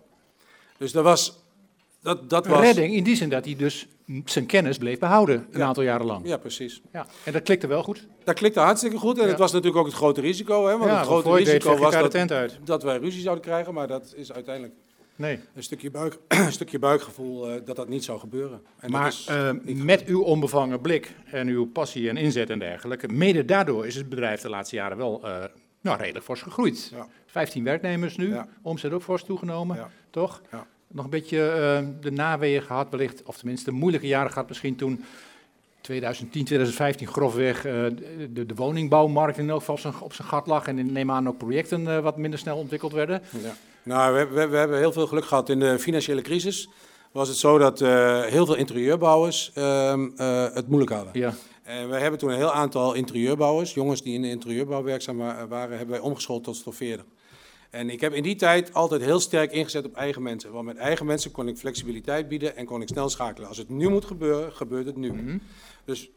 Dus 0.79 0.93
dat 0.93 1.05
was... 1.05 1.43
Dat, 2.03 2.31
dat 2.31 2.45
Een 2.45 2.51
was 2.51 2.61
redding 2.61 2.95
in 2.95 3.05
die 3.05 3.17
zin 3.17 3.29
dat 3.29 3.45
hij 3.45 3.57
dus 3.57 3.87
zijn 4.25 4.47
kennis 4.47 4.79
bleef 4.79 4.99
behouden 4.99 5.47
een 5.51 5.59
Ja. 5.61 5.67
aantal 5.67 5.83
jaren 5.83 6.07
lang. 6.07 6.27
Ja, 6.29 6.37
precies. 6.37 6.81
Ja. 6.93 7.07
En 7.25 7.33
dat 7.33 7.43
klikte 7.43 7.67
wel 7.67 7.83
goed. 7.83 8.07
Dat 8.25 8.35
klikte 8.35 8.61
hartstikke 8.61 8.97
goed. 8.97 9.17
En 9.19 9.23
Ja. 9.25 9.29
het 9.29 9.39
was 9.39 9.53
natuurlijk 9.53 9.79
ook 9.81 9.87
het 9.87 9.95
grote 9.95 10.21
risico. 10.21 10.67
Hè? 10.67 10.73
Want 10.79 10.91
ja, 10.91 10.97
het 10.97 11.07
grote 11.07 11.33
risico 11.35 11.77
was 11.77 11.93
dat, 11.93 12.57
dat 12.65 12.83
wij 12.83 12.99
ruzie 12.99 13.21
zouden 13.23 13.45
krijgen. 13.45 13.75
Maar 13.75 13.87
dat 13.87 14.13
is 14.17 14.33
uiteindelijk 14.33 14.75
Nee. 15.17 15.41
een 15.55 15.63
stukje, 15.63 15.91
buik, 15.91 16.19
een 16.29 16.53
stukje 16.53 16.79
buikgevoel 16.79 17.51
eh, 17.51 17.61
dat 17.65 17.77
dat 17.77 17.89
niet 17.89 18.05
zou 18.05 18.19
gebeuren. 18.19 18.61
En 18.79 18.91
dat 18.91 19.01
maar 19.01 19.07
is 19.09 19.27
eh, 19.27 19.51
met 19.65 20.05
uw 20.05 20.23
onbevangen 20.23 20.81
blik 20.81 21.15
en 21.31 21.49
uw 21.49 21.67
passie 21.67 22.09
en 22.09 22.17
inzet 22.17 22.51
en 22.51 22.59
dergelijke, 22.59 23.09
mede 23.09 23.45
daardoor 23.45 23.87
is 23.87 23.95
het 23.95 24.09
bedrijf 24.09 24.41
de 24.41 24.49
laatste 24.49 24.77
jaren 24.77 24.97
wel 24.97 25.21
eh, 25.25 25.45
nou, 25.81 25.99
redelijk 25.99 26.25
fors 26.25 26.43
gegroeid. 26.43 26.91
Ja. 26.95 27.07
15 27.27 27.65
werknemers 27.65 28.17
nu, 28.17 28.29
Ja. 28.29 28.49
omzet 28.63 28.93
ook 28.93 29.03
fors 29.03 29.25
toegenomen, 29.25 29.77
Ja. 29.77 29.91
toch? 30.11 30.43
Ja. 30.51 30.67
Nog 30.87 31.05
een 31.05 31.11
beetje 31.11 31.37
de 32.01 32.11
naweeën 32.11 32.63
gehad 32.63 32.91
wellicht, 32.91 33.23
of 33.23 33.37
tenminste 33.37 33.71
de 33.71 33.77
moeilijke 33.77 34.07
jaren 34.07 34.31
gehad 34.33 34.49
misschien 34.49 34.77
toen 34.77 35.05
2010, 35.81 36.45
2015 36.45 37.07
grofweg 37.07 37.63
de, 37.63 38.47
de 38.47 38.55
woningbouwmarkt 38.55 39.39
in 39.39 39.51
elk 39.51 39.59
geval 39.63 39.93
op 40.01 40.13
zijn, 40.13 40.29
gat 40.29 40.47
lag 40.47 40.67
en 40.67 40.93
neem 40.93 41.11
aan 41.11 41.29
ook 41.29 41.39
projecten 41.39 42.03
wat 42.03 42.17
minder 42.17 42.39
snel 42.39 42.57
ontwikkeld 42.57 42.93
werden. 42.93 43.23
Ja. 43.43 43.55
Nou, 43.85 44.15
we, 44.15 44.27
we, 44.27 44.47
we 44.49 44.57
hebben 44.57 44.79
heel 44.79 44.93
veel 44.93 45.07
geluk 45.07 45.25
gehad 45.25 45.49
in 45.49 45.59
de 45.61 45.79
financiële 45.79 46.23
crisis. 46.23 46.69
Was 47.13 47.29
het 47.29 47.37
zo 47.37 47.59
dat 47.59 47.81
eh, 47.81 48.23
heel 48.23 48.47
veel 48.47 48.55
interieurbouwers 48.55 49.51
ehm, 49.55 50.09
eh, 50.17 50.47
het 50.53 50.69
moeilijk 50.69 50.93
hadden. 50.93 51.21
Ja. 51.21 51.35
En 51.63 51.91
we 51.91 51.97
hebben 51.97 52.19
toen 52.19 52.31
een 52.31 52.37
heel 52.37 52.53
aantal 52.53 52.95
interieurbouwers, 52.95 53.75
jongens 53.75 54.03
die 54.03 54.15
in 54.15 54.23
de 54.23 54.29
interieurbouw 54.29 54.83
werkzaam 54.83 55.17
wa- 55.17 55.47
waren, 55.47 55.77
hebben 55.77 55.95
wij 55.97 56.05
omgeschoold 56.05 56.45
tot 56.45 56.57
stoffeerder. 56.57 57.05
En 57.71 57.91
ik 57.91 58.01
heb 58.01 58.13
in 58.13 58.23
die 58.23 58.37
tijd 58.37 58.75
altijd 58.75 59.03
heel 59.03 59.21
sterk 59.21 59.53
ingezet 59.53 59.85
op 59.85 59.95
eigen 59.97 60.23
mensen. 60.23 60.53
Want 60.53 60.67
met 60.67 60.77
eigen 60.77 61.07
mensen 61.07 61.31
kon 61.31 61.49
ik 61.49 61.57
flexibiliteit 61.57 62.29
bieden 62.29 62.57
en 62.57 62.65
kon 62.65 62.83
ik 62.83 62.89
snel 62.89 63.09
schakelen. 63.09 63.49
Als 63.49 63.59
het 63.59 63.69
nu 63.69 63.89
moet 63.89 64.05
gebeuren, 64.05 64.53
gebeurt 64.53 64.87
het 64.87 64.97
nu. 64.97 65.13
Mhm. 65.13 65.39
Dus 65.85 66.11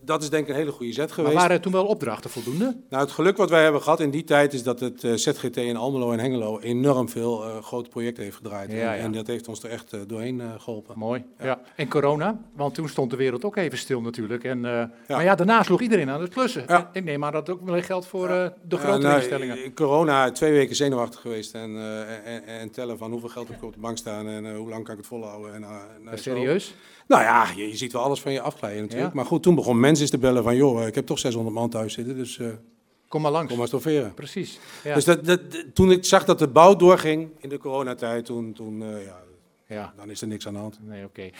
dat 0.00 0.22
is 0.22 0.30
denk 0.30 0.42
ik 0.42 0.48
een 0.48 0.56
hele 0.56 0.72
goede 0.72 0.92
zet 0.92 1.06
Maar 1.06 1.14
geweest. 1.14 1.34
waren 1.34 1.56
er 1.56 1.62
toen 1.62 1.72
wel 1.72 1.86
opdrachten 1.86 2.30
voldoende? 2.30 2.76
Nou, 2.90 3.02
het 3.02 3.12
geluk 3.12 3.36
wat 3.36 3.50
wij 3.50 3.62
hebben 3.62 3.82
gehad 3.82 4.00
in 4.00 4.10
die 4.10 4.24
tijd 4.24 4.52
is 4.52 4.62
dat 4.62 4.80
het 4.80 5.04
eh, 5.04 5.12
ZGT 5.14 5.56
in 5.56 5.76
Almelo 5.76 6.12
en 6.12 6.18
Hengelo 6.18 6.58
enorm 6.60 7.08
veel 7.08 7.44
eh, 7.44 7.62
grote 7.62 7.88
projecten 7.88 8.22
heeft 8.24 8.36
gedraaid. 8.36 8.72
Ja, 8.72 8.76
en, 8.76 8.82
ja. 8.82 8.94
en 8.96 9.12
dat 9.12 9.26
heeft 9.26 9.48
ons 9.48 9.62
er 9.62 9.70
echt 9.70 9.92
eh, 9.92 10.00
doorheen 10.06 10.40
eh, 10.40 10.46
geholpen. 10.58 10.98
Mooi. 10.98 11.24
Ja. 11.38 11.44
Ja. 11.46 11.60
En 11.76 11.88
corona, 11.88 12.40
want 12.56 12.74
toen 12.74 12.88
stond 12.88 13.10
de 13.10 13.16
wereld 13.16 13.44
ook 13.44 13.56
even 13.56 13.78
stil 13.78 14.00
natuurlijk. 14.00 14.44
En, 14.44 14.60
Maar 14.60 15.24
ja, 15.24 15.34
daarna 15.34 15.62
sloeg 15.62 15.80
iedereen 15.80 16.10
aan 16.10 16.20
het 16.20 16.32
klussen. 16.32 16.64
Ik 16.92 17.04
neem 17.04 17.24
aan 17.24 17.32
dat 17.32 17.46
het 17.46 17.56
ook 17.56 17.66
wel 17.66 17.82
geldt 17.82 18.06
voor 18.06 18.28
de 18.28 18.52
Ja, 18.68 18.76
grotere 18.76 18.98
nou, 18.98 19.16
instellingen. 19.16 19.74
Corona, 19.74 20.30
twee 20.30 20.52
weken 20.52 20.76
zenuwachtig 20.76 21.20
geweest 21.20 21.54
en, 21.54 21.76
en, 22.24 22.46
en 22.46 22.70
tellen 22.70 22.98
van 22.98 23.10
hoeveel 23.10 23.28
geld 23.28 23.48
heb 23.48 23.56
ik 23.56 23.62
op 23.62 23.74
de 23.74 23.80
bank 23.80 23.98
staan 23.98 24.28
en 24.28 24.54
hoe 24.56 24.68
lang 24.68 24.84
kan 24.84 24.92
ik 24.92 24.98
het 24.98 25.08
volhouden. 25.08 25.54
En, 25.54 25.60
nou, 26.04 26.18
serieus? 26.18 26.74
Nou 27.06 27.22
ja, 27.22 27.46
je, 27.56 27.68
je 27.68 27.76
ziet 27.76 27.92
wel 27.92 28.02
alles 28.02 28.20
van 28.20 28.32
je 28.32 28.40
afglijden 28.40 28.82
natuurlijk. 28.82 29.14
Maar 29.14 29.24
goed, 29.24 29.42
toen 29.42 29.54
begon 29.54 29.80
mensen 29.82 30.02
eens 30.02 30.10
te 30.10 30.18
bellen 30.18 30.42
van 30.42 30.56
joh, 30.56 30.80
eh, 30.80 30.86
ik 30.86 30.94
heb 30.94 31.06
toch 31.06 31.18
600 31.18 31.54
man 31.54 31.70
thuis 31.70 31.92
zitten, 31.92 32.16
dus 32.16 32.38
eh, 32.38 32.46
Kom 33.08 33.22
maar 33.22 33.30
langs. 33.30 33.48
kom 33.48 33.58
maar 33.58 33.66
stofferen. 33.66 34.14
Precies. 34.14 34.58
Ja. 34.84 34.94
Dus 34.94 35.04
dat, 35.04 35.24
dat, 35.24 35.40
toen 35.74 35.90
ik 35.90 36.04
zag 36.04 36.24
dat 36.24 36.38
de 36.38 36.48
bouw 36.48 36.76
doorging 36.76 37.30
in 37.38 37.48
de 37.48 37.58
coronatijd, 37.58 38.24
toen, 38.24 38.52
toen, 38.52 38.82
eh, 38.82 39.04
ja, 39.04 39.20
Ja. 39.66 39.92
Dan 39.96 40.10
is 40.10 40.20
er 40.20 40.26
niks 40.28 40.46
aan 40.46 40.52
de 40.52 40.58
hand. 40.58 40.78
Nee, 40.82 41.04
oké. 41.04 41.30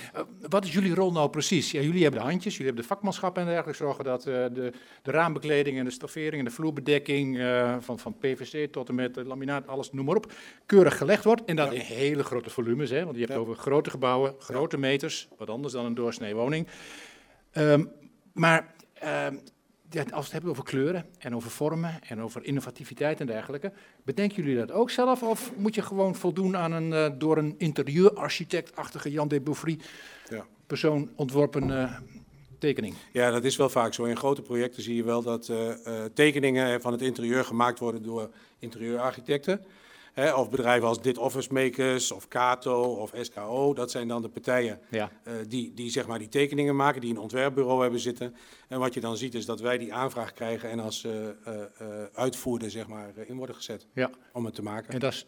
Wat 0.49 0.64
is 0.64 0.72
jullie 0.72 0.95
rol 0.95 1.12
nou 1.12 1.30
precies? 1.30 1.70
Ja, 1.70 1.80
jullie 1.80 2.03
hebben 2.03 2.20
de 2.20 2.26
handjes, 2.26 2.53
jullie 2.57 2.66
hebben 2.66 2.82
de 2.82 2.88
vakmanschap 2.88 3.38
en 3.38 3.45
dergelijke. 3.45 3.84
Zorgen 3.84 4.05
dat 4.05 4.22
de, 4.22 4.72
de 5.03 5.11
raambekleding 5.11 5.78
en 5.78 5.84
de 5.84 5.90
stoffering 5.90 6.34
en 6.38 6.45
de 6.45 6.51
vloerbedekking 6.51 7.38
van, 7.80 7.99
van 7.99 8.14
PVC 8.18 8.72
tot 8.72 8.88
en 8.88 8.95
met 8.95 9.16
laminaat, 9.16 9.66
alles 9.66 9.93
noem 9.93 10.05
maar 10.05 10.16
op, 10.16 10.32
keurig 10.66 10.97
gelegd 10.99 11.24
wordt. 11.24 11.45
En 11.45 11.57
dat 11.57 11.72
in 11.72 11.80
hele 11.80 12.24
grote 12.24 12.51
volumes, 12.51 12.90
hè, 12.90 13.05
want 13.05 13.14
je 13.14 13.20
hebt 13.20 13.32
Ja. 13.32 13.38
over 13.38 13.55
grote 13.57 13.90
gebouwen, 13.90 14.34
grote 14.38 14.78
meters, 14.78 15.28
wat 15.38 15.51
anders 15.51 15.72
dan 15.72 15.84
een 15.84 15.95
doorsnee 15.95 16.34
woning. 16.34 16.66
Ehm, 17.53 17.84
maar 18.33 18.74
ehm, 18.95 19.37
als 19.95 20.09
we 20.11 20.16
het 20.18 20.33
hebben 20.33 20.51
over 20.51 20.64
kleuren 20.64 21.07
en 21.18 21.35
over 21.35 21.51
vormen 21.51 21.99
en 22.09 22.20
over 22.20 22.45
innovativiteit 22.45 23.20
en 23.20 23.26
dergelijke, 23.26 23.72
bedenken 24.05 24.43
jullie 24.43 24.59
dat 24.59 24.70
ook 24.70 24.91
zelf 24.91 25.22
of 25.22 25.53
moet 25.57 25.74
je 25.74 25.83
gewoon 25.83 26.14
voldoen 26.14 26.57
aan 26.57 26.72
een 26.72 26.93
eh, 26.93 27.18
door 27.18 27.37
een 27.37 27.55
interieurarchitect-achtige 27.59 29.11
Jan 29.11 29.28
de 29.28 29.41
Beaufry 29.41 29.78
Ja. 30.28 30.47
persoon 30.66 31.11
ontworpen 31.14 31.78
eh, 31.80 31.97
tekening? 32.59 32.95
Ja, 33.12 33.30
dat 33.30 33.45
is 33.45 33.57
wel 33.57 33.68
vaak 33.68 33.95
zo. 33.95 34.05
In 34.05 34.16
grote 34.16 34.43
projecten 34.43 34.83
zie 34.83 34.95
je 34.95 35.05
wel 35.05 35.22
dat 35.22 35.49
eh, 35.49 36.05
tekeningen 36.14 36.80
van 36.80 36.93
het 36.93 37.03
interieur 37.03 37.45
gemaakt 37.45 37.78
worden 37.78 38.03
door 38.03 38.30
interieurarchitecten. 38.59 39.64
Hè, 40.12 40.32
of 40.34 40.50
bedrijven 40.50 40.88
als 40.88 41.02
Dit 41.02 41.18
Office 41.18 41.52
Makers 41.52 42.12
of 42.12 42.28
Kato 42.28 42.82
of 42.82 43.12
SKO. 43.20 43.74
Dat 43.74 43.90
zijn 43.90 44.08
dan 44.08 44.22
de 44.22 44.28
partijen 44.28 44.80
Ja. 44.90 45.10
eh, 45.24 45.32
die, 45.48 45.74
die 45.74 45.90
zeg 45.90 46.06
maar 46.06 46.18
die 46.18 46.28
tekeningen 46.28 46.76
maken, 46.76 47.00
die 47.00 47.10
een 47.10 47.18
ontwerpbureau 47.18 47.82
hebben 47.82 48.00
zitten. 48.00 48.34
En 48.68 48.78
wat 48.78 48.94
je 48.94 49.00
dan 49.00 49.16
ziet 49.16 49.34
is 49.34 49.46
dat 49.46 49.60
wij 49.60 49.78
die 49.78 49.94
aanvraag 49.94 50.32
krijgen 50.32 50.70
en 50.70 50.80
als 50.80 51.04
eh, 51.04 51.28
eh, 51.28 51.64
uitvoerder 52.12 52.70
zeg 52.70 52.86
maar, 52.86 53.12
in 53.26 53.36
worden 53.36 53.54
gezet 53.56 53.86
Ja. 53.94 54.10
om 54.32 54.44
het 54.44 54.54
te 54.54 54.62
maken. 54.62 54.92
En 54.92 54.98
dat 54.98 55.12
is, 55.12 55.26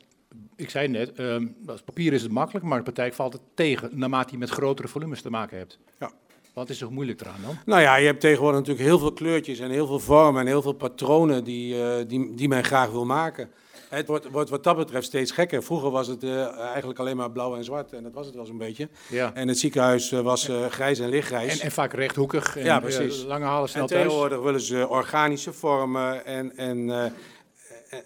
ik 0.57 0.70
zei 0.70 0.89
net, 0.89 1.12
ehm, 1.12 1.47
als 1.66 1.82
papier 1.82 2.12
is 2.12 2.22
het 2.22 2.32
makkelijk, 2.32 2.64
maar 2.66 2.76
de 2.78 2.85
praktijk 2.85 3.14
valt 3.14 3.32
het 3.32 3.43
tegen 3.55 3.91
naarmate 3.99 4.32
je 4.32 4.39
met 4.39 4.51
grotere 4.51 4.89
volumes 4.89 5.22
te 5.22 5.30
maken 5.30 5.59
hebt. 5.59 5.78
Ja. 5.99 6.12
Wat 6.55 6.69
is 6.69 6.81
er 6.81 6.93
moeilijk 6.93 7.21
eraan 7.21 7.41
dan? 7.43 7.57
Nou 7.65 7.81
ja, 7.81 7.97
je 7.97 8.07
hebt 8.07 8.21
tegenwoordig 8.21 8.59
natuurlijk 8.61 8.87
heel 8.87 8.99
veel 8.99 9.13
kleurtjes 9.13 9.59
en 9.59 9.71
heel 9.71 9.87
veel 9.87 9.99
vormen 9.99 10.41
en 10.41 10.47
heel 10.47 10.63
veel 10.63 10.73
patronen 10.73 11.45
die, 11.45 11.83
eh, 11.83 12.05
die, 12.09 12.35
die 12.35 12.49
men 12.49 12.65
graag 12.65 12.91
wil 12.91 13.05
maken. 13.05 13.51
Het 13.89 14.07
wordt, 14.07 14.31
wordt 14.31 14.51
wat 14.51 14.65
dat 14.65 14.77
betreft 14.77 15.07
steeds 15.07 15.31
gekker. 15.31 15.63
Vroeger 15.63 15.91
was 15.91 16.07
het 16.07 16.23
eh, 16.23 16.59
eigenlijk 16.59 16.99
alleen 16.99 17.17
maar 17.17 17.31
blauw 17.31 17.57
en 17.57 17.65
zwart 17.65 17.93
en 17.93 18.03
dat 18.03 18.13
was 18.13 18.27
het 18.27 18.35
wel 18.35 18.47
zo'n 18.47 18.59
beetje. 18.59 18.89
Ja. 19.09 19.35
En 19.35 19.49
het 19.49 19.59
ziekenhuis 19.59 20.13
eh, 20.13 20.21
was 20.21 20.49
eh, 20.49 20.67
grijs 20.67 20.99
en 20.99 21.09
lichtgrijs. 21.09 21.59
En, 21.59 21.65
en 21.65 21.73
vaak 21.73 21.93
rechthoekig. 21.93 22.57
En, 22.57 22.65
Ja, 22.65 22.81
precies. 22.81 23.25
lange 23.25 23.45
halen, 23.45 23.69
snel 23.69 23.83
En 23.83 23.89
thuis. 23.89 24.03
tegenwoordig 24.03 24.41
willen 24.41 24.61
ze 24.61 24.89
organische 24.89 25.53
vormen 25.53 26.27
en, 26.27 26.57
en 26.57 27.13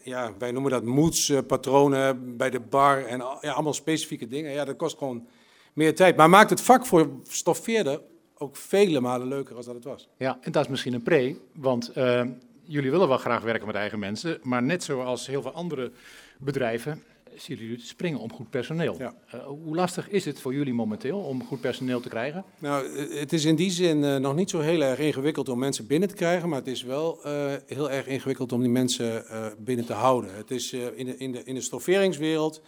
ja, 0.02 0.32
wij 0.38 0.50
noemen 0.50 0.70
dat 0.70 0.84
moedspatronen 0.84 2.36
bij 2.36 2.50
de 2.50 2.60
bar 2.60 3.04
en 3.04 3.18
ja, 3.40 3.52
allemaal 3.52 3.74
specifieke 3.74 4.28
dingen. 4.28 4.52
Ja, 4.52 4.64
dat 4.64 4.76
kost 4.76 4.98
gewoon 4.98 5.26
meer 5.72 5.94
tijd. 5.94 6.16
Maar 6.16 6.28
maakt 6.28 6.50
het 6.50 6.60
vak 6.60 6.86
voor 6.86 7.08
stoffeerder 7.28 8.00
ook 8.38 8.56
vele 8.56 9.00
malen 9.00 9.28
leuker 9.28 9.56
als 9.56 9.66
dat 9.66 9.74
het 9.74 9.84
was. 9.84 10.08
Ja, 10.16 10.38
en 10.40 10.52
dat 10.52 10.64
is 10.64 10.70
misschien 10.70 10.94
een 10.94 11.02
pre, 11.02 11.36
want 11.54 11.92
eh, 11.92 12.24
jullie 12.62 12.90
willen 12.90 13.08
wel 13.08 13.18
graag 13.18 13.42
werken 13.42 13.66
met 13.66 13.76
eigen 13.76 13.98
mensen, 13.98 14.38
maar 14.42 14.62
net 14.62 14.82
zoals 14.84 15.26
heel 15.26 15.42
veel 15.42 15.52
andere 15.52 15.92
bedrijven 16.38 17.02
zien 17.34 17.56
jullie 17.56 17.72
het 17.72 17.86
springen 17.86 18.18
om 18.18 18.32
goed 18.32 18.50
personeel. 18.50 18.96
Ja. 18.98 19.14
Eh, 19.26 19.40
hoe 19.44 19.74
lastig 19.74 20.08
is 20.08 20.24
het 20.24 20.40
voor 20.40 20.54
jullie 20.54 20.74
momenteel 20.74 21.18
om 21.18 21.44
goed 21.44 21.60
personeel 21.60 22.00
te 22.00 22.08
krijgen? 22.08 22.44
Nou, 22.58 22.86
eh, 22.86 23.20
het 23.20 23.32
is 23.32 23.44
in 23.44 23.56
die 23.56 23.70
zin 23.70 24.20
nog 24.20 24.34
niet 24.34 24.50
zo 24.50 24.60
heel 24.60 24.82
erg 24.82 24.98
ingewikkeld 24.98 25.48
om 25.48 25.58
mensen 25.58 25.86
binnen 25.86 26.08
te 26.08 26.14
krijgen, 26.14 26.48
maar 26.48 26.58
het 26.58 26.68
is 26.68 26.82
wel 26.82 27.20
heel 27.66 27.90
erg 27.90 28.06
ingewikkeld 28.06 28.52
om 28.52 28.60
die 28.60 28.70
mensen 28.70 29.24
binnen 29.58 29.86
te 29.86 29.92
houden. 29.92 30.34
Het 30.34 30.50
is 30.50 30.72
in, 30.72 31.06
de, 31.06 31.16
in, 31.16 31.32
de, 31.32 31.44
in 31.44 31.54
de 31.54 31.60
stofferingswereld 31.60 32.62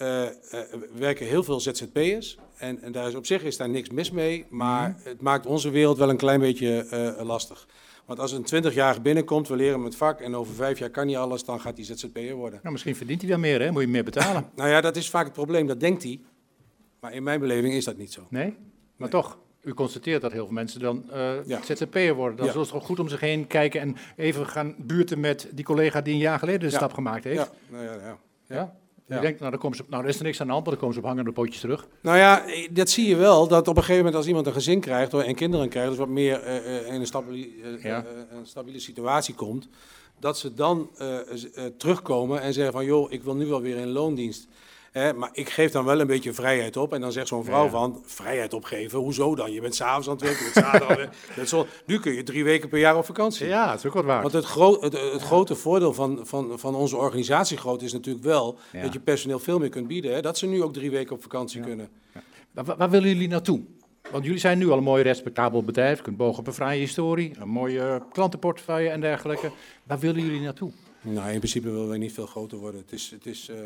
eh, 0.00 0.26
werken 0.98 1.26
heel 1.26 1.42
veel 1.42 1.60
ZZP'ers 1.60 2.38
en, 2.56 2.82
en 2.82 2.92
daar 2.92 3.08
is 3.08 3.14
op 3.14 3.26
zich 3.26 3.42
is 3.42 3.56
daar 3.56 3.68
niks 3.68 3.90
mis 3.90 4.10
mee, 4.10 4.46
maar 4.48 4.96
het 5.02 5.20
maakt 5.20 5.46
onze 5.46 5.70
wereld 5.70 5.98
wel 5.98 6.10
een 6.10 6.16
klein 6.16 6.40
beetje 6.40 6.86
eh, 6.90 7.24
lastig. 7.24 7.66
Want 8.06 8.18
als 8.20 8.32
een 8.32 8.64
20-jarige 8.64 9.00
binnenkomt, 9.00 9.48
we 9.48 9.56
leren 9.56 9.74
hem 9.74 9.84
het 9.84 9.96
vak 9.96 10.20
en 10.20 10.34
over 10.34 10.54
vijf 10.54 10.78
jaar 10.78 10.90
kan 10.90 11.08
hij 11.08 11.18
alles, 11.18 11.44
dan 11.44 11.60
gaat 11.60 11.76
hij 11.76 11.84
ZZP'er 11.86 12.34
worden. 12.34 12.58
Nou, 12.60 12.72
misschien 12.72 12.96
verdient 12.96 13.20
hij 13.20 13.30
wel 13.30 13.38
meer, 13.38 13.60
hè? 13.60 13.70
Moet 13.70 13.82
je 13.82 13.88
meer 13.88 14.04
betalen? 14.04 14.50
Nou 14.56 14.68
ja, 14.70 14.80
dat 14.80 14.96
is 14.96 15.10
vaak 15.10 15.24
het 15.24 15.32
probleem, 15.32 15.66
dat 15.66 15.80
denkt 15.80 16.02
hij. 16.02 16.20
Maar 17.00 17.12
in 17.12 17.22
mijn 17.22 17.40
beleving 17.40 17.74
is 17.74 17.84
dat 17.84 17.96
niet 17.96 18.12
zo. 18.12 18.26
Nee? 18.30 18.56
Maar 18.96 19.08
toch, 19.08 19.38
u 19.62 19.74
constateert 19.74 20.22
dat 20.22 20.32
heel 20.32 20.44
veel 20.44 20.54
mensen 20.54 20.80
dan 20.80 21.04
Ja. 21.46 21.62
ZZP'er 21.62 22.14
worden. 22.14 22.36
Dan 22.36 22.46
Ja. 22.46 22.52
zullen 22.52 22.66
ze 22.66 22.72
toch 22.72 22.84
goed 22.84 22.98
om 23.00 23.08
zich 23.08 23.20
heen 23.20 23.46
kijken 23.46 23.80
en 23.80 23.96
even 24.16 24.46
gaan 24.46 24.74
buurten 24.78 25.20
met 25.20 25.48
die 25.52 25.64
collega 25.64 26.00
die 26.00 26.12
een 26.14 26.20
jaar 26.20 26.38
geleden 26.38 26.60
de 26.60 26.66
Ja. 26.70 26.76
stap 26.76 26.92
gemaakt 26.92 27.24
heeft. 27.24 27.36
Ja, 27.36 27.50
nou 27.68 27.84
ja, 27.84 28.18
ja. 28.48 28.74
Ja. 29.16 29.20
denkt, 29.20 29.38
nou, 29.38 29.50
dan 29.50 29.60
komen 29.60 29.76
ze, 29.76 29.84
nou, 29.88 30.02
er 30.02 30.08
is 30.08 30.18
er 30.18 30.24
niks 30.24 30.40
aan 30.40 30.46
de 30.46 30.52
hand, 30.52 30.64
maar 30.64 30.72
dan 30.74 30.82
komen 30.82 30.96
ze 30.98 31.00
op 31.02 31.08
hangende 31.08 31.32
pootjes 31.32 31.60
terug. 31.60 31.86
Nou 32.00 32.18
ja, 32.18 32.44
dat 32.70 32.90
zie 32.90 33.08
je 33.08 33.16
wel, 33.16 33.48
dat 33.48 33.68
op 33.68 33.76
een 33.76 33.82
gegeven 33.82 33.96
moment 33.96 34.14
als 34.16 34.26
iemand 34.26 34.46
een 34.46 34.52
gezin 34.52 34.80
krijgt 34.80 35.12
hoor, 35.12 35.22
en 35.22 35.34
kinderen 35.34 35.68
krijgt, 35.68 35.88
dus 35.88 35.98
wat 35.98 36.08
meer 36.08 36.42
eh, 36.42 36.76
eh, 36.78 36.86
in 36.94 37.00
een, 37.00 37.06
stabili- 37.06 37.54
eh, 37.62 37.82
Ja. 37.82 38.04
een 38.30 38.46
stabiele 38.46 38.78
situatie 38.78 39.34
komt, 39.34 39.68
dat 40.18 40.38
ze 40.38 40.54
dan 40.54 40.90
terugkomen 41.76 42.40
en 42.40 42.52
zeggen 42.52 42.72
van, 42.72 42.84
joh, 42.84 43.12
ik 43.12 43.22
wil 43.22 43.34
nu 43.36 43.46
wel 43.46 43.60
weer 43.60 43.76
in 43.76 43.88
loondienst. 43.88 44.46
Hè, 44.90 45.12
maar 45.12 45.30
ik 45.32 45.48
geef 45.48 45.70
dan 45.70 45.84
wel 45.84 46.00
een 46.00 46.06
beetje 46.06 46.32
vrijheid 46.32 46.76
op. 46.76 46.92
En 46.92 47.00
dan 47.00 47.12
zegt 47.12 47.28
zo'n 47.28 47.44
vrouw 47.44 47.64
Ja. 47.64 47.70
van, 47.70 48.02
vrijheid 48.06 48.54
opgeven, 48.54 48.98
hoezo 48.98 49.34
dan? 49.34 49.52
Je 49.52 49.60
bent 49.60 49.74
s'avonds 49.74 50.06
aan 50.08 50.12
het 50.14 50.22
werken, 50.22 50.44
je 50.46 50.50
bent 50.54 50.66
zaterdag 50.66 50.98
aan 51.58 51.66
Nu 51.86 52.00
kun 52.00 52.12
je 52.14 52.22
drie 52.22 52.44
weken 52.44 52.68
per 52.68 52.78
jaar 52.78 52.96
op 52.96 53.04
vakantie. 53.04 53.46
Ja, 53.46 53.66
dat 53.70 53.78
is 53.78 53.86
ook 53.86 53.94
wat 53.94 54.04
waar. 54.04 54.20
Want 54.22 54.32
het, 54.34 54.44
gro 54.44 54.80
het, 54.80 54.92
het 55.12 55.22
grote 55.22 55.54
voordeel 55.54 55.92
van, 55.94 56.20
van, 56.26 56.58
van 56.58 56.74
onze 56.74 56.96
organisatiegrootte 56.96 57.84
is 57.84 57.92
natuurlijk 57.92 58.24
wel 58.24 58.58
Ja. 58.72 58.82
dat 58.82 58.92
je 58.92 59.00
personeel 59.00 59.38
veel 59.38 59.58
meer 59.58 59.68
kunt 59.68 59.86
bieden. 59.86 60.12
Hè? 60.14 60.20
Dat 60.20 60.38
ze 60.38 60.46
nu 60.46 60.62
ook 60.62 60.72
drie 60.72 60.90
weken 60.90 61.14
op 61.14 61.22
vakantie 61.22 61.60
kunnen. 61.60 61.88
Waar, 62.52 62.64
waar- 62.64 62.76
waar 62.76 62.90
willen 62.90 63.08
jullie 63.08 63.28
naartoe? 63.28 63.60
Want 64.10 64.24
jullie 64.24 64.40
zijn 64.40 64.58
nu 64.58 64.70
al 64.70 64.76
een 64.76 64.82
mooi 64.82 65.02
respectabel 65.02 65.62
bedrijf. 65.62 65.96
Je 65.96 66.02
kunt 66.02 66.16
bogen 66.16 66.38
op 66.38 66.46
een 66.46 66.52
fraaie 66.52 66.80
historie, 66.80 67.32
een 67.40 67.48
mooie 67.48 68.02
klantenportefeuille 68.12 68.88
en 68.88 69.00
dergelijke. 69.00 69.50
Waar 69.84 69.98
willen 69.98 70.22
jullie 70.22 70.40
naartoe? 70.40 70.70
Nou, 71.02 71.30
in 71.30 71.38
principe 71.38 71.70
willen 71.70 71.88
wij 71.88 71.98
niet 71.98 72.12
veel 72.12 72.26
groter 72.26 72.58
worden. 72.58 72.80
Het 72.80 72.92
is, 72.92 73.10
het 73.10 73.26
is, 73.26 73.48
eh, 73.48 73.56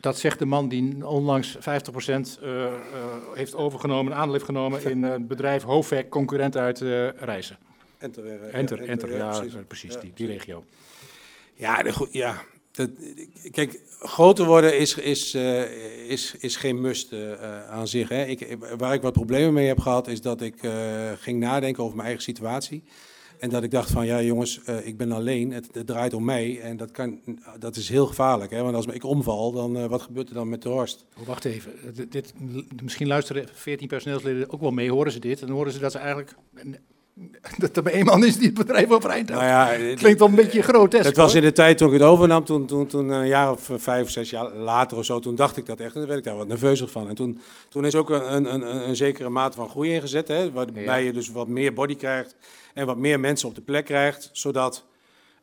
Dat 0.00 0.18
zegt 0.18 0.38
de 0.38 0.44
man 0.44 0.68
die 0.68 1.06
onlangs 1.06 1.56
50% 1.56 1.60
eh, 1.60 2.64
eh, 2.64 2.72
heeft 3.34 3.54
overgenomen, 3.54 4.14
aandeel 4.14 4.32
heeft 4.32 4.44
genomen 4.44 4.84
in 4.84 5.04
eh, 5.04 5.10
het 5.10 5.28
bedrijf 5.28 5.62
Hovek, 5.62 6.08
concurrent 6.08 6.56
uit 6.56 6.78
Reizen. 7.18 7.58
enter, 7.98 8.24
Enter, 8.52 8.88
enter, 8.88 9.16
ja, 9.16 9.42
precies. 9.68 9.96
die, 10.00 10.12
die 10.14 10.26
regio. 10.26 10.64
Ja, 11.54 11.82
de, 11.82 12.08
ja 12.10 12.42
dat, 12.72 12.90
kijk, 13.50 13.80
groter 13.98 14.46
worden 14.46 14.78
is, 14.78 14.94
is, 14.94 15.34
is, 16.06 16.34
is 16.38 16.56
geen 16.56 16.80
must 16.80 17.14
aan 17.68 17.88
zich. 17.88 18.08
Hè. 18.08 18.24
Ik, 18.24 18.56
waar 18.78 18.94
ik 18.94 19.02
wat 19.02 19.12
problemen 19.12 19.52
mee 19.52 19.66
heb 19.66 19.80
gehad, 19.80 20.08
is 20.08 20.20
dat 20.20 20.40
ik 20.40 20.54
ging 21.20 21.40
nadenken 21.40 21.82
over 21.82 21.96
mijn 21.96 22.06
eigen 22.06 22.24
situatie. 22.24 22.82
En 23.40 23.50
dat 23.50 23.62
ik 23.62 23.70
dacht 23.70 23.90
van, 23.90 24.06
ja 24.06 24.22
jongens, 24.22 24.62
eh, 24.64 24.86
ik 24.86 24.96
ben 24.96 25.12
alleen, 25.12 25.52
het, 25.52 25.68
draait 25.84 26.14
om 26.14 26.24
mij. 26.24 26.60
En 26.60 26.76
dat, 26.76 26.90
kan, 26.90 27.20
dat 27.58 27.76
is 27.76 27.88
heel 27.88 28.06
gevaarlijk. 28.06 28.50
Hè? 28.50 28.62
Want 28.62 28.74
als 28.74 28.86
ik 28.86 29.04
omval, 29.04 29.52
dan 29.52 29.76
eh, 29.76 29.86
wat 29.86 30.02
gebeurt 30.02 30.28
er 30.28 30.34
dan 30.34 30.48
met 30.48 30.62
de 30.62 30.68
Horst? 30.68 31.04
Oh, 31.20 31.26
wacht 31.26 31.44
even, 31.44 31.72
dit, 31.94 32.12
dit- 32.12 32.34
misschien 32.82 33.06
luisteren 33.06 33.48
14 33.52 33.88
personeelsleden 33.88 34.50
ook 34.50 34.60
wel 34.60 34.70
mee, 34.70 34.90
horen 34.90 35.12
ze 35.12 35.18
dit. 35.18 35.40
En 35.40 35.46
dan 35.46 35.56
horen 35.56 35.72
ze 35.72 35.78
dat 35.78 35.92
ze 35.92 35.98
eigenlijk, 35.98 36.34
dat 37.58 37.76
er 37.76 37.82
maar 37.82 37.92
één 37.92 38.04
man 38.04 38.24
is 38.24 38.36
die 38.36 38.46
het 38.46 38.54
bedrijf 38.54 38.90
overeind 38.90 39.30
houdt. 39.30 39.44
Nou 39.44 39.82
ja, 39.82 39.94
Klinkt 39.94 40.18
wel 40.18 40.28
een 40.28 40.34
beetje 40.34 40.62
grotesk. 40.62 41.04
Het 41.04 41.16
was 41.16 41.32
hoor. 41.32 41.42
in 41.42 41.48
de 41.48 41.52
tijd 41.54 41.78
toen 41.78 41.86
ik 41.86 41.92
het 41.92 42.02
overnam, 42.02 42.44
toen, 42.44 42.66
toen, 42.66 42.86
toen 42.86 43.08
een 43.08 43.26
jaar 43.26 43.50
of 43.50 43.70
vijf 43.76 44.04
of 44.04 44.10
zes 44.10 44.30
jaar 44.30 44.54
later 44.54 44.96
of 44.98 45.04
zo, 45.04 45.18
toen 45.18 45.34
dacht 45.34 45.56
ik 45.56 45.66
dat 45.66 45.78
echt. 45.80 45.94
En 45.94 45.98
toen 46.00 46.06
werd 46.06 46.18
ik 46.18 46.24
daar 46.24 46.36
wat 46.36 46.46
nerveus 46.48 46.82
van. 46.82 47.08
En 47.08 47.14
toen, 47.14 47.40
toen 47.68 47.84
is 47.84 47.94
ook 47.94 48.10
een, 48.10 48.34
een, 48.34 48.54
een, 48.54 48.88
een 48.88 48.96
zekere 48.96 49.28
mate 49.28 49.56
van 49.56 49.68
groei 49.68 49.92
ingezet, 49.92 50.28
hè, 50.28 50.52
waarbij 50.52 50.82
Ja. 50.82 50.94
je 50.94 51.12
dus 51.12 51.30
wat 51.30 51.48
meer 51.48 51.72
body 51.72 51.96
krijgt 51.96 52.36
en 52.74 52.86
wat 52.86 52.96
meer 52.96 53.20
mensen 53.20 53.48
op 53.48 53.54
de 53.54 53.60
plek 53.60 53.84
krijgt, 53.84 54.30
zodat 54.32 54.84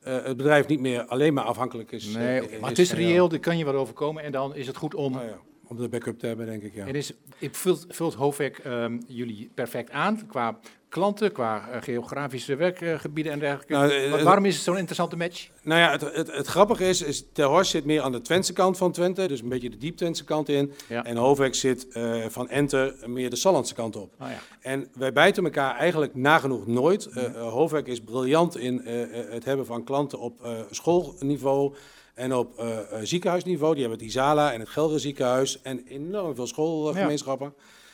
eh, 0.02 0.14
het 0.24 0.38
bedrijf 0.38 0.68
niet 0.68 0.80
meer 0.80 1.06
alleen 1.06 1.34
maar 1.34 1.44
afhankelijk 1.44 1.92
is. 1.92 2.06
Nee, 2.06 2.40
eh, 2.50 2.60
maar 2.60 2.70
het 2.70 2.80
is 2.80 2.92
reëel, 2.94 3.32
er 3.32 3.40
kan 3.40 3.58
je 3.58 3.66
wat 3.66 3.76
overkomen 3.76 4.24
en 4.24 4.32
dan 4.32 4.56
is 4.56 4.68
het 4.68 4.78
goed 4.78 4.96
om... 4.96 5.14
Ja, 5.14 5.38
om 5.68 5.78
de 5.78 5.90
backup 5.90 6.20
te 6.20 6.28
hebben, 6.28 6.46
denk 6.46 6.64
ik, 6.64 6.74
ja. 6.74 6.86
En 6.86 6.96
is, 6.96 7.12
ik 7.38 7.56
vult, 7.56 7.86
vult 7.90 8.14
Hovek 8.14 8.58
ehm, 8.58 8.98
jullie 9.08 9.50
perfect 9.54 9.92
aan 9.92 10.28
qua 10.28 10.60
klanten, 10.90 11.32
qua 11.32 11.70
eh, 11.70 11.82
geografische 11.82 12.56
werkgebieden 12.56 13.32
en 13.32 13.40
dergelijke. 13.40 13.74
Nou, 13.74 13.92
eh, 13.92 14.12
Wat- 14.12 14.22
waarom 14.22 14.46
is 14.46 14.56
het 14.56 14.64
zo'n 14.64 14.78
interessante 14.78 15.16
match? 15.18 15.50
Nou 15.64 15.80
ja, 15.80 15.92
het, 15.92 16.02
het, 16.02 16.32
het 16.36 16.48
grappige 16.48 16.86
is, 16.86 17.02
is 17.02 17.26
Ter 17.34 17.46
Horst 17.46 17.72
zit 17.72 17.86
meer 17.86 18.02
aan 18.02 18.12
de 18.12 18.22
Twentse 18.22 18.54
kant 18.54 18.78
van 18.78 18.92
Twente, 18.92 19.28
dus 19.28 19.42
een 19.42 19.50
beetje 19.50 19.70
de 19.70 19.78
diep 19.78 19.98
Twentse 19.98 20.24
kant 20.24 20.50
in. 20.50 20.72
Ja. 20.90 21.04
En 21.06 21.18
Hovek 21.18 21.56
zit 21.56 21.88
eh, 21.88 22.26
van 22.28 22.50
Enter 22.50 22.96
meer 23.06 23.30
de 23.30 23.36
Sallandse 23.36 23.74
kant 23.74 23.96
op. 23.96 24.14
Oh 24.22 24.28
ja. 24.30 24.40
En 24.62 24.88
wij 24.94 25.14
bijten 25.14 25.44
elkaar 25.44 25.76
eigenlijk 25.76 26.16
nagenoeg 26.16 26.68
nooit. 26.68 27.06
Eh, 27.06 27.50
Hovek 27.52 27.88
is 27.88 28.02
briljant 28.02 28.58
in 28.58 28.82
het 29.30 29.46
hebben 29.46 29.66
van 29.66 29.84
klanten 29.84 30.20
op 30.20 30.66
schoolniveau 30.70 31.76
en 32.18 32.34
op 32.34 32.58
eh, 32.58 32.80
eh, 32.80 33.00
ziekenhuisniveau. 33.04 33.74
Die 33.74 33.82
hebben 33.82 34.00
het 34.00 34.08
Isala 34.10 34.54
en 34.54 34.60
het 34.60 34.70
Gelre 34.70 35.00
ziekenhuis 35.00 35.62
en 35.62 35.86
enorm 35.88 36.36
veel 36.36 36.48
schoolgemeenschappen 36.48 37.54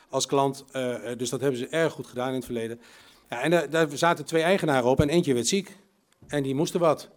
als 0.09 0.25
klant. 0.25 0.65
Eh, 0.71 0.95
dus 1.17 1.29
dat 1.29 1.41
hebben 1.41 1.59
ze 1.59 1.67
erg 1.67 1.93
goed 1.93 2.07
gedaan 2.07 2.27
in 2.29 2.33
het 2.35 2.45
verleden. 2.45 2.81
Ja, 3.29 3.41
en 3.41 3.51
daar, 3.51 3.69
daar 3.69 3.87
zaten 3.93 4.25
twee 4.25 4.41
eigenaren 4.43 4.89
op 4.89 5.01
en 5.01 5.09
eentje 5.09 5.33
werd 5.33 5.47
ziek. 5.47 5.77
En 6.27 6.43
die 6.43 6.55
moesten 6.55 6.79
wat. 6.79 7.09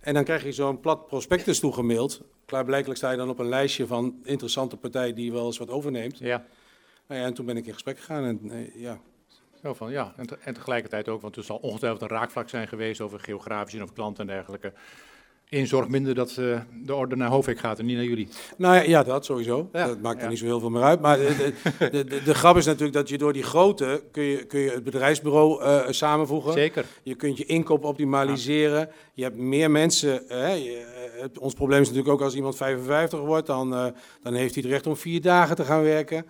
En 0.00 0.14
dan 0.14 0.24
krijg 0.24 0.44
je 0.44 0.52
zo'n 0.52 0.80
plat 0.80 1.06
prospectus 1.06 1.60
toegemaild. 1.60 2.20
Klaarblijkelijk 2.44 2.98
sta 2.98 3.10
je 3.10 3.16
dan 3.16 3.28
op 3.28 3.38
een 3.38 3.48
lijstje 3.48 3.86
van 3.86 4.20
interessante 4.24 4.76
partijen 4.76 5.14
die 5.14 5.32
wel 5.32 5.46
eens 5.46 5.58
wat 5.58 5.70
overneemt. 5.70 6.18
Ja. 6.18 6.44
Nou 7.06 7.20
ja, 7.20 7.26
en 7.26 7.34
toen 7.34 7.46
ben 7.46 7.56
ik 7.56 7.66
in 7.66 7.72
gesprek 7.72 7.98
gegaan 7.98 8.24
en 8.24 8.50
eh, 8.50 8.80
ja, 8.80 9.00
Zo 9.62 9.74
van, 9.74 9.90
ja. 9.90 10.14
En, 10.16 10.26
te- 10.26 10.38
en 10.44 10.54
tegelijkertijd 10.54 11.08
ook, 11.08 11.20
want 11.20 11.36
er 11.36 11.44
zal 11.44 11.56
ongetwijfeld 11.56 12.02
een 12.02 12.16
raakvlak 12.16 12.48
zijn 12.48 12.68
geweest 12.68 13.00
over 13.00 13.20
geografisch 13.20 13.74
en 13.74 13.82
over 13.82 13.94
klanten 13.94 14.28
en 14.28 14.34
dergelijke. 14.34 14.72
Eén 15.50 15.66
zorg 15.66 15.88
minder 15.88 16.14
dat 16.14 16.30
eh, 16.36 16.60
de 16.84 16.94
orde 16.94 17.16
naar 17.16 17.28
Hoofdweg 17.28 17.60
gaat 17.60 17.78
en 17.78 17.86
niet 17.86 17.96
naar 17.96 18.04
jullie. 18.04 18.28
Nou 18.56 18.74
ja, 18.74 18.80
ja 18.82 19.02
dat 19.02 19.24
sowieso. 19.24 19.68
Ja, 19.72 19.86
dat 19.86 20.00
maakt 20.00 20.16
er 20.16 20.22
ja. 20.22 20.28
niet 20.28 20.38
zo 20.38 20.44
heel 20.44 20.60
veel 20.60 20.70
meer 20.70 20.82
uit. 20.82 21.00
Maar 21.00 21.18
de, 21.18 21.52
de, 21.90 22.22
de, 22.24 22.34
grap 22.34 22.56
is 22.56 22.64
natuurlijk 22.66 22.92
dat 22.92 23.08
je 23.08 23.18
door 23.18 23.32
die 23.32 23.42
grootte 23.42 24.02
kun 24.12 24.22
je, 24.22 24.44
kun 24.44 24.60
je 24.60 24.70
het 24.70 24.84
bedrijfsbureau 24.84 25.62
eh, 25.62 25.80
samenvoegen. 25.90 26.52
Zeker. 26.52 26.84
Je 27.02 27.14
kunt 27.14 27.38
je 27.38 27.44
inkoop 27.44 27.84
optimaliseren. 27.84 28.88
Je 29.14 29.22
hebt 29.22 29.36
meer 29.36 29.70
mensen. 29.70 30.22
Hè, 30.28 30.52
je- 30.52 30.76
eh, 31.14 31.22
het- 31.22 31.38
ons 31.38 31.54
probleem 31.54 31.80
is 31.80 31.88
natuurlijk 31.88 32.14
ook 32.14 32.22
als 32.22 32.34
iemand 32.34 32.56
55 32.56 33.20
wordt, 33.20 33.46
dan, 33.46 33.70
dan 34.22 34.34
heeft 34.34 34.54
hij 34.54 34.62
het 34.62 34.72
recht 34.72 34.86
om 34.86 34.96
vier 34.96 35.20
dagen 35.20 35.56
te 35.56 35.64
gaan 35.64 35.82
werken. 35.82 36.26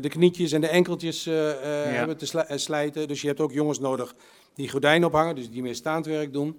De 0.00 0.08
knietjes 0.08 0.52
en 0.52 0.60
de 0.60 0.68
enkeltjes 0.68 1.24
hebben 1.24 2.16
te 2.16 2.26
sli- 2.26 2.44
slijten. 2.58 3.08
Dus 3.08 3.20
je 3.20 3.26
hebt 3.26 3.40
ook 3.40 3.52
jongens 3.52 3.78
nodig 3.80 4.14
die 4.54 4.68
gordijnen 4.68 5.08
ophangen, 5.08 5.34
dus 5.34 5.50
die 5.50 5.62
meer 5.62 5.74
staand 5.74 6.06
werk 6.06 6.32
doen. 6.32 6.56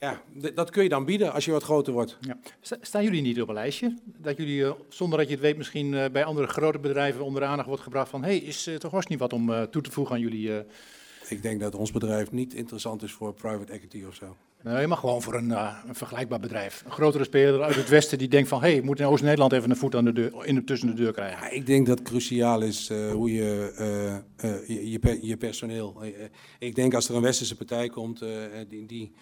Ja, 0.00 0.22
dat 0.54 0.70
kun 0.70 0.82
je 0.82 0.88
dan 0.88 1.04
bieden 1.04 1.32
als 1.32 1.44
je 1.44 1.50
wat 1.50 1.62
groter 1.62 1.92
wordt. 1.92 2.16
Ja. 2.20 2.38
Sta- 2.60 2.76
Staan 2.80 3.04
jullie 3.04 3.22
niet 3.22 3.40
op 3.42 3.48
een 3.48 3.54
lijstje? 3.54 3.94
Dat 4.04 4.36
jullie, 4.36 4.64
eh, 4.64 4.72
zonder 4.88 5.18
dat 5.18 5.26
je 5.26 5.32
het 5.32 5.42
weet, 5.42 5.56
misschien 5.56 5.94
eh, 5.94 6.10
bij 6.10 6.24
andere 6.24 6.46
grote 6.46 6.78
bedrijven 6.78 7.24
onder 7.24 7.40
de 7.40 7.46
aandacht 7.46 7.68
wordt 7.68 7.82
gebracht 7.82 8.10
van... 8.10 8.22
hé, 8.22 8.28
hey, 8.28 8.38
is 8.38 8.68
uh, 8.68 8.74
toch 8.76 8.90
was 8.92 9.06
niet 9.06 9.18
wat 9.18 9.32
om 9.32 9.52
eh, 9.52 9.62
toe 9.62 9.82
te 9.82 9.90
voegen 9.90 10.14
aan 10.14 10.20
jullie... 10.20 10.52
eh, 10.58 10.64
Ik 11.28 11.42
denk 11.42 11.60
dat 11.60 11.74
ons 11.74 11.92
bedrijf 11.92 12.30
niet 12.32 12.54
interessant 12.54 13.02
is 13.02 13.12
voor 13.12 13.34
private 13.34 13.72
equity 13.72 14.04
of 14.08 14.14
zo. 14.14 14.36
Nee, 14.62 14.86
maar 14.86 14.96
gewoon 14.98 15.22
voor 15.22 15.34
een, 15.34 15.50
eh, 15.52 15.76
een 15.88 15.94
vergelijkbaar 15.94 16.40
bedrijf. 16.40 16.82
Een 16.84 16.90
grotere 16.92 17.24
speler 17.24 17.62
uit 17.62 17.74
het 17.74 17.88
westen 17.88 18.18
die 18.18 18.28
denkt 18.28 18.48
van... 18.48 18.60
hé, 18.60 18.66
hey, 18.68 18.76
ik 18.76 18.82
moet 18.84 19.00
in 19.00 19.06
Oost-Nederland 19.06 19.52
even 19.52 19.70
een 19.70 19.76
voet 19.76 19.94
aan 19.94 20.04
de 20.04 20.12
deur, 20.12 20.46
in 20.46 20.54
de, 20.54 20.64
tussen 20.64 20.88
de 20.88 20.94
deur 20.94 21.12
krijgen. 21.12 21.38
Ja, 21.40 21.50
ik 21.50 21.66
denk 21.66 21.86
dat 21.86 22.02
cruciaal 22.02 22.62
is 22.62 22.90
eh, 22.90 23.10
hoe 23.12 23.32
je, 23.32 23.72
eh, 23.76 24.14
eh, 24.14 24.68
je, 24.68 24.90
je, 24.90 24.98
per- 24.98 25.24
je 25.24 25.36
personeel. 25.36 25.96
Eh, 26.02 26.08
eh, 26.08 26.30
ik 26.58 26.74
denk 26.74 26.94
als 26.94 27.08
er 27.08 27.14
een 27.14 27.22
westerse 27.22 27.56
partij 27.56 27.88
komt 27.88 28.22
eh, 28.22 28.28
die, 28.68 28.86
die 28.86 29.12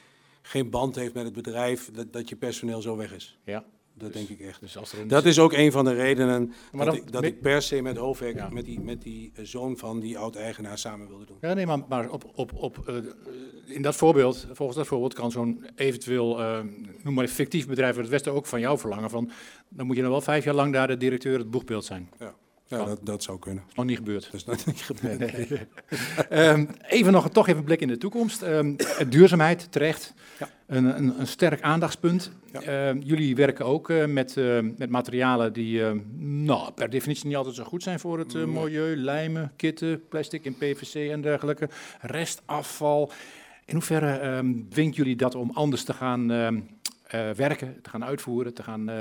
geen 0.47 0.71
band 0.71 0.95
heeft 0.95 1.15
met 1.15 1.25
het 1.25 1.33
bedrijf, 1.33 1.91
dat, 1.93 2.13
dat 2.13 2.29
je 2.29 2.37
personeel 2.37 2.83
zo 2.83 2.97
weg 2.97 3.15
is. 3.15 3.39
Ja, 3.45 3.65
Dat 3.95 4.13
denk 4.13 4.29
ik 4.29 4.41
echt. 4.41 4.61
dus 4.61 4.77
als 4.77 4.93
er 4.93 5.01
een... 5.01 5.09
Dat 5.09 5.25
is 5.25 5.39
ook 5.39 5.53
een 5.53 5.73
van 5.73 5.85
de 5.85 5.93
redenen 5.93 6.53
Maar 6.73 6.85
dat, 6.87 6.95
dan- 6.95 7.05
ik, 7.05 7.13
dat 7.13 7.23
ik 7.25 7.41
per 7.41 7.63
se 7.63 7.83
met 7.83 7.97
Hoofdwerk, 7.97 8.37
Ja. 8.37 8.49
met 8.49 8.65
die, 8.65 8.81
met 8.81 9.03
die 9.03 9.33
eh, 9.35 9.45
zoon 9.45 9.77
van 9.77 10.01
die 10.01 10.19
oud-eigenaar 10.19 10.79
samen 10.79 11.09
wilde 11.09 11.25
doen. 11.25 11.37
Ja, 11.41 11.55
nee, 11.55 11.67
maar, 11.67 11.79
maar 11.89 12.11
op, 12.11 12.31
op, 12.35 12.53
op, 12.55 12.89
eh, 12.89 12.95
in 13.67 13.83
dat 13.83 13.97
voorbeeld, 13.97 14.47
volgens 14.53 14.79
dat 14.79 14.87
voorbeeld 14.87 15.15
kan 15.15 15.31
zo'n 15.31 15.65
eventueel, 15.77 16.41
eh, 16.41 16.61
noem 17.03 17.15
maar 17.15 17.25
een 17.25 17.31
fictief 17.31 17.67
bedrijf 17.67 17.91
uit 17.93 18.01
het 18.01 18.11
Westen 18.11 18.33
ook 18.33 18.47
van 18.47 18.61
jou 18.61 18.79
verlangen. 18.79 19.11
Van, 19.11 19.31
dan 19.69 19.87
moet 19.87 19.97
je 19.97 20.03
dan 20.03 20.11
wel 20.11 20.21
vijf 20.21 20.45
jaar 20.45 20.55
lang 20.55 20.73
daar 20.73 20.87
de 20.87 20.97
directeur 20.97 21.39
het 21.39 21.51
boegbeeld 21.51 21.85
zijn. 21.85 22.11
Ja, 22.19 22.35
Kan. 22.77 22.87
dat, 22.87 22.99
dat 23.03 23.23
zou 23.23 23.39
kunnen. 23.39 23.63
Is 23.69 23.75
nog 23.75 23.85
niet 23.85 23.97
gebeurd. 23.97 24.29
Dat 24.31 24.35
is 24.35 24.45
nog 24.45 24.67
niet 24.67 24.83
gebeurd. 24.83 25.33
Ehm, 26.29 26.67
even 26.89 27.13
nog 27.13 27.31
toch 27.31 27.47
even 27.47 27.59
een 27.59 27.65
blik 27.65 27.81
in 27.81 27.89
de 27.89 27.97
toekomst. 27.97 28.43
Ehm, 28.43 28.75
duurzaamheid, 29.09 29.73
terecht. 29.73 30.15
Ja. 30.39 30.49
Een, 30.67 30.85
een, 30.85 31.21
een 31.21 31.27
sterk 31.27 31.63
aandachtspunt. 31.63 32.31
Ja. 32.53 32.61
Ehm, 32.61 32.99
jullie 32.99 33.37
werken 33.37 33.65
ook 33.65 33.91
eh, 33.91 34.07
met, 34.07 34.37
eh, 34.37 34.59
met 34.77 34.91
materialen 34.91 35.53
die 35.53 35.85
eh, 35.85 35.93
nou, 36.19 36.73
per 36.73 36.91
definitie 36.91 37.27
niet 37.27 37.37
altijd 37.37 37.55
zo 37.55 37.65
goed 37.65 37.83
zijn 37.83 38.01
voor 38.01 38.19
het 38.19 38.35
eh, 38.35 38.45
milieu. 38.45 38.97
Lijmen, 38.97 39.53
kitten, 39.57 40.09
plastic 40.09 40.45
en 40.45 40.55
PVC 40.55 41.11
en 41.11 41.21
dergelijke. 41.21 41.69
Restafval. 42.01 43.11
In 43.65 43.75
hoeverre 43.75 44.43
dwingt 44.71 44.97
jullie 44.97 45.17
dat 45.17 45.35
om 45.35 45.51
anders 45.51 45.85
te 45.85 45.93
gaan 45.93 46.31
eh, 47.15 47.31
werken, 47.31 47.83
te 47.83 47.91
gaan 47.91 48.05
uitvoeren, 48.05 48.55
te 48.55 48.63
gaan 48.63 48.89
eh, 48.89 49.01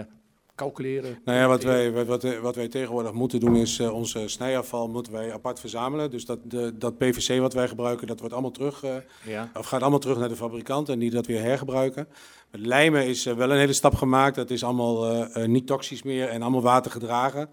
calculeren? 0.56 1.20
Nou 1.26 1.38
ja, 1.38 1.48
wat 1.48 1.64
wij, 1.64 2.06
wat, 2.06 2.24
wat, 2.42 2.56
wij 2.56 2.68
tegenwoordig 2.68 3.12
moeten 3.12 3.40
doen 3.40 3.56
is 3.56 3.80
uh, 3.80 3.94
onze 3.94 4.28
snijafval 4.28 4.88
moeten 4.88 5.12
wij 5.12 5.34
apart 5.34 5.60
verzamelen. 5.60 6.12
Dus 6.12 6.26
dat, 6.26 6.40
de, 6.44 6.78
dat 6.78 6.98
PVC 6.98 7.40
wat 7.40 7.54
wij 7.54 7.68
gebruiken, 7.68 8.08
dat 8.08 8.20
wordt 8.20 8.34
allemaal 8.34 8.52
terug, 8.52 8.84
uh, 8.84 8.96
Ja. 9.26 9.52
of 9.54 9.66
gaat 9.66 9.82
allemaal 9.82 10.00
terug 10.00 10.18
naar 10.18 10.30
de 10.30 10.36
fabrikant 10.36 10.90
en 10.90 11.00
die 11.00 11.12
dat 11.12 11.26
weer 11.26 11.42
hergebruiken. 11.42 12.08
Met 12.52 12.66
lijmen 12.66 13.06
is 13.06 13.26
uh, 13.28 13.34
wel 13.34 13.52
een 13.52 13.58
hele 13.58 13.74
stap 13.74 13.96
gemaakt. 13.96 14.36
Dat 14.36 14.50
is 14.50 14.64
allemaal 14.64 15.28
niet 15.46 15.68
toxisch 15.68 16.04
meer 16.04 16.28
en 16.28 16.42
allemaal 16.42 16.62
watergedragen. 16.62 17.50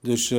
Dus 0.00 0.34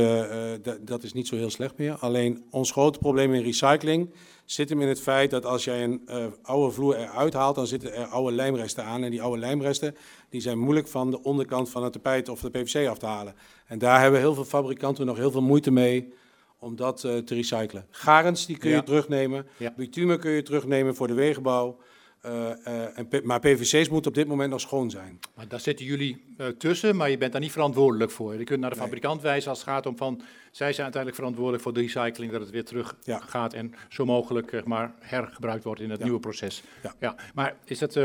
dat 0.81 1.03
is 1.03 1.13
niet 1.13 1.27
zo 1.27 1.35
heel 1.35 1.49
slecht 1.49 1.77
meer. 1.77 1.95
Alleen 1.99 2.43
ons 2.49 2.71
grote 2.71 2.99
probleem 2.99 3.33
in 3.33 3.43
recycling 3.43 4.13
zit 4.45 4.69
hem 4.69 4.81
in 4.81 4.87
het 4.87 5.01
feit 5.01 5.29
dat 5.29 5.45
als 5.45 5.63
jij 5.63 5.83
een 5.83 6.09
oude 6.41 6.71
vloer 6.73 6.95
eruit 6.95 7.33
haalt, 7.33 7.55
dan 7.55 7.67
zitten 7.67 7.93
er 7.93 8.05
oude 8.05 8.35
lijmresten 8.35 8.83
aan. 8.83 9.03
En 9.03 9.11
die 9.11 9.21
oude 9.21 9.39
lijmresten 9.39 9.95
die 10.33 10.41
zijn 10.41 10.59
moeilijk 10.59 10.87
van 10.87 11.11
de 11.11 11.21
onderkant 11.23 11.69
van 11.69 11.83
het 11.83 11.93
tapijt 11.93 12.29
of 12.29 12.41
de 12.41 12.49
PVC 12.49 12.87
af 12.87 12.97
te 12.97 13.05
halen. 13.05 13.35
En 13.67 13.77
daar 13.79 14.01
hebben 14.01 14.19
heel 14.19 14.33
veel 14.33 14.45
fabrikanten 14.45 15.05
nog 15.05 15.17
heel 15.17 15.31
veel 15.31 15.41
moeite 15.41 15.71
mee 15.71 16.13
om 16.59 16.75
dat 16.75 17.03
uh, 17.03 17.17
te 17.17 17.35
recyclen. 17.35 17.85
Garens 17.91 18.45
die 18.45 18.57
kun 18.57 18.69
je 18.69 18.75
Ja. 18.75 18.81
terugnemen, 18.81 19.45
Ja. 19.57 19.73
bitumen 19.77 20.19
kun 20.19 20.31
je 20.31 20.41
terugnemen 20.41 20.95
voor 20.95 21.07
de 21.07 21.13
wegenbouw. 21.13 21.77
Uh, 22.25 22.31
uh, 22.67 22.97
en, 22.97 23.07
maar 23.23 23.39
PVC's 23.39 23.89
moeten 23.89 24.11
op 24.11 24.17
dit 24.17 24.27
moment 24.27 24.49
nog 24.49 24.59
schoon 24.59 24.89
zijn. 24.89 25.19
Maar 25.35 25.47
daar 25.47 25.59
zitten 25.59 25.85
jullie 25.85 26.23
uh, 26.37 26.47
tussen, 26.47 26.95
maar 26.95 27.09
je 27.09 27.17
bent 27.17 27.31
daar 27.31 27.41
niet 27.41 27.51
verantwoordelijk 27.51 28.11
voor. 28.11 28.37
Je 28.37 28.43
kunt 28.43 28.59
naar 28.59 28.69
de 28.69 28.75
Nee. 28.75 28.85
fabrikant 28.85 29.21
wijzen 29.21 29.49
als 29.49 29.59
het 29.59 29.67
gaat 29.69 29.85
om 29.85 29.97
van... 29.97 30.15
zij 30.51 30.71
zijn 30.73 30.83
uiteindelijk 30.83 31.15
verantwoordelijk 31.15 31.63
voor 31.63 31.73
de 31.73 31.79
recycling... 31.79 32.31
dat 32.31 32.41
het 32.41 32.49
weer 32.49 32.65
terug 32.65 32.95
Ja. 33.03 33.19
gaat 33.19 33.53
en 33.53 33.73
zo 33.89 34.05
mogelijk 34.05 34.65
maar, 34.65 34.93
hergebruikt 34.99 35.63
wordt 35.63 35.81
in 35.81 35.89
het 35.89 35.97
Ja. 35.99 36.03
nieuwe 36.05 36.19
proces. 36.19 36.63
Ja. 36.99 37.15
Maar 37.33 37.55
is 37.65 37.79
dat 37.79 37.95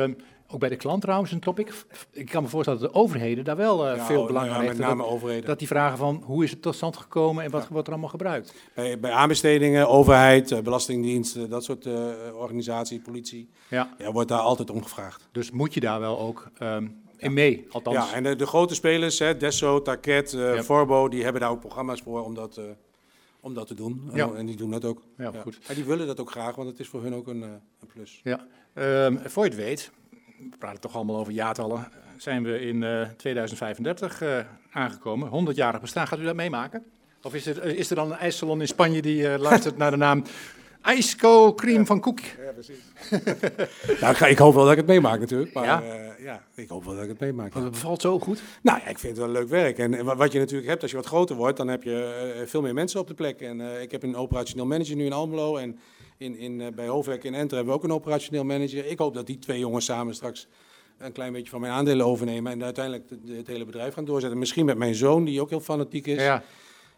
ook 0.50 0.60
bij 0.60 0.68
de 0.68 0.76
klant 0.76 1.02
trouwens 1.02 1.32
een 1.32 1.40
topic? 1.40 1.72
Ik 2.10 2.26
kan 2.26 2.42
me 2.42 2.48
voorstellen 2.48 2.80
dat 2.80 2.92
de 2.92 2.98
overheden 2.98 3.44
daar 3.44 3.56
wel 3.56 3.86
Ja, 3.86 4.04
veel 4.06 4.20
oh, 4.20 4.26
belang 4.26 4.46
nou 4.46 4.58
aan 4.58 4.64
ja, 4.64 4.68
Met 4.68 4.78
hechten. 4.78 4.96
name 4.96 5.02
Dat, 5.02 5.12
overheden. 5.12 5.46
dat 5.46 5.58
die 5.58 5.68
vragen 5.68 5.98
van 5.98 6.22
hoe 6.24 6.44
is 6.44 6.50
het 6.50 6.62
tot 6.62 6.74
stand 6.74 6.96
gekomen 6.96 7.44
en 7.44 7.50
wat 7.50 7.68
wordt 7.68 7.86
er 7.86 7.92
allemaal 7.92 8.10
gebruikt? 8.10 8.54
Bij, 8.74 8.98
bij 9.00 9.10
aanbestedingen, 9.10 9.88
overheid, 9.88 10.52
eh, 10.52 10.60
belastingdiensten, 10.60 11.50
dat 11.50 11.64
soort 11.64 11.86
eh, 11.86 11.94
organisaties, 12.34 13.00
politie, 13.00 13.48
Ja. 13.68 13.94
ja, 13.98 14.12
wordt 14.12 14.28
daar 14.28 14.38
altijd 14.40 14.70
om 14.70 14.82
gevraagd. 14.82 15.28
Dus 15.32 15.50
moet 15.50 15.74
je 15.74 15.80
daar 15.80 16.00
wel 16.00 16.18
ook 16.18 16.48
ehm, 16.58 16.86
in 17.16 17.32
mee, 17.32 17.66
althans. 17.70 17.96
Ja, 18.10 18.14
en 18.14 18.22
de, 18.22 18.36
de 18.36 18.46
grote 18.46 18.74
spelers, 18.74 19.18
hè, 19.18 19.36
Desso, 19.36 19.82
Ja. 20.02 20.62
Forbo, 20.62 21.08
die 21.08 21.22
hebben 21.22 21.40
daar 21.40 21.50
ook 21.50 21.60
programma's 21.60 22.00
voor 22.00 22.24
om 22.24 22.34
dat, 22.34 22.60
om 23.40 23.54
dat 23.54 23.66
te 23.66 23.74
doen. 23.74 24.10
Ja. 24.14 24.30
En 24.32 24.46
die 24.46 24.56
doen 24.56 24.70
dat 24.70 24.84
ook. 24.84 25.02
Ja, 25.16 25.32
goed. 25.42 25.58
En 25.66 25.74
die 25.74 25.84
willen 25.84 26.06
dat 26.06 26.20
ook 26.20 26.30
graag, 26.30 26.54
want 26.54 26.68
het 26.68 26.80
is 26.80 26.88
voor 26.88 27.02
hun 27.02 27.14
ook 27.14 27.26
een, 27.26 27.42
een 27.42 27.86
plus. 27.92 28.20
Ja, 28.24 28.46
ehm, 28.74 29.16
voor 29.24 29.44
je 29.44 29.50
het 29.50 29.58
weet, 29.58 29.90
we 30.38 30.56
praten 30.58 30.80
toch 30.80 30.94
allemaal 30.94 31.16
over 31.18 31.32
jaartallen, 31.32 31.88
zijn 32.16 32.42
we 32.42 32.60
in 32.60 32.82
eh, 32.82 33.06
2035 33.16 34.20
eh, 34.22 34.38
aangekomen. 34.72 35.48
100-jarig 35.48 35.80
bestaan, 35.80 36.06
gaat 36.06 36.18
u 36.18 36.24
dat 36.24 36.34
meemaken? 36.34 36.84
Of 37.22 37.34
is 37.34 37.46
er, 37.46 37.64
is 37.64 37.90
er 37.90 37.96
dan 37.96 38.10
een 38.12 38.18
ijssalon 38.18 38.60
in 38.60 38.68
Spanje 38.68 39.02
die 39.02 39.28
eh, 39.28 39.38
luistert 39.40 39.76
naar 39.76 39.90
de 39.90 39.96
naam 39.96 40.22
IJsco 40.82 41.54
Cream 41.54 41.86
van 41.86 42.00
Koek? 42.00 42.20
Ja, 42.20 42.52
precies. 42.52 42.78
nou, 44.00 44.12
ik, 44.12 44.16
ga- 44.16 44.26
ik 44.26 44.38
hoop 44.38 44.54
wel 44.54 44.62
dat 44.62 44.72
ik 44.72 44.78
het 44.78 44.86
meemaak 44.86 45.20
natuurlijk. 45.20 45.52
Maar 45.52 45.64
Ja? 45.64 45.82
ja, 45.82 46.14
ja 46.18 46.42
ik 46.54 46.68
hoop 46.68 46.84
wel 46.84 46.94
dat 46.94 47.02
ik 47.02 47.08
het 47.08 47.20
meemaak. 47.20 47.52
Want 47.52 47.64
het 47.64 47.74
bevalt 47.74 48.00
zo 48.00 48.18
goed. 48.18 48.42
Nou 48.62 48.78
ja, 48.84 48.86
ik 48.86 48.98
vind 48.98 49.16
het 49.16 49.24
wel 49.26 49.34
leuk 49.34 49.48
werk. 49.48 49.78
En, 49.78 49.94
en 49.94 50.04
wa- 50.04 50.16
wat 50.16 50.32
je 50.32 50.38
natuurlijk 50.38 50.68
hebt 50.68 50.82
als 50.82 50.90
je 50.90 50.96
wat 50.96 51.06
groter 51.06 51.36
wordt, 51.36 51.56
dan 51.56 51.68
heb 51.68 51.82
je 51.82 52.32
eh, 52.40 52.46
veel 52.46 52.62
meer 52.62 52.74
mensen 52.74 53.00
op 53.00 53.06
de 53.06 53.14
plek. 53.14 53.40
En 53.40 53.60
eh, 53.60 53.82
ik 53.82 53.90
heb 53.90 54.02
een 54.02 54.16
operationeel 54.16 54.66
manager 54.66 54.96
nu 54.96 55.04
in 55.04 55.12
Almelo. 55.12 55.56
En 55.56 55.78
in, 56.18 56.36
in, 56.38 56.60
eh, 56.60 56.66
bij 56.74 56.86
Hoofdwerk 56.86 57.24
in 57.24 57.34
Enter 57.34 57.56
hebben 57.56 57.74
we 57.74 57.80
ook 57.80 57.84
een 57.86 57.92
operationeel 57.96 58.44
manager. 58.44 58.86
Ik 58.86 58.98
hoop 58.98 59.14
dat 59.14 59.26
die 59.26 59.38
twee 59.38 59.58
jongens 59.58 59.84
samen 59.84 60.14
straks 60.14 60.46
een 60.98 61.12
klein 61.12 61.32
beetje 61.32 61.50
van 61.50 61.60
mijn 61.60 61.72
aandelen 61.72 62.06
overnemen. 62.06 62.52
En 62.52 62.64
uiteindelijk 62.64 63.08
de- 63.08 63.18
de- 63.24 63.36
het 63.36 63.46
hele 63.46 63.64
bedrijf 63.64 63.94
gaan 63.94 64.04
doorzetten. 64.04 64.38
Misschien 64.38 64.64
met 64.64 64.78
mijn 64.78 64.94
zoon, 64.94 65.24
die 65.24 65.40
ook 65.40 65.50
heel 65.50 65.60
fanatiek 65.60 66.06
is. 66.06 66.22
Ja, 66.22 66.42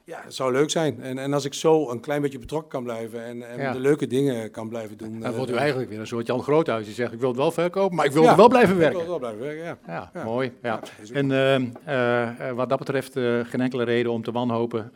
Ja, 0.05 0.23
dat 0.25 0.35
zou 0.35 0.53
leuk 0.53 0.71
zijn. 0.71 1.01
En, 1.03 1.19
en 1.19 1.33
als 1.33 1.45
ik 1.45 1.55
zo 1.55 1.91
een 1.91 2.01
klein 2.01 2.23
beetje 2.23 2.39
betrokken 2.39 2.71
kan 2.71 2.83
blijven 2.83 3.25
en, 3.25 3.49
en 3.51 3.59
Ja. 3.61 3.73
de 3.73 3.81
leuke 3.81 4.07
dingen 4.07 4.51
kan 4.51 4.69
blijven 4.69 4.97
doen. 4.97 5.21
dan 5.21 5.31
eh, 5.31 5.37
wordt 5.37 5.51
u 5.53 5.55
eigenlijk 5.55 5.91
weer 5.91 5.99
een 6.01 6.07
soort 6.07 6.27
Jan 6.27 6.43
Groothuis. 6.43 6.85
Die 6.85 6.95
zegt, 6.95 7.13
ik 7.13 7.19
wil 7.21 7.29
het 7.29 7.37
wel 7.37 7.51
verkopen, 7.51 7.97
maar 7.97 8.05
ik 8.07 8.13
wil 8.13 8.23
Ja, 8.23 8.31
er 8.31 8.37
wel 8.37 8.49
blijven 8.49 8.75
Ik 8.75 8.81
werken. 8.81 8.99
wil 8.99 9.09
wel 9.09 9.19
blijven 9.19 9.41
werken, 9.41 9.65
ja. 9.65 9.79
Ja, 9.87 10.11
Ja. 10.15 10.25
mooi. 10.25 10.53
Ja. 10.63 10.81
En 11.13 11.33
ehm, 11.33 11.67
eh, 11.85 12.53
wat 12.53 12.69
dat 12.69 12.79
betreft 12.79 13.13
geen 13.49 13.61
enkele 13.61 13.85
reden 13.85 14.13
om 14.13 14.23
te 14.23 14.33
wanhopen. 14.33 14.93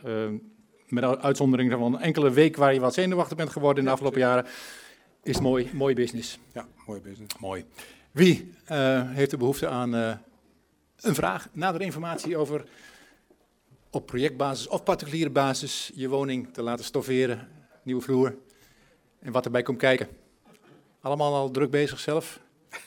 Met 0.95 1.03
de 1.03 1.19
uitzondering 1.21 1.71
van 1.71 1.93
een 1.93 2.01
enkele 2.01 2.31
week 2.31 2.55
waar 2.55 2.73
je 2.73 2.79
wat 2.79 2.93
zenuwachtig 2.93 3.37
bent 3.37 3.49
geworden 3.49 3.79
in 3.79 3.85
de 3.85 3.91
afgelopen 3.91 4.19
jaren. 4.19 4.45
Is 5.23 5.39
mooi, 5.39 5.69
mooie 5.73 5.95
business. 5.95 6.39
Ja, 6.53 6.67
mooi 6.87 7.01
business. 7.01 7.37
Mooi. 7.39 7.65
Wie 8.11 8.53
eh, 8.65 9.01
heeft 9.05 9.31
de 9.31 9.37
behoefte 9.37 9.67
aan 9.67 9.95
eh, 9.95 10.13
een 11.01 11.15
vraag, 11.15 11.47
nader 11.51 11.81
informatie 11.81 12.37
over 12.37 12.65
op 13.89 14.05
projectbasis 14.05 14.67
of 14.67 14.83
particuliere 14.83 15.29
basis 15.29 15.91
je 15.95 16.09
woning 16.09 16.53
te 16.53 16.61
laten 16.61 16.85
stofferen, 16.85 17.47
nieuwe 17.83 18.01
vloer 18.01 18.37
en 19.19 19.31
wat 19.31 19.45
erbij 19.45 19.63
komt 19.63 19.77
kijken? 19.77 20.07
Allemaal 21.01 21.33
al 21.33 21.51
druk 21.51 21.71
bezig 21.71 21.99
zelf? 21.99 22.39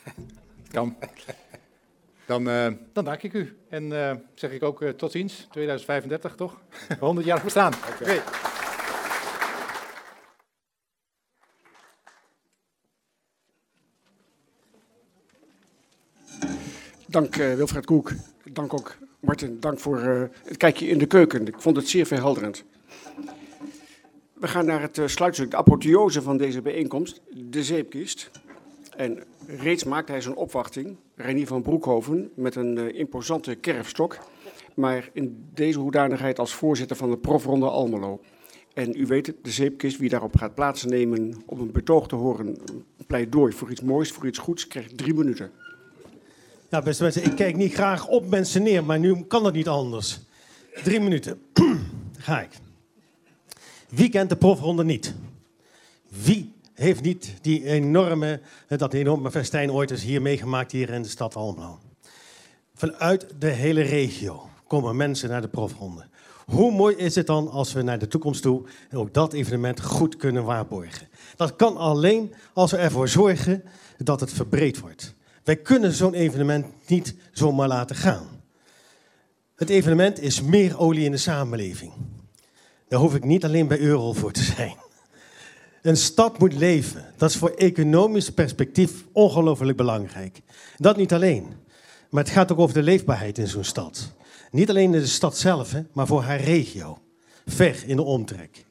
kan. 0.72 0.96
Dan, 2.28 2.48
eh, 2.48 2.72
dan 2.92 3.04
dank 3.04 3.22
ik 3.22 3.32
u. 3.32 3.56
En 3.68 4.08
eh, 4.08 4.16
zeg 4.34 4.50
ik 4.50 4.62
ook 4.62 4.82
eh, 4.82 4.88
tot 4.88 5.10
ziens, 5.10 5.46
2035 5.50 6.34
toch? 6.34 6.60
100 7.00 7.26
jaar 7.26 7.42
bestaan. 7.44 7.72
Oké. 8.00 8.22
Dank 17.06 17.36
uh, 17.36 17.54
Wilfred 17.54 17.84
Koek. 17.84 18.12
Dank 18.52 18.74
ook 18.74 18.96
Martin. 19.20 19.60
Dank 19.60 19.78
voor 19.78 20.02
uh, 20.02 20.22
het 20.44 20.56
kijkje 20.56 20.86
in 20.86 20.98
de 20.98 21.06
keuken. 21.06 21.46
Ik 21.46 21.60
vond 21.60 21.76
het 21.76 21.88
zeer 21.88 22.06
verhelderend. 22.06 22.64
We 24.32 24.48
gaan 24.48 24.66
naar 24.66 24.82
het 24.82 24.98
uh, 24.98 25.06
sluitstuk, 25.06 25.50
de 25.50 25.56
apotheose 25.56 26.22
van 26.22 26.36
deze 26.36 26.62
bijeenkomst, 26.62 27.20
de 27.34 27.64
zeepkist. 27.64 28.30
En 28.96 29.24
reeds 29.56 29.84
maakt 29.84 30.08
hij 30.08 30.20
zijn 30.20 30.36
opwachting, 30.36 30.96
Reinier 31.14 31.46
van 31.46 31.62
Broekhoven, 31.62 32.30
met 32.34 32.54
een 32.54 32.94
imposante 32.94 33.54
kerfstok. 33.54 34.18
Maar 34.74 35.10
in 35.12 35.48
deze 35.54 35.78
hoedanigheid 35.78 36.38
als 36.38 36.54
voorzitter 36.54 36.96
van 36.96 37.10
de 37.10 37.16
profronde 37.16 37.66
Almelo. 37.68 38.20
En 38.74 39.00
u 39.00 39.06
weet 39.06 39.26
het, 39.26 39.36
de 39.42 39.50
zeepkist, 39.50 39.98
wie 39.98 40.08
daarop 40.08 40.36
gaat 40.36 40.54
plaatsnemen 40.54 41.42
om 41.46 41.60
een 41.60 41.72
betoog 41.72 42.08
te 42.08 42.14
horen, 42.14 42.46
een 42.46 42.84
pleidooi 43.06 43.52
voor 43.52 43.70
iets 43.70 43.80
moois, 43.80 44.12
voor 44.12 44.26
iets 44.26 44.38
goeds, 44.38 44.66
krijgt 44.66 44.98
drie 44.98 45.14
minuten. 45.14 45.50
Ja, 46.68 46.82
beste 46.82 47.02
mensen, 47.02 47.24
ik 47.24 47.36
kijk 47.36 47.56
niet 47.56 47.72
graag 47.72 48.08
op 48.08 48.28
mensen 48.28 48.62
neer, 48.62 48.84
maar 48.84 48.98
nu 48.98 49.22
kan 49.22 49.42
dat 49.42 49.52
niet 49.52 49.68
anders. 49.68 50.20
Drie 50.82 51.00
minuten. 51.00 51.40
Ga 52.18 52.40
ik. 52.40 52.50
Wie 53.88 54.08
kent 54.08 54.28
de 54.28 54.36
profronde 54.36 54.84
niet? 54.84 55.14
Wie 56.08 56.52
heeft 56.78 57.02
niet 57.02 57.34
die 57.40 57.64
enorme, 57.64 58.40
dat 58.68 58.92
enorme 58.92 59.30
festijn 59.30 59.72
ooit 59.72 59.90
eens 59.90 60.02
hier 60.02 60.22
meegemaakt 60.22 60.72
hier 60.72 60.90
in 60.90 61.02
de 61.02 61.08
stad 61.08 61.36
Almelo? 61.36 61.78
Vanuit 62.74 63.26
de 63.38 63.50
hele 63.50 63.80
regio 63.80 64.48
komen 64.66 64.96
mensen 64.96 65.28
naar 65.28 65.40
de 65.40 65.48
profronde. 65.48 66.06
Hoe 66.46 66.72
mooi 66.72 66.96
is 66.96 67.14
het 67.14 67.26
dan 67.26 67.50
als 67.50 67.72
we 67.72 67.82
naar 67.82 67.98
de 67.98 68.08
toekomst 68.08 68.42
toe 68.42 68.62
ook 68.92 69.14
dat 69.14 69.32
evenement 69.32 69.80
goed 69.80 70.16
kunnen 70.16 70.44
waarborgen? 70.44 71.08
Dat 71.36 71.56
kan 71.56 71.76
alleen 71.76 72.34
als 72.52 72.70
we 72.70 72.76
ervoor 72.76 73.08
zorgen 73.08 73.64
dat 73.96 74.20
het 74.20 74.32
verbreed 74.32 74.78
wordt. 74.78 75.14
Wij 75.44 75.56
kunnen 75.56 75.92
zo'n 75.92 76.14
evenement 76.14 76.66
niet 76.86 77.14
zomaar 77.32 77.68
laten 77.68 77.96
gaan. 77.96 78.26
Het 79.56 79.70
evenement 79.70 80.20
is 80.20 80.42
meer 80.42 80.78
olie 80.78 81.04
in 81.04 81.10
de 81.10 81.16
samenleving. 81.16 81.92
Daar 82.88 83.00
hoef 83.00 83.14
ik 83.14 83.24
niet 83.24 83.44
alleen 83.44 83.68
bij 83.68 83.78
Euro 83.78 84.12
voor 84.12 84.32
te 84.32 84.42
zijn. 84.42 84.76
Een 85.82 85.96
stad 85.96 86.38
moet 86.38 86.54
leven. 86.54 87.04
Dat 87.16 87.30
is 87.30 87.36
voor 87.36 87.50
economisch 87.50 88.30
perspectief 88.30 89.04
ongelooflijk 89.12 89.76
belangrijk. 89.76 90.40
Dat 90.76 90.96
niet 90.96 91.12
alleen. 91.12 91.46
Maar 92.10 92.22
het 92.24 92.32
gaat 92.32 92.52
ook 92.52 92.58
over 92.58 92.74
de 92.74 92.82
leefbaarheid 92.82 93.38
in 93.38 93.48
zo'n 93.48 93.64
stad. 93.64 94.12
Niet 94.50 94.68
alleen 94.68 94.94
in 94.94 95.00
de 95.00 95.06
stad 95.06 95.36
zelf, 95.36 95.74
maar 95.92 96.06
voor 96.06 96.22
haar 96.22 96.40
regio. 96.40 96.98
Ver 97.46 97.82
in 97.86 97.96
de 97.96 98.02
omtrek. 98.02 98.66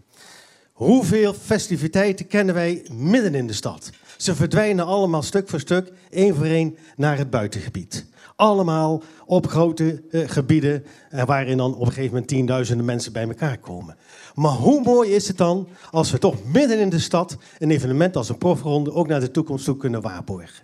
Hoeveel 0.74 1.34
festiviteiten 1.34 2.28
kennen 2.28 2.56
wij 2.56 2.86
midden 2.92 3.36
in 3.36 3.48
de 3.48 3.54
stad? 3.54 3.90
Ze 4.18 4.36
verdwijnen 4.36 4.86
allemaal 4.86 5.22
stuk 5.22 5.50
voor 5.50 5.60
stuk, 5.60 5.92
één 6.10 6.36
voor 6.36 6.46
één, 6.46 6.78
naar 6.96 7.18
het 7.18 7.30
buitengebied. 7.30 8.06
Allemaal 8.36 9.04
op 9.26 9.48
grote 9.48 10.04
uh, 10.12 10.30
gebieden 10.30 10.86
uh, 11.12 11.24
waarin 11.24 11.58
dan 11.58 11.76
op 11.76 11.82
een 11.82 11.88
gegeven 11.88 12.10
moment 12.10 12.28
tienduizenden 12.28 12.86
mensen 12.86 13.14
bij 13.14 13.28
elkaar 13.28 13.58
komen. 13.58 13.96
Maar 14.38 14.52
hoe 14.52 14.82
mooi 14.82 15.12
is 15.12 15.28
het 15.28 15.38
dan 15.38 15.68
als 15.92 16.12
we 16.12 16.18
toch 16.18 16.36
midden 16.54 16.80
in 16.80 16.90
de 16.90 17.00
stad 17.00 17.38
een 17.60 17.72
evenement 17.72 18.16
als 18.16 18.30
een 18.30 18.38
profronde 18.38 18.94
ook 18.94 19.08
naar 19.08 19.20
de 19.20 19.32
toekomst 19.32 19.66
toe 19.66 19.78
kunnen 19.78 20.02
waarborgen? 20.02 20.64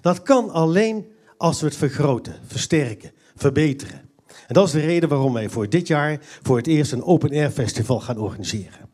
Dat 0.00 0.22
kan 0.22 0.50
alleen 0.50 1.06
als 1.36 1.60
we 1.60 1.66
het 1.66 1.76
vergroten, 1.76 2.34
versterken, 2.46 3.12
verbeteren. 3.36 4.00
En 4.26 4.54
dat 4.54 4.66
is 4.66 4.72
de 4.72 4.80
reden 4.80 5.08
waarom 5.08 5.32
wij 5.32 5.48
voor 5.48 5.68
dit 5.68 5.86
jaar 5.86 6.18
voor 6.42 6.56
het 6.56 6.66
eerst 6.66 6.92
een 6.92 7.02
open 7.02 7.30
air 7.30 7.50
festival 7.50 8.00
gaan 8.00 8.18
organiseren. 8.18 8.88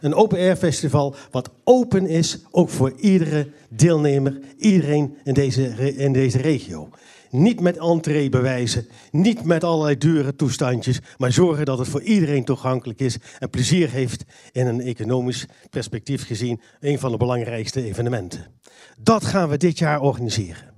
Een 0.00 0.14
open 0.14 0.38
air 0.38 0.56
festival 0.56 1.14
wat 1.30 1.50
open 1.64 2.06
is 2.06 2.38
ook 2.50 2.68
voor 2.68 2.92
iedere 2.96 3.50
deelnemer, 3.68 4.40
iedereen 4.56 5.16
in 5.24 5.34
deze, 5.34 5.94
in 5.96 6.12
deze 6.12 6.38
regio. 6.38 6.88
Niet 7.30 7.60
met 7.60 7.76
entreebewijzen, 7.76 8.86
niet 9.10 9.44
met 9.44 9.64
allerlei 9.64 9.98
dure 9.98 10.36
toestandjes, 10.36 11.00
maar 11.16 11.32
zorgen 11.32 11.64
dat 11.64 11.78
het 11.78 11.88
voor 11.88 12.02
iedereen 12.02 12.44
toegankelijk 12.44 13.00
is 13.00 13.18
en 13.38 13.50
plezier 13.50 13.90
heeft 13.90 14.24
in 14.52 14.66
een 14.66 14.80
economisch 14.80 15.46
perspectief 15.70 16.26
gezien 16.26 16.60
een 16.80 16.98
van 16.98 17.10
de 17.10 17.16
belangrijkste 17.16 17.84
evenementen. 17.84 18.46
Dat 19.00 19.24
gaan 19.24 19.48
we 19.48 19.56
dit 19.56 19.78
jaar 19.78 20.00
organiseren 20.00 20.77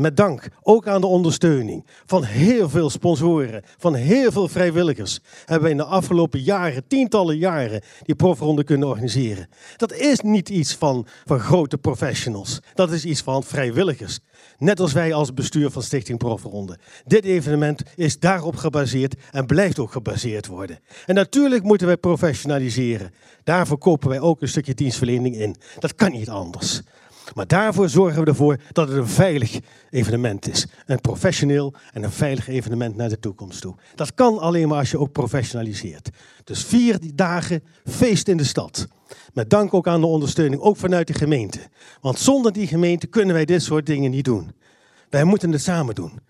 met 0.00 0.16
dank 0.16 0.48
ook 0.62 0.86
aan 0.86 1.00
de 1.00 1.06
ondersteuning 1.06 1.86
van 2.06 2.24
heel 2.24 2.68
veel 2.68 2.90
sponsoren, 2.90 3.62
van 3.78 3.94
heel 3.94 4.32
veel 4.32 4.48
vrijwilligers, 4.48 5.20
hebben 5.44 5.64
we 5.64 5.70
in 5.70 5.76
de 5.76 5.84
afgelopen 5.84 6.40
jaren, 6.40 6.86
tientallen 6.86 7.36
jaren, 7.36 7.82
die 8.02 8.14
profronde 8.14 8.64
kunnen 8.64 8.88
organiseren. 8.88 9.48
Dat 9.76 9.92
is 9.92 10.20
niet 10.20 10.48
iets 10.48 10.74
van, 10.74 11.06
van 11.24 11.40
grote 11.40 11.78
professionals, 11.78 12.60
dat 12.74 12.92
is 12.92 13.04
iets 13.04 13.20
van 13.20 13.42
vrijwilligers. 13.42 14.18
Net 14.58 14.80
als 14.80 14.92
wij 14.92 15.14
als 15.14 15.34
bestuur 15.34 15.70
van 15.70 15.82
Stichting 15.82 16.18
Profronde. 16.18 16.78
Dit 17.04 17.24
evenement 17.24 17.82
is 17.96 18.18
daarop 18.18 18.56
gebaseerd 18.56 19.14
en 19.30 19.46
blijft 19.46 19.78
ook 19.78 19.92
gebaseerd 19.92 20.46
worden. 20.46 20.78
En 21.06 21.14
natuurlijk 21.14 21.62
moeten 21.62 21.86
wij 21.86 21.96
professionaliseren. 21.96 23.12
Daarvoor 23.44 23.78
kopen 23.78 24.08
wij 24.08 24.20
ook 24.20 24.42
een 24.42 24.48
stukje 24.48 24.74
dienstverlening 24.74 25.36
in. 25.36 25.56
Dat 25.78 25.94
kan 25.94 26.12
niet 26.12 26.28
anders. 26.28 26.82
Maar 27.34 27.46
daarvoor 27.46 27.88
zorgen 27.88 28.20
we 28.22 28.28
ervoor 28.28 28.60
dat 28.72 28.88
het 28.88 28.96
een 28.96 29.08
veilig 29.08 29.58
evenement 29.90 30.48
is. 30.48 30.66
Een 30.86 31.00
professioneel 31.00 31.74
en 31.92 32.02
een 32.02 32.10
veilig 32.10 32.48
evenement 32.48 32.96
naar 32.96 33.08
de 33.08 33.18
toekomst 33.18 33.60
toe. 33.60 33.74
Dat 33.94 34.14
kan 34.14 34.38
alleen 34.38 34.68
maar 34.68 34.78
als 34.78 34.90
je 34.90 34.98
ook 34.98 35.12
professionaliseert. 35.12 36.10
Dus 36.44 36.64
vier 36.64 36.98
dagen 37.14 37.62
feest 37.84 38.28
in 38.28 38.36
de 38.36 38.44
stad. 38.44 38.86
Met 39.32 39.50
dank 39.50 39.74
ook 39.74 39.86
aan 39.86 40.00
de 40.00 40.06
ondersteuning, 40.06 40.60
ook 40.60 40.76
vanuit 40.76 41.06
de 41.06 41.14
gemeente. 41.14 41.60
Want 42.00 42.18
zonder 42.18 42.52
die 42.52 42.66
gemeente 42.66 43.06
kunnen 43.06 43.34
wij 43.34 43.44
dit 43.44 43.62
soort 43.62 43.86
dingen 43.86 44.10
niet 44.10 44.24
doen. 44.24 44.52
Wij 45.10 45.24
moeten 45.24 45.52
het 45.52 45.62
samen 45.62 45.94
doen. 45.94 46.20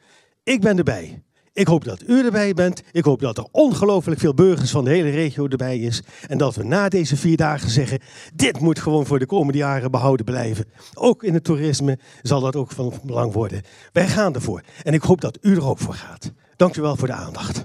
Ik 0.42 0.61
ben 0.61 0.78
erbij. 0.78 1.22
Ik 1.59 1.66
hoop 1.66 1.84
dat 1.84 2.02
u 2.06 2.24
erbij 2.24 2.54
bent. 2.54 2.82
Ik 2.92 3.04
hoop 3.04 3.20
dat 3.20 3.38
er 3.38 3.46
ongelooflijk 3.50 4.20
veel 4.20 4.34
burgers 4.34 4.70
van 4.70 4.84
de 4.84 4.90
hele 4.90 5.11
regio 5.11 5.48
erbij 5.48 5.78
is. 5.78 6.02
En 6.28 6.38
dat 6.38 6.54
we 6.54 6.64
na 6.64 6.88
deze 6.88 7.16
vier 7.16 7.36
dagen 7.36 7.70
zeggen, 7.70 7.98
dit 8.34 8.61
moet 8.61 8.78
gewoon 8.78 9.06
voor 9.06 9.18
de 9.18 9.26
komende 9.26 9.59
jaren 9.59 9.90
behouden 9.90 10.24
blijven. 10.24 10.64
Ook 10.94 11.22
in 11.22 11.34
het 11.34 11.44
toerisme 11.44 11.98
zal 12.22 12.40
dat 12.40 12.56
ook 12.56 12.70
van 12.70 12.92
belang 13.02 13.32
worden. 13.32 13.62
Wij 13.92 14.09
gaan 14.09 14.34
ervoor. 14.34 14.62
En 14.82 14.92
ik 14.92 15.02
hoop 15.02 15.20
dat 15.20 15.38
u 15.40 15.54
er 15.56 15.68
ook 15.68 15.78
voor 15.78 15.94
gaat. 15.94 16.32
Dank 16.56 16.76
u 16.76 16.80
wel 16.82 16.96
voor 16.96 17.09
de 17.09 17.14
aandacht. 17.14 17.64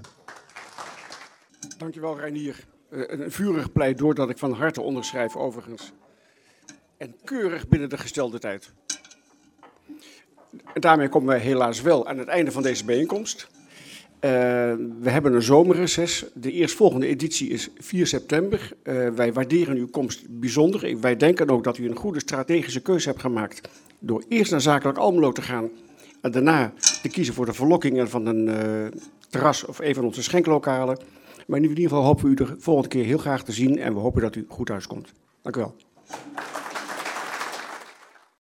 Dankjewel 1.78 2.20
Reinier. 2.20 2.66
Eh, 2.90 3.00
een 3.06 3.32
vurig 3.32 3.72
pleidooi 3.72 4.14
dat 4.14 4.30
ik 4.30 4.38
van 4.38 4.54
harte 4.54 4.82
onderschrijf 4.82 5.36
overigens. 5.36 5.92
En 6.98 7.16
keurig 7.24 7.68
binnen 7.68 7.90
de 7.90 7.98
gestelde 7.98 8.40
tijd. 8.40 8.72
En 10.74 10.82
daarmee 10.82 11.10
komen 11.10 11.28
wij 11.28 11.40
helaas 11.40 11.82
wel 11.82 12.08
aan 12.08 12.18
het 12.18 12.28
einde 12.28 12.52
van 12.52 12.64
deze 12.64 12.86
bijeenkomst. 12.86 13.52
Uh, 14.26 14.30
we 15.00 15.10
hebben 15.10 15.34
een 15.34 15.42
zomerreces. 15.42 16.26
De 16.34 16.52
eerstvolgende 16.52 17.08
editie 17.08 17.50
is 17.50 17.70
4 17.78 18.08
september. 18.08 18.72
Uh, 18.84 19.10
wij 19.10 19.34
waarderen 19.34 19.78
uw 19.78 19.88
komst 19.88 20.40
bijzonder. 20.40 21.00
Wij 21.02 21.18
denken 21.18 21.50
ook 21.50 21.64
dat 21.64 21.78
u 21.78 21.90
een 21.90 21.96
goede 21.96 22.20
strategische 22.20 22.82
keuze 22.82 23.10
hebt 23.10 23.22
gemaakt 23.22 23.70
door 24.00 24.24
eerst 24.30 24.52
naar 24.52 24.62
Zakelijk 24.62 24.98
Almelo 24.98 25.32
te 25.32 25.42
gaan 25.42 25.70
en 26.22 26.32
daarna 26.32 26.74
te 27.02 27.10
kiezen 27.10 27.34
voor 27.34 27.46
de 27.46 27.54
verlokkingen 27.54 28.10
van 28.10 28.26
een 28.26 28.48
uh, 28.48 29.00
terras 29.30 29.66
of 29.66 29.80
een 29.80 29.96
van 29.96 30.06
onze 30.06 30.24
schenklokalen. 30.24 31.00
Maar 31.48 31.60
in 31.60 31.70
ieder 31.70 31.84
geval 31.84 32.04
hopen 32.04 32.26
we 32.26 32.32
u 32.32 32.34
de 32.34 32.56
volgende 32.58 32.90
keer 32.90 33.06
heel 33.06 33.18
graag 33.18 33.44
te 33.44 33.52
zien 33.52 33.80
en 33.80 33.94
we 33.94 34.00
hopen 34.00 34.22
dat 34.22 34.36
u 34.36 34.46
goed 34.48 34.66
thuiskomt. 34.66 35.12
Dank 35.42 35.56
u 35.56 35.60
wel. 35.60 35.76